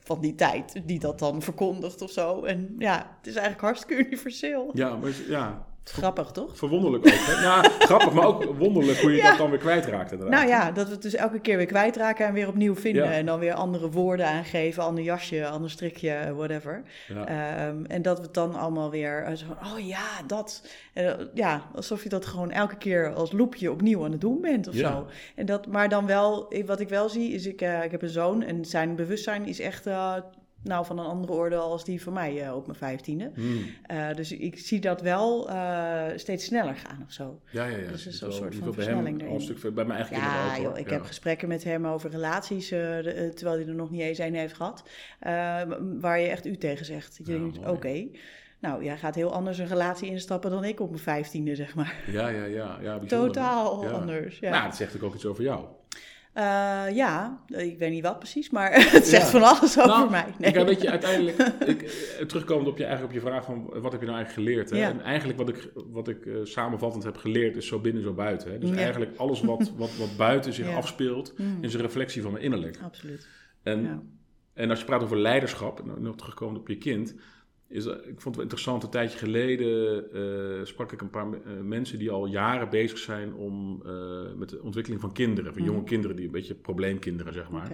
van 0.04 0.22
die 0.22 0.36
tijd 0.36 0.82
die 0.86 1.00
dat 1.00 1.20
dan 1.20 1.42
verkondigt 1.42 2.02
of 2.02 2.12
zo. 2.12 2.44
En 2.44 2.76
ja, 2.78 2.96
het 3.18 3.28
is 3.28 3.34
eigenlijk 3.36 3.62
hartstikke 3.66 4.06
universeel. 4.08 4.70
ja, 4.74 4.96
maar 4.96 5.12
ja, 5.28 5.66
Grappig, 5.91 6.32
toch? 6.32 6.58
verwonderlijk 6.58 7.06
ook. 7.08 7.13
Hè? 7.13 7.41
Ja, 7.43 7.62
grappig, 7.89 8.13
maar 8.13 8.25
ook 8.25 8.43
wonderlijk 8.58 8.97
hoe 8.99 9.12
je 9.12 9.17
Ja. 9.17 9.30
dat 9.30 9.38
dan 9.38 9.49
weer 9.49 9.60
kwijtraakt 9.60 10.12
inderdaad. 10.12 10.36
Nou 10.36 10.47
ja, 10.49 10.71
dat 10.71 10.88
we 10.88 10.93
het 10.93 11.02
dus 11.02 11.13
elke 11.15 11.39
keer 11.39 11.58
weer 11.58 11.65
kwijtraken 11.65 12.25
en 12.28 12.34
weer 12.34 12.47
opnieuw 12.47 12.75
vinden. 12.75 13.04
Ja. 13.04 13.12
En 13.12 13.25
dan 13.25 13.39
weer 13.39 13.54
andere 13.54 13.89
woorden 13.89 14.28
aangeven, 14.28 14.84
ander 14.84 15.04
jasje, 15.04 15.47
ander 15.47 15.69
strikje, 15.69 16.34
whatever. 16.36 16.84
Ja. 17.08 17.28
Ehm, 17.28 17.86
en 17.86 18.02
dat 18.02 18.17
we 18.17 18.23
het 18.23 18.34
dan 18.34 18.56
allemaal 18.56 18.89
weer 18.89 19.23
eh, 19.23 19.34
zo 19.36 19.45
oh 19.73 19.88
ja, 19.88 20.08
dat. 20.28 20.67
En, 20.93 21.19
eh, 21.19 21.25
ja, 21.34 21.62
alsof 21.75 22.04
je 22.04 22.10
dat 22.10 22.25
gewoon 22.25 22.52
elke 22.52 22.78
keer 22.78 23.13
als 23.13 23.32
loepje 23.32 23.71
opnieuw 23.71 24.04
aan 24.04 24.12
het 24.12 24.21
doen 24.21 24.41
bent 24.41 24.67
of 24.67 24.75
zo. 24.75 25.08
En 25.36 25.45
dat, 25.45 25.67
maar 25.67 25.89
dan 25.89 26.06
wel, 26.06 26.54
wat 26.65 26.80
ik 26.80 26.89
wel 26.89 27.10
zie, 27.10 27.34
is 27.34 27.45
ik, 27.45 27.62
eh, 27.62 27.84
ik 27.84 27.91
heb 27.91 28.02
een 28.02 28.10
zoon 28.10 28.43
en 28.43 28.65
zijn 28.65 28.95
bewustzijn 28.95 29.45
is 29.45 29.60
echt 29.60 29.86
nou, 30.63 30.86
van 30.86 31.00
een 31.00 31.06
andere 31.06 31.34
orde 31.34 31.56
als 31.56 31.84
die 31.86 32.02
van 32.02 32.13
mij 32.13 32.41
eh, 32.45 32.56
op 32.56 32.65
mijn 32.65 32.78
vijftiende. 32.78 33.32
Hmm. 33.36 33.65
Eh, 33.86 34.13
dus 34.15 34.32
ik 34.32 34.60
zie 34.60 34.80
dat 34.80 35.02
wel 35.02 35.50
eh, 35.50 36.04
steeds 36.15 36.45
sneller 36.45 36.76
gaan 36.76 37.04
of 37.06 37.12
zo. 37.12 37.39
Ja, 37.52 37.65
ja, 37.65 37.78
ja. 37.78 37.88
Dus 37.88 38.08
is 38.08 38.22
een 38.22 38.32
soort 38.34 38.56
van 38.56 38.74
versnelling 38.74 39.19
al 39.22 39.26
een 39.28 39.32
erin. 39.34 39.41
stuk 39.58 39.74
bij 39.74 39.86
mijn 39.86 40.00
eigen 40.00 40.15
kinderen 40.15 40.45
Ja, 40.45 40.60
joh, 40.62 40.78
ik 40.78 40.88
Ja. 40.89 40.93
heb 40.93 41.04
gesprekken 41.06 41.48
met 41.48 41.63
hem 41.63 41.88
over 41.88 42.10
relaties, 42.10 42.67
de- 42.69 43.32
terwijl 43.36 43.58
hij 43.58 43.67
er 43.67 43.74
nog 43.76 43.89
niet 43.89 44.02
eens 44.02 44.17
een 44.17 44.36
heeft 44.36 44.54
gehad, 44.56 44.84
eh, 45.19 45.62
waar 46.00 46.19
je 46.19 46.28
echt 46.28 46.45
u 46.45 46.58
tegen 46.58 46.86
zegt. 46.86 47.17
Je 47.24 47.32
Ja, 47.32 47.38
denkt, 47.38 47.58
oké, 47.67 48.08
nou, 48.60 48.84
jij 48.84 48.98
gaat 48.98 49.15
heel 49.15 49.34
anders 49.34 49.58
een 49.58 49.67
relatie 49.67 50.10
instappen 50.10 50.52
dan 50.52 50.63
ik 50.63 50.80
op 50.80 50.89
mijn 50.89 51.02
vijftiende, 51.02 51.56
zeg 51.56 51.76
maar. 51.76 51.95
Ja, 52.12 52.28
ja, 52.28 52.43
ja. 52.45 52.78
ja 52.82 53.00
bijzonder? 53.00 53.28
Totaal 53.32 53.84
Ja. 53.84 53.89
anders, 53.89 54.39
ja. 54.39 54.50
Nou, 54.50 54.63
dat 54.63 54.76
zegt 54.76 55.02
ook 55.02 55.15
iets 55.15 55.26
over 55.26 55.43
jou. 55.43 55.65
Eh, 56.39 56.95
ja, 56.95 57.39
ik 57.47 57.78
weet 57.78 57.91
niet 57.91 58.04
wat 58.04 58.17
precies, 58.19 58.49
maar 58.49 58.73
het 58.91 59.08
zegt 59.08 59.23
Ja. 59.25 59.30
van 59.39 59.43
alles 59.43 59.78
over 59.80 59.88
Nou, 59.88 60.10
mij. 60.10 60.25
Ik, 60.39 60.56
eh, 60.56 60.63
weet 60.65 60.82
je, 60.82 60.89
uiteindelijk, 60.89 61.38
ik, 61.73 61.82
eh, 61.82 62.25
terugkomend 62.25 62.67
op 62.67 62.78
je, 62.78 62.84
eigenlijk 62.86 63.15
op 63.15 63.21
je 63.23 63.30
vraag 63.30 63.43
van 63.45 63.65
wat 63.65 63.91
heb 63.91 64.02
je 64.02 64.08
nou 64.08 64.17
eigenlijk 64.17 64.34
geleerd? 64.49 64.69
Hè? 64.69 64.78
Ja. 64.78 64.89
En 64.89 65.02
eigenlijk 65.02 65.38
wat 65.39 65.49
ik, 65.49 65.71
wat 65.91 66.08
ik 66.08 66.25
eh, 66.25 66.34
samenvattend 66.43 67.04
heb 67.04 67.17
geleerd 67.17 67.56
is 67.56 67.67
zo 67.67 67.80
binnen, 67.80 68.04
zo 68.04 68.13
buiten. 68.13 68.52
Hè? 68.52 68.58
Dus 68.58 68.69
Ja. 68.69 68.75
eigenlijk 68.75 69.17
alles 69.17 69.41
wat, 69.41 69.71
wat, 69.78 69.95
wat 69.97 70.17
buiten 70.17 70.54
zich 70.54 70.67
Ja. 70.67 70.75
afspeelt, 70.75 71.34
Mm, 71.38 71.58
is 71.63 71.73
een 71.73 71.82
reflectie 71.82 72.21
van 72.21 72.32
mijn 72.32 72.43
innerlijk. 72.43 72.78
absoluut. 72.84 73.28
En, 73.63 73.84
Ja. 73.84 74.02
en 74.54 74.69
als 74.69 74.80
je 74.80 74.86
praat 74.86 75.04
over 75.04 75.17
leiderschap, 75.17 75.80
en 75.80 76.02
nog 76.02 76.15
terugkomend 76.15 76.58
op 76.60 76.67
je 76.67 76.78
kind, 76.78 77.15
is, 77.70 77.84
dat- 77.84 77.98
ik 77.98 78.04
vond 78.06 78.24
het 78.24 78.34
wel 78.36 78.44
interessant, 78.44 78.84
een 78.84 78.90
tijdje 78.90 79.18
geleden 79.18 80.04
eh, 80.14 80.66
sprak 80.66 80.92
ik 80.92 81.02
een 81.02 81.10
paar 81.10 81.28
eh, 81.34 81.40
mensen 81.64 82.00
die 82.00 82.12
al 82.12 82.26
jaren 82.26 82.70
bezig 82.70 82.98
zijn 82.98 83.34
om, 83.34 83.82
eh, 83.86 83.92
met 84.38 84.50
de 84.50 84.62
ontwikkeling 84.62 85.02
van 85.02 85.12
kinderen, 85.14 85.54
van 85.54 85.62
Mhm. 85.62 85.72
jonge 85.72 85.84
kinderen, 85.84 86.16
die 86.16 86.26
een 86.26 86.32
beetje 86.32 86.56
probleemkinderen 86.56 87.34
zeg 87.34 87.50
maar. 87.50 87.72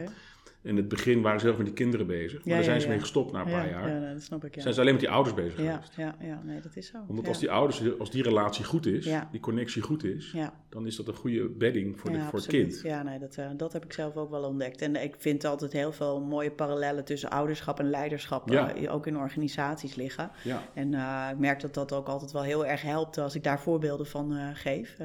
In 0.65 0.75
het 0.75 0.87
begin 0.87 1.21
waren 1.21 1.39
ze 1.39 1.45
heel 1.45 1.55
erg 1.55 1.63
met 1.63 1.75
die 1.75 1.83
kinderen 1.83 2.07
bezig, 2.07 2.45
maar 2.45 2.55
daar 2.55 2.63
zijn 2.63 2.81
ze 2.81 2.87
mee 2.87 2.99
gestopt 2.99 3.31
na 3.31 3.39
een 3.39 3.51
paar 3.51 3.69
ja, 3.69 3.87
jaar. 3.87 4.13
Dat 4.13 4.21
snap 4.21 4.45
ik. 4.45 4.55
Zijn 4.57 4.73
ze 4.73 4.79
alleen 4.79 4.91
met 4.91 5.01
die 5.01 5.09
ouders 5.09 5.35
bezig 5.35 5.61
Ja, 5.61 5.73
geweest. 5.73 5.93
ja, 5.95 6.15
ja, 6.21 6.41
nee, 6.43 6.61
dat 6.61 6.75
is 6.75 6.87
zo. 6.87 6.97
Omdat 7.07 7.27
als 7.27 7.39
die 7.39 7.51
ouders, 7.51 7.99
als 7.99 8.11
die 8.11 8.23
relatie 8.23 8.65
goed 8.65 8.85
is, 8.85 9.09
die 9.31 9.39
connectie 9.39 9.81
goed 9.81 10.03
is, 10.03 10.35
dan 10.69 10.87
is 10.87 10.95
dat 10.95 11.07
een 11.07 11.15
goede 11.15 11.49
bedding 11.49 11.99
voor, 11.99 12.11
de, 12.11 12.19
voor 12.19 12.39
het 12.39 12.47
kind. 12.47 12.81
Ja, 12.83 13.03
nee, 13.03 13.19
dat, 13.19 13.35
eh, 13.35 13.49
dat 13.57 13.73
heb 13.73 13.85
ik 13.85 13.93
zelf 13.93 14.15
ook 14.15 14.29
wel 14.29 14.43
ontdekt. 14.43 14.81
En 14.81 15.03
ik 15.03 15.15
vind 15.17 15.45
altijd 15.45 15.73
heel 15.73 15.91
veel 15.91 16.21
mooie 16.21 16.51
parallellen 16.51 17.05
tussen 17.05 17.29
ouderschap 17.29 17.79
en 17.79 17.89
leiderschap, 17.89 18.51
eh, 18.51 18.93
ook 18.93 19.07
in 19.07 19.17
organisaties 19.17 19.95
liggen. 19.95 20.31
Ja, 20.43 20.63
En 20.73 20.93
eh, 20.93 21.27
ik 21.31 21.37
merk 21.37 21.59
dat 21.59 21.73
dat 21.73 21.93
ook 21.93 22.07
altijd 22.07 22.31
wel 22.31 22.43
heel 22.43 22.65
erg 22.65 22.81
helpt 22.81 23.17
als 23.17 23.35
ik 23.35 23.43
daar 23.43 23.59
voorbeelden 23.59 24.07
van 24.07 24.55
geef. 24.55 24.97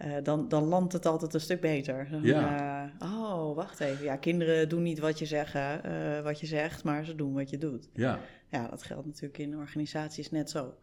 Eh, 0.00 0.12
dan, 0.22 0.48
dan 0.48 0.64
landt 0.64 0.92
het 0.92 1.06
altijd 1.06 1.34
een 1.34 1.40
stuk 1.40 1.60
beter. 1.60 2.08
Ja. 2.22 2.90
eh, 3.00 3.12
oh, 3.12 3.54
wacht 3.54 3.80
even. 3.80 4.04
Ja, 4.04 4.16
kinderen 4.16 4.68
doen 4.68 4.82
niet 4.82 4.98
wat 4.98 5.18
je, 5.18 5.26
zeggen, 5.26 5.84
eh, 5.84 6.20
wat 6.22 6.40
je 6.40 6.46
zegt, 6.46 6.84
maar 6.84 7.04
ze 7.04 7.14
doen 7.14 7.34
wat 7.34 7.50
je 7.50 7.58
doet. 7.58 7.88
ja, 7.94 8.20
Ja, 8.48 8.68
dat 8.68 8.82
geldt 8.82 9.06
natuurlijk 9.06 9.38
in 9.38 9.56
organisaties 9.56 10.30
net 10.30 10.50
zo. 10.50 10.74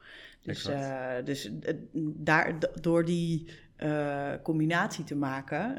Dus, 0.41 0.69
dus 1.23 1.51
daar, 2.15 2.55
door 2.81 3.05
die 3.05 3.49
combinatie 4.43 5.03
te 5.03 5.15
maken, 5.15 5.75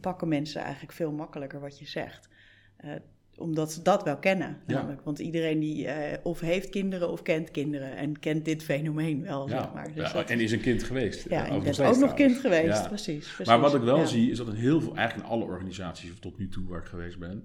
pakken 0.00 0.28
mensen 0.28 0.62
eigenlijk 0.62 0.92
veel 0.92 1.12
makkelijker 1.12 1.60
wat 1.60 1.78
je 1.78 1.86
zegt. 1.86 2.28
Eh, 3.40 3.46
omdat 3.46 3.72
ze 3.72 3.82
dat 3.82 4.02
wel 4.02 4.16
kennen. 4.16 4.58
Ja. 4.66 4.74
Namelijk. 4.74 5.00
Want 5.04 5.18
iedereen 5.18 5.60
die 5.60 5.86
eh, 5.86 6.18
of 6.22 6.40
heeft 6.40 6.68
kinderen 6.70 7.10
of 7.10 7.22
kent 7.22 7.50
kinderen 7.50 7.96
en 7.96 8.18
kent 8.18 8.44
dit 8.44 8.62
fenomeen 8.62 9.22
wel, 9.22 9.48
ja. 9.48 9.62
zeg 9.62 9.72
maar. 9.74 9.92
Dus 9.94 10.06
Ja, 10.06 10.12
dat- 10.12 10.30
en 10.30 10.40
is 10.40 10.52
een 10.52 10.60
kind 10.60 10.82
geweest. 10.82 11.28
ja, 11.28 11.46
nog 11.48 11.62
bent 11.62 11.74
steeds 11.74 11.90
ook 11.90 11.98
nog 11.98 12.14
kind 12.14 12.36
geweest, 12.38 12.88
precies, 12.88 13.26
precies. 13.26 13.46
Maar 13.46 13.60
wat 13.60 13.74
ik 13.74 13.82
wel 13.82 14.06
zie, 14.06 14.30
is 14.30 14.36
dat 14.36 14.48
in 14.48 14.54
heel 14.54 14.80
veel, 14.80 14.96
eigenlijk 14.96 15.28
in 15.28 15.34
alle 15.34 15.44
organisaties 15.44 16.10
tot 16.20 16.38
nu 16.38 16.48
toe 16.48 16.66
waar 16.68 16.80
ik 16.80 16.86
geweest 16.86 17.18
ben, 17.18 17.44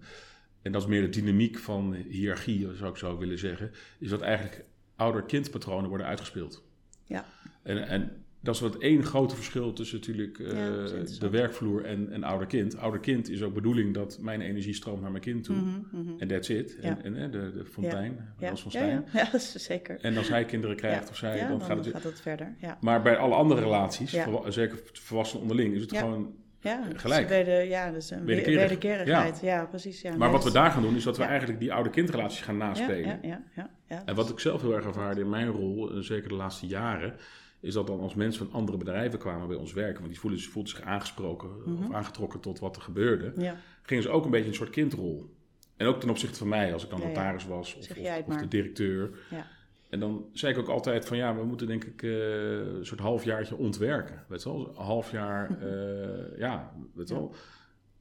en 0.61 0.71
dat 0.71 0.81
is 0.81 0.87
meer 0.87 1.01
de 1.01 1.09
dynamiek 1.09 1.57
van 1.57 1.93
hiërarchie, 1.93 2.67
zou 2.75 2.89
ik 2.91 2.97
zo 2.97 3.17
willen 3.17 3.39
zeggen, 3.39 3.71
is 3.99 4.09
dat 4.09 4.21
eigenlijk 4.21 4.63
ouder-kindpatronen 4.95 5.89
worden 5.89 6.07
uitgespeeld. 6.07 6.63
Ja. 7.03 7.25
En, 7.63 7.87
en 7.87 8.24
dat 8.45 8.55
is 8.55 8.61
wat 8.61 8.75
één 8.77 9.03
grote 9.03 9.35
verschil 9.35 9.73
tussen 9.73 9.97
natuurlijk 9.99 10.37
Ja, 10.37 10.45
eh, 10.45 10.75
dat 10.91 11.17
de 11.19 11.29
werkvloer 11.29 11.85
en, 11.85 12.11
en 12.11 12.23
ouder 12.23 12.47
kind. 12.47 12.77
Ouder 12.77 12.99
kind 12.99 13.29
is 13.29 13.43
ook 13.43 13.53
bedoeling 13.53 13.93
dat 13.93 14.17
mijn 14.21 14.41
energie 14.41 14.73
stroomt 14.73 15.01
naar 15.01 15.11
mijn 15.11 15.23
kind 15.23 15.43
toe. 15.43 15.55
Mhm, 15.55 15.69
mhm. 15.91 16.09
En 16.19 16.27
that's 16.27 16.49
it. 16.49 16.77
Ja. 16.81 16.97
En, 17.03 17.13
de, 17.13 17.29
de 17.51 17.65
fontein, 17.71 18.33
Ja, 18.39 18.49
als 18.49 18.61
van 18.61 18.71
ja, 18.71 18.85
ja, 18.85 19.03
ja, 19.13 19.23
dat 19.23 19.33
is 19.33 19.51
zeker. 19.55 19.97
En 20.01 20.17
als 20.17 20.29
hij 20.29 20.45
kinderen 20.45 20.75
krijgt 20.75 21.03
Ja, 21.03 21.09
of 21.09 21.17
zij, 21.17 21.37
ja, 21.37 21.47
dan, 21.47 21.61
gaat 21.61 21.85
het... 21.85 22.03
het 22.03 22.21
verder. 22.21 22.55
Ja, 22.59 22.77
Maar 22.81 23.01
bij 23.01 23.17
alle 23.17 23.35
andere 23.35 23.61
relaties, 23.61 24.11
Ja. 24.11 24.51
zeker 24.51 24.79
volwassenen 24.93 25.41
onderling, 25.41 25.73
is 25.73 25.81
het 25.81 25.91
Ja. 25.91 25.99
gewoon... 25.99 26.33
ja 26.59 26.81
dat 26.91 27.01
Gelijk. 27.01 27.27
weder- 27.29 27.63
ja, 27.67 27.91
dat 27.91 28.01
is 28.01 28.09
een 28.09 28.19
we- 28.19 28.25
Wederkerig. 28.25 28.59
wederkerigheid. 28.61 29.39
Ja, 29.41 29.65
precies. 29.65 30.01
Ja, 30.01 30.09
Maar 30.09 30.19
Nee, 30.19 30.29
wat 30.29 30.37
we 30.43 30.51
dat 30.51 30.61
daar 30.63 30.71
gaan 30.71 30.81
doen, 30.81 30.95
is 30.95 31.03
dat 31.03 31.17
we 31.17 31.23
Ja. 31.23 31.29
eigenlijk 31.29 31.59
die 31.59 31.73
oude 31.73 31.89
kindrelaties 31.89 32.41
gaan 32.41 32.57
ja, 32.57 32.65
naspelen. 32.67 32.99
ja, 33.05 33.19
ja, 33.21 33.43
ja, 33.55 33.69
ja, 33.89 34.01
En 34.05 34.15
wat 34.15 34.29
ik 34.29 34.39
zelf 34.39 34.61
heel 34.61 34.73
erg 34.75 34.85
ervaarde 34.85 35.21
in 35.21 35.29
mijn 35.29 35.47
rol, 35.47 35.91
eh, 35.91 35.97
zeker 35.99 36.29
de 36.29 36.35
laatste 36.35 36.67
jaren, 36.67 37.13
is 37.65 37.73
dat 37.73 37.87
dan 37.87 37.99
als 37.99 38.15
mensen 38.15 38.45
van 38.47 38.59
andere 38.59 38.77
bedrijven 38.77 39.19
kwamen 39.19 39.47
bij 39.47 39.57
ons 39.57 39.73
werken, 39.73 39.99
want 39.99 40.09
die 40.09 40.19
voelden, 40.19 40.39
zich- 40.39 40.49
voelden 40.51 40.71
zich 40.71 40.81
aangesproken 40.81 41.49
eh, 41.49 41.71
Mhm. 41.71 41.83
of 41.83 41.93
aangetrokken 41.93 42.39
tot 42.39 42.59
wat 42.59 42.75
er 42.75 42.81
gebeurde, 42.81 43.33
ja, 43.37 43.55
gingen 43.81 44.03
ze 44.03 44.09
ook 44.09 44.25
een 44.25 44.31
beetje 44.31 44.47
een 44.49 44.55
soort 44.55 44.69
kindrol. 44.69 45.33
En 45.77 45.87
ook 45.87 45.99
ten 45.99 46.09
opzichte 46.09 46.37
van 46.37 46.47
mij, 46.47 46.73
als 46.73 46.83
ik 46.83 46.89
dan 46.89 46.99
Ja, 46.99 47.07
notaris 47.07 47.45
was 47.45 47.75
of, 47.75 47.89
of, 47.89 47.97
of 48.27 48.35
de 48.37 48.47
directeur. 48.47 49.09
ja. 49.29 49.45
En 49.89 49.99
dan 49.99 50.25
zei 50.33 50.53
ik 50.53 50.59
ook 50.59 50.67
altijd 50.69 51.05
van 51.05 51.17
ja, 51.17 51.35
we 51.35 51.43
moeten 51.43 51.67
denk 51.67 51.83
ik 51.83 52.03
eh, 52.03 52.57
een 52.57 52.85
soort 52.85 52.99
halfjaartje 52.99 53.55
ontwerken. 53.57 54.23
Weet 54.27 54.43
je 54.43 54.49
wel? 54.49 54.67
Een 54.67 54.83
half 54.83 55.11
jaar, 55.11 55.49
eh, 55.61 56.37
ja, 56.39 56.73
weet 56.93 57.07
je 57.07 57.13
wel. 57.13 57.33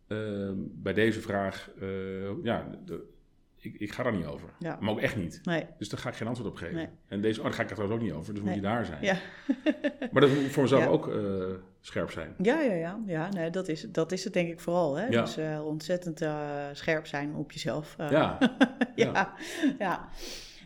Eh, 0.07 0.51
bij 0.57 0.93
deze 0.93 1.21
vraag, 1.21 1.71
ja, 2.43 2.71
de- 2.85 3.13
ik, 3.65 3.81
ik 3.81 3.93
ga 3.93 4.03
daar 4.03 4.13
niet 4.17 4.27
over. 4.27 4.49
Ja. 4.59 4.77
Maar 4.81 4.91
ook 4.91 5.01
echt 5.01 5.17
niet. 5.17 5.41
Nee, 5.43 5.67
Dus 5.79 5.89
daar 5.89 6.01
ga 6.01 6.09
ik 6.09 6.15
geen 6.15 6.29
antwoord 6.29 6.51
op 6.51 6.57
geven. 6.57 6.75
Nee. 6.75 6.89
En 7.09 7.21
deze, 7.21 7.39
oh, 7.39 7.45
daar 7.45 7.55
ga 7.55 7.63
ik 7.63 7.69
er 7.69 7.75
trouwens 7.75 8.01
ook 8.03 8.07
niet 8.09 8.17
over, 8.19 8.35
dus 8.35 8.43
moet 8.43 8.55
je 8.55 8.61
daar 8.61 8.85
zijn. 8.85 8.99
ja. 9.03 9.17
Maar 10.13 10.23
dat 10.23 10.31
moet 10.31 10.51
voor 10.53 10.63
mezelf 10.63 10.83
Ja. 10.83 10.89
ook 10.89 11.09
eh, 11.09 11.15
scherp 11.81 12.11
zijn. 12.11 12.35
Ja, 12.39 12.61
ja, 12.61 12.73
ja. 12.75 12.99
ja 13.07 13.29
nee, 13.29 13.51
dat, 13.51 13.69
is, 13.69 13.87
dat 13.89 14.13
is 14.13 14.25
het 14.25 14.33
denk 14.33 14.49
ik 14.49 14.61
vooral. 14.61 14.97
Hè? 14.97 15.07
Ja. 15.07 15.21
Dus 15.21 15.37
eh, 15.37 15.67
ontzettend 15.67 16.21
eh, 16.21 16.37
scherp 16.73 17.07
zijn 17.07 17.35
op 17.35 17.53
jezelf. 17.53 17.97
Ja, 18.11 18.39
ja, 18.95 19.35
ja. 19.79 20.09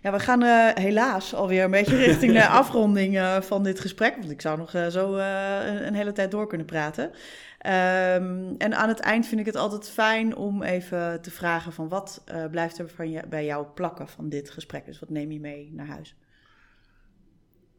ja. 0.02 0.12
we 0.12 0.18
gaan 0.20 0.42
eh, 0.42 0.68
helaas 0.74 1.34
alweer 1.34 1.64
een 1.64 1.70
beetje 1.70 1.96
richting 1.96 2.32
de 2.32 2.46
afronding 2.62 3.38
van 3.40 3.62
dit 3.62 3.80
gesprek. 3.80 4.16
Want 4.16 4.30
ik 4.30 4.40
zou 4.40 4.58
nog 4.58 4.70
zo 4.90 5.14
een, 5.14 5.86
een 5.86 5.94
hele 5.94 6.12
tijd 6.12 6.30
door 6.30 6.46
kunnen 6.46 6.66
praten. 6.66 7.10
Ehm, 7.58 8.54
en 8.58 8.74
aan 8.76 8.88
het 8.88 9.00
eind 9.00 9.26
vind 9.26 9.40
ik 9.40 9.46
het 9.46 9.56
altijd 9.56 9.88
fijn 9.90 10.36
om 10.36 10.62
even 10.62 11.22
te 11.22 11.30
vragen 11.30 11.72
van 11.72 11.88
wat 11.88 12.22
eh, 12.24 12.46
blijft 12.46 12.78
er 12.78 12.88
van 12.88 13.10
je, 13.10 13.22
bij 13.28 13.44
jou 13.44 13.66
plakken 13.74 14.08
van 14.08 14.28
dit 14.28 14.50
gesprek? 14.50 14.84
Dus 14.84 14.98
wat 14.98 15.08
neem 15.08 15.30
je 15.32 15.40
mee 15.40 15.70
naar 15.72 15.86
huis? 15.86 16.16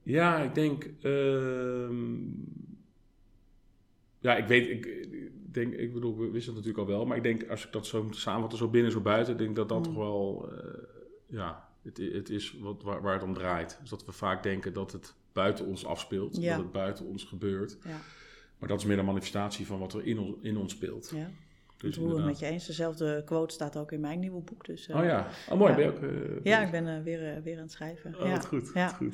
ja 0.03 0.37
ik 0.39 0.55
denk... 0.55 0.83
ehm, 1.01 2.17
ja, 4.19 4.35
ik 4.35 4.47
weet, 4.47 4.69
ik, 4.69 4.85
ik 4.85 5.53
denk, 5.53 5.73
ik 5.73 5.93
bedoel, 5.93 6.17
we 6.17 6.29
wisten 6.31 6.55
het 6.55 6.65
natuurlijk 6.65 6.89
al 6.89 6.95
wel, 6.97 7.05
maar 7.05 7.17
ik 7.17 7.23
denk 7.23 7.49
als 7.49 7.65
ik 7.65 7.71
dat 7.71 7.85
zo 7.87 8.03
moet 8.03 8.15
samenvatten, 8.17 8.57
zo 8.57 8.67
binnen, 8.69 8.91
zo 8.91 9.01
buiten, 9.01 9.37
denk 9.37 9.49
ik 9.49 9.55
dat 9.55 9.69
dat 9.69 9.77
Mm. 9.77 9.83
toch 9.83 9.95
wel, 9.95 10.49
eh, 10.51 10.83
ja, 11.27 11.67
het, 11.83 11.97
het 11.97 12.29
is 12.29 12.57
wat, 12.59 12.83
waar, 12.83 13.01
waar 13.01 13.13
het 13.13 13.23
om 13.23 13.33
draait. 13.33 13.77
Dus 13.81 13.89
dat 13.89 14.05
we 14.05 14.11
vaak 14.11 14.43
denken 14.43 14.73
dat 14.73 14.91
het 14.91 15.13
buiten 15.33 15.65
ons 15.65 15.85
afspeelt, 15.85 16.37
Ja. 16.41 16.55
dat 16.55 16.63
het 16.63 16.71
buiten 16.71 17.05
ons 17.05 17.23
gebeurt. 17.23 17.77
Ja, 17.83 17.97
Maar 18.59 18.69
dat 18.69 18.79
is 18.79 18.85
meer 18.85 18.99
een 18.99 19.05
manifestatie 19.05 19.65
van 19.65 19.79
wat 19.79 19.93
er 19.93 20.05
in 20.07 20.19
ons, 20.19 20.35
in 20.41 20.57
ons 20.57 20.71
speelt. 20.73 21.11
ja. 21.15 21.29
Dus 21.77 21.97
roer 21.97 22.15
het 22.15 22.25
met 22.25 22.39
je 22.39 22.45
eens. 22.45 22.65
Dezelfde 22.65 23.21
quote 23.25 23.53
staat 23.53 23.77
ook 23.77 23.91
in 23.91 23.99
mijn 23.99 24.19
nieuwe 24.19 24.41
boek. 24.41 24.65
Dus, 24.65 24.87
eh, 24.87 24.97
Oh 24.97 25.03
ja, 25.03 25.27
oh 25.49 25.57
mooi, 25.57 25.69
ja. 25.71 25.77
ben 25.77 25.85
je 25.85 25.91
ook... 25.91 26.01
eh, 26.03 26.43
Ja, 26.43 26.59
ik 26.59 26.71
ben 26.71 26.87
eh, 26.87 27.03
weer, 27.03 27.41
weer 27.43 27.55
aan 27.55 27.61
het 27.61 27.71
schrijven. 27.71 28.15
Oh, 28.19 28.25
ja. 28.25 28.31
wat 28.31 28.45
goed, 28.45 28.71
Ja. 28.73 28.85
wat 28.85 28.93
goed. 28.93 29.11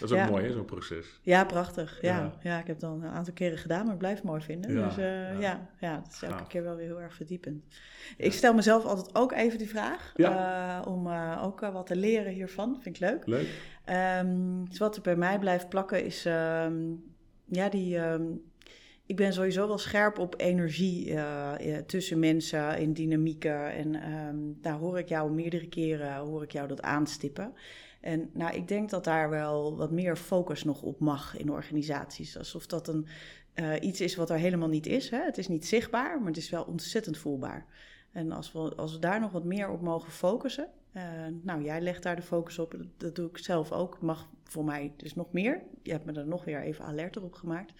Dat 0.00 0.10
is 0.10 0.16
ook 0.16 0.22
Ja. 0.24 0.30
mooi, 0.30 0.44
hè, 0.46 0.52
zo'n 0.52 0.64
proces. 0.64 1.06
Ja, 1.22 1.44
prachtig. 1.44 1.98
Ja. 2.02 2.32
Ja. 2.42 2.58
Ik 2.60 2.66
heb 2.66 2.76
het 2.76 2.84
al 2.84 2.94
een 2.94 3.04
aantal 3.04 3.32
keren 3.34 3.58
gedaan, 3.58 3.84
maar 3.84 3.92
ik 3.92 3.98
blijf 3.98 4.16
het 4.16 4.24
mooi 4.24 4.40
vinden. 4.40 4.72
Ja, 4.74 4.86
Dus 4.86 4.96
ja. 5.40 5.68
ja. 5.80 6.02
Het 6.04 6.12
is 6.12 6.22
elke 6.22 6.34
Gaaf. 6.36 6.46
keer 6.48 6.62
wel 6.62 6.76
weer 6.76 6.86
heel 6.86 7.00
erg 7.00 7.14
verdiepend. 7.14 7.64
Ik 8.16 8.32
stel 8.32 8.54
mezelf 8.54 8.84
altijd 8.84 9.14
ook 9.14 9.32
even 9.32 9.58
die 9.58 9.68
vraag, 9.68 10.12
Ja. 10.16 10.82
om 10.88 11.08
ook 11.42 11.60
wat 11.60 11.86
te 11.86 11.96
leren 11.96 12.32
hiervan. 12.32 12.78
Vind 12.82 12.96
ik 12.96 13.00
leuk. 13.02 13.26
Leuk. 13.26 13.48
Ehm, 13.84 14.64
dus 14.68 14.78
wat 14.78 14.96
er 14.96 15.02
bij 15.02 15.16
mij 15.16 15.38
blijft 15.38 15.68
plakken 15.68 16.04
is, 16.04 16.24
ehm, 16.24 16.74
ja, 17.44 17.68
die... 17.68 17.98
ehm, 17.98 18.22
ik 19.06 19.16
ben 19.16 19.32
sowieso 19.32 19.66
wel 19.66 19.78
scherp 19.78 20.18
op 20.18 20.34
energie 20.36 21.10
eh, 21.10 21.76
eh, 21.76 21.84
tussen 21.84 22.18
mensen, 22.18 22.78
in 22.78 22.92
dynamieken. 22.92 23.72
En 23.72 23.94
ehm, 23.94 24.36
daar 24.60 24.74
hoor 24.74 24.98
ik 24.98 25.08
jou 25.08 25.32
meerdere 25.32 25.68
keren 25.68 26.16
hoor 26.16 26.42
ik 26.42 26.52
jou 26.52 26.68
dat 26.68 26.82
aanstippen. 26.82 27.54
En 28.00 28.30
nou, 28.32 28.54
ik 28.54 28.68
denk 28.68 28.90
dat 28.90 29.04
daar 29.04 29.30
wel 29.30 29.76
wat 29.76 29.90
meer 29.90 30.16
focus 30.16 30.64
nog 30.64 30.82
op 30.82 31.00
mag 31.00 31.36
in 31.36 31.50
organisaties. 31.50 32.38
Alsof 32.38 32.66
dat 32.66 32.88
een, 32.88 33.06
eh, 33.54 33.72
iets 33.80 34.00
is 34.00 34.16
wat 34.16 34.30
er 34.30 34.36
helemaal 34.36 34.68
niet 34.68 34.86
is. 34.86 35.10
Hè? 35.10 35.24
Het 35.24 35.38
is 35.38 35.48
niet 35.48 35.66
zichtbaar, 35.66 36.18
maar 36.18 36.28
het 36.28 36.36
is 36.36 36.50
wel 36.50 36.64
ontzettend 36.64 37.18
voelbaar. 37.18 37.66
En 38.12 38.32
als 38.32 38.52
we, 38.52 38.58
als 38.58 38.92
we 38.92 38.98
daar 38.98 39.20
nog 39.20 39.32
wat 39.32 39.44
meer 39.44 39.68
op 39.68 39.80
mogen 39.80 40.12
focussen. 40.12 40.68
nou, 41.42 41.62
jij 41.62 41.80
legt 41.80 42.02
daar 42.02 42.16
de 42.16 42.22
focus 42.22 42.58
op. 42.58 42.76
Dat 42.96 43.14
doe 43.14 43.28
ik 43.28 43.38
zelf 43.38 43.72
ook. 43.72 44.00
Mag 44.00 44.28
voor 44.44 44.64
mij 44.64 44.92
dus 44.96 45.14
nog 45.14 45.32
meer. 45.32 45.62
Je 45.82 45.90
hebt 45.90 46.04
me 46.04 46.12
er 46.12 46.26
nog 46.26 46.44
weer 46.44 46.62
even 46.62 46.84
alerter 46.84 47.22
op 47.22 47.34
gemaakt. 47.34 47.72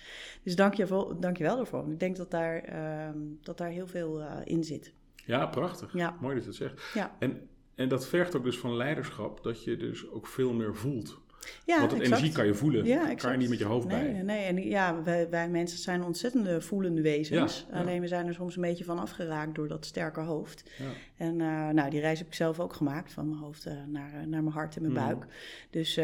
Dus 0.43 0.57
dank 0.57 0.75
je, 0.75 0.87
wel, 0.87 1.21
dank 1.21 1.37
je 1.37 1.45
wel 1.45 1.57
daarvoor. 1.57 1.91
Ik 1.91 2.01
denk 2.01 2.17
dat 2.17 2.31
daar, 2.31 2.59
ehm, 2.59 3.19
dat 3.41 3.59
daar 3.59 3.71
heel 3.71 3.87
veel 3.87 4.21
eh, 4.21 4.41
in 4.45 4.65
zit. 4.65 4.93
Ja, 5.15 5.47
prachtig. 5.47 5.93
Ja. 5.93 6.17
Mooi 6.21 6.35
dat 6.35 6.43
je 6.43 6.49
het 6.49 6.59
zegt. 6.59 6.93
Ja. 6.95 7.17
En, 7.19 7.49
en 7.75 7.89
dat 7.89 8.07
vergt 8.07 8.37
ook 8.37 8.45
dus 8.45 8.59
van 8.59 8.77
leiderschap 8.77 9.43
dat 9.43 9.65
je 9.65 9.77
dus 9.77 10.11
ook 10.11 10.27
veel 10.27 10.53
meer 10.53 10.77
voelt. 10.77 11.21
Ja, 11.67 11.79
Want 11.79 11.93
exact. 11.93 12.07
energie 12.07 12.33
kan 12.33 12.47
je 12.47 12.55
voelen, 12.55 12.85
Ja, 12.85 13.15
kan 13.15 13.33
je 13.33 13.39
niet 13.39 13.49
met 13.49 13.59
je 13.59 13.65
hoofd 13.65 13.87
nee, 13.89 14.13
bij. 14.13 14.23
Nee. 14.23 14.45
En 14.45 14.69
ja, 14.69 15.03
wij, 15.03 15.29
wij 15.31 15.49
mensen 15.49 15.79
zijn 15.79 16.03
ontzettende 16.05 16.61
voelende 16.61 17.03
wezens. 17.03 17.67
Ja, 17.71 17.75
ja. 17.77 17.81
Alleen 17.81 18.01
we 18.01 18.09
zijn 18.09 18.27
er 18.27 18.35
soms 18.35 18.57
een 18.57 18.63
beetje 18.63 18.85
van 18.85 18.99
afgeraakt 18.99 19.55
door 19.55 19.69
dat 19.69 19.85
sterke 19.87 20.21
hoofd. 20.21 20.71
Ja. 20.79 20.85
En 21.17 21.41
eh, 21.41 21.69
nou, 21.69 21.91
die 21.91 22.01
reis 22.01 22.19
heb 22.19 22.27
ik 22.29 22.35
zelf 22.35 22.61
ook 22.61 22.73
gemaakt, 22.73 23.13
van 23.13 23.29
mijn 23.29 23.41
hoofd 23.41 23.67
eh, 23.67 23.73
naar, 23.87 24.11
eh, 24.13 24.27
naar 24.27 24.43
mijn 24.43 24.55
hart 24.55 24.77
en 24.77 24.83
mijn 24.83 24.95
Mhm. 24.95 25.05
buik. 25.05 25.27
Dus, 25.71 25.95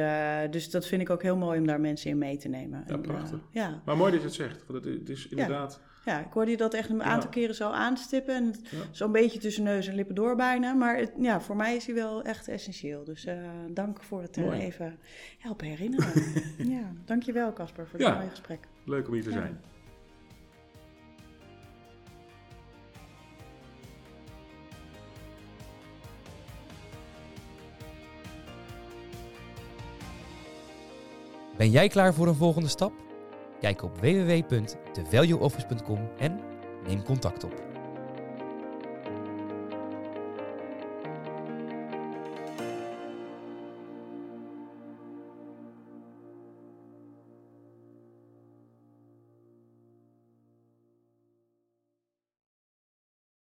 dus 0.53 0.71
dat 0.71 0.87
vind 0.87 1.03
ik 1.03 1.11
ook 1.11 1.23
heel 1.23 1.37
mooi 1.37 1.59
om 1.59 1.67
daar 1.67 1.81
mensen 1.81 2.11
in 2.11 2.19
mee 2.19 2.37
te 2.37 2.49
nemen. 2.49 2.85
Ja, 2.87 2.93
En, 2.95 3.01
prachtig. 3.01 3.39
ja, 3.51 3.83
Maar 3.85 3.97
mooi 3.97 4.11
dat 4.13 4.21
je 4.21 4.27
het 4.27 4.37
zegt. 4.37 4.65
Want 4.67 4.85
het 4.85 5.09
is 5.09 5.29
inderdaad... 5.29 5.81
ja, 6.05 6.19
ik 6.21 6.33
hoorde 6.33 6.51
je 6.51 6.57
dat 6.57 6.75
echt 6.75 6.89
een 6.89 7.03
aantal 7.03 7.31
keren 7.31 7.55
zo 7.55 7.71
aanstippen. 7.71 8.35
En 8.35 8.45
het- 8.47 8.61
Ja. 8.71 8.79
zo'n 8.91 9.13
beetje 9.13 9.39
tussen 9.39 9.63
neus 9.63 9.87
en 9.87 9.95
lippen 9.95 10.15
door 10.15 10.37
bijna. 10.37 10.73
Maar 10.73 10.97
het, 10.97 11.13
ja, 11.19 11.41
voor 11.41 11.57
mij 11.57 11.77
is 11.77 11.87
hij 11.87 11.95
wel 11.95 12.23
echt 12.23 12.49
essentieel. 12.49 13.05
Dus 13.05 13.25
eh, 13.25 13.37
dank 13.71 14.03
voor 14.03 14.23
het 14.23 14.37
eh, 14.37 14.45
Mooi. 14.45 14.61
even 14.61 14.99
helpen 15.39 15.67
herinneren. 15.67 16.13
ja, 16.79 16.93
dankjewel 17.05 17.53
Casper 17.53 17.87
voor 17.89 17.99
dit 17.99 18.09
Ja. 18.09 18.15
mooie 18.15 18.31
gesprek. 18.31 18.59
Leuk 18.85 19.07
om 19.09 19.13
hier 19.15 19.23
te 19.23 19.31
Ja. 19.31 19.37
zijn. 19.37 19.61
Ben 31.57 31.71
jij 31.71 31.89
klaar 31.89 32.15
voor 32.15 32.27
een 32.29 32.35
volgende 32.35 32.69
stap? 32.69 32.93
Kijk 33.61 33.83
op 33.83 34.01
www.thevalueoffice.com 34.01 36.11
en 36.19 36.41
neem 36.87 37.03
contact 37.03 37.45
op. 37.45 37.70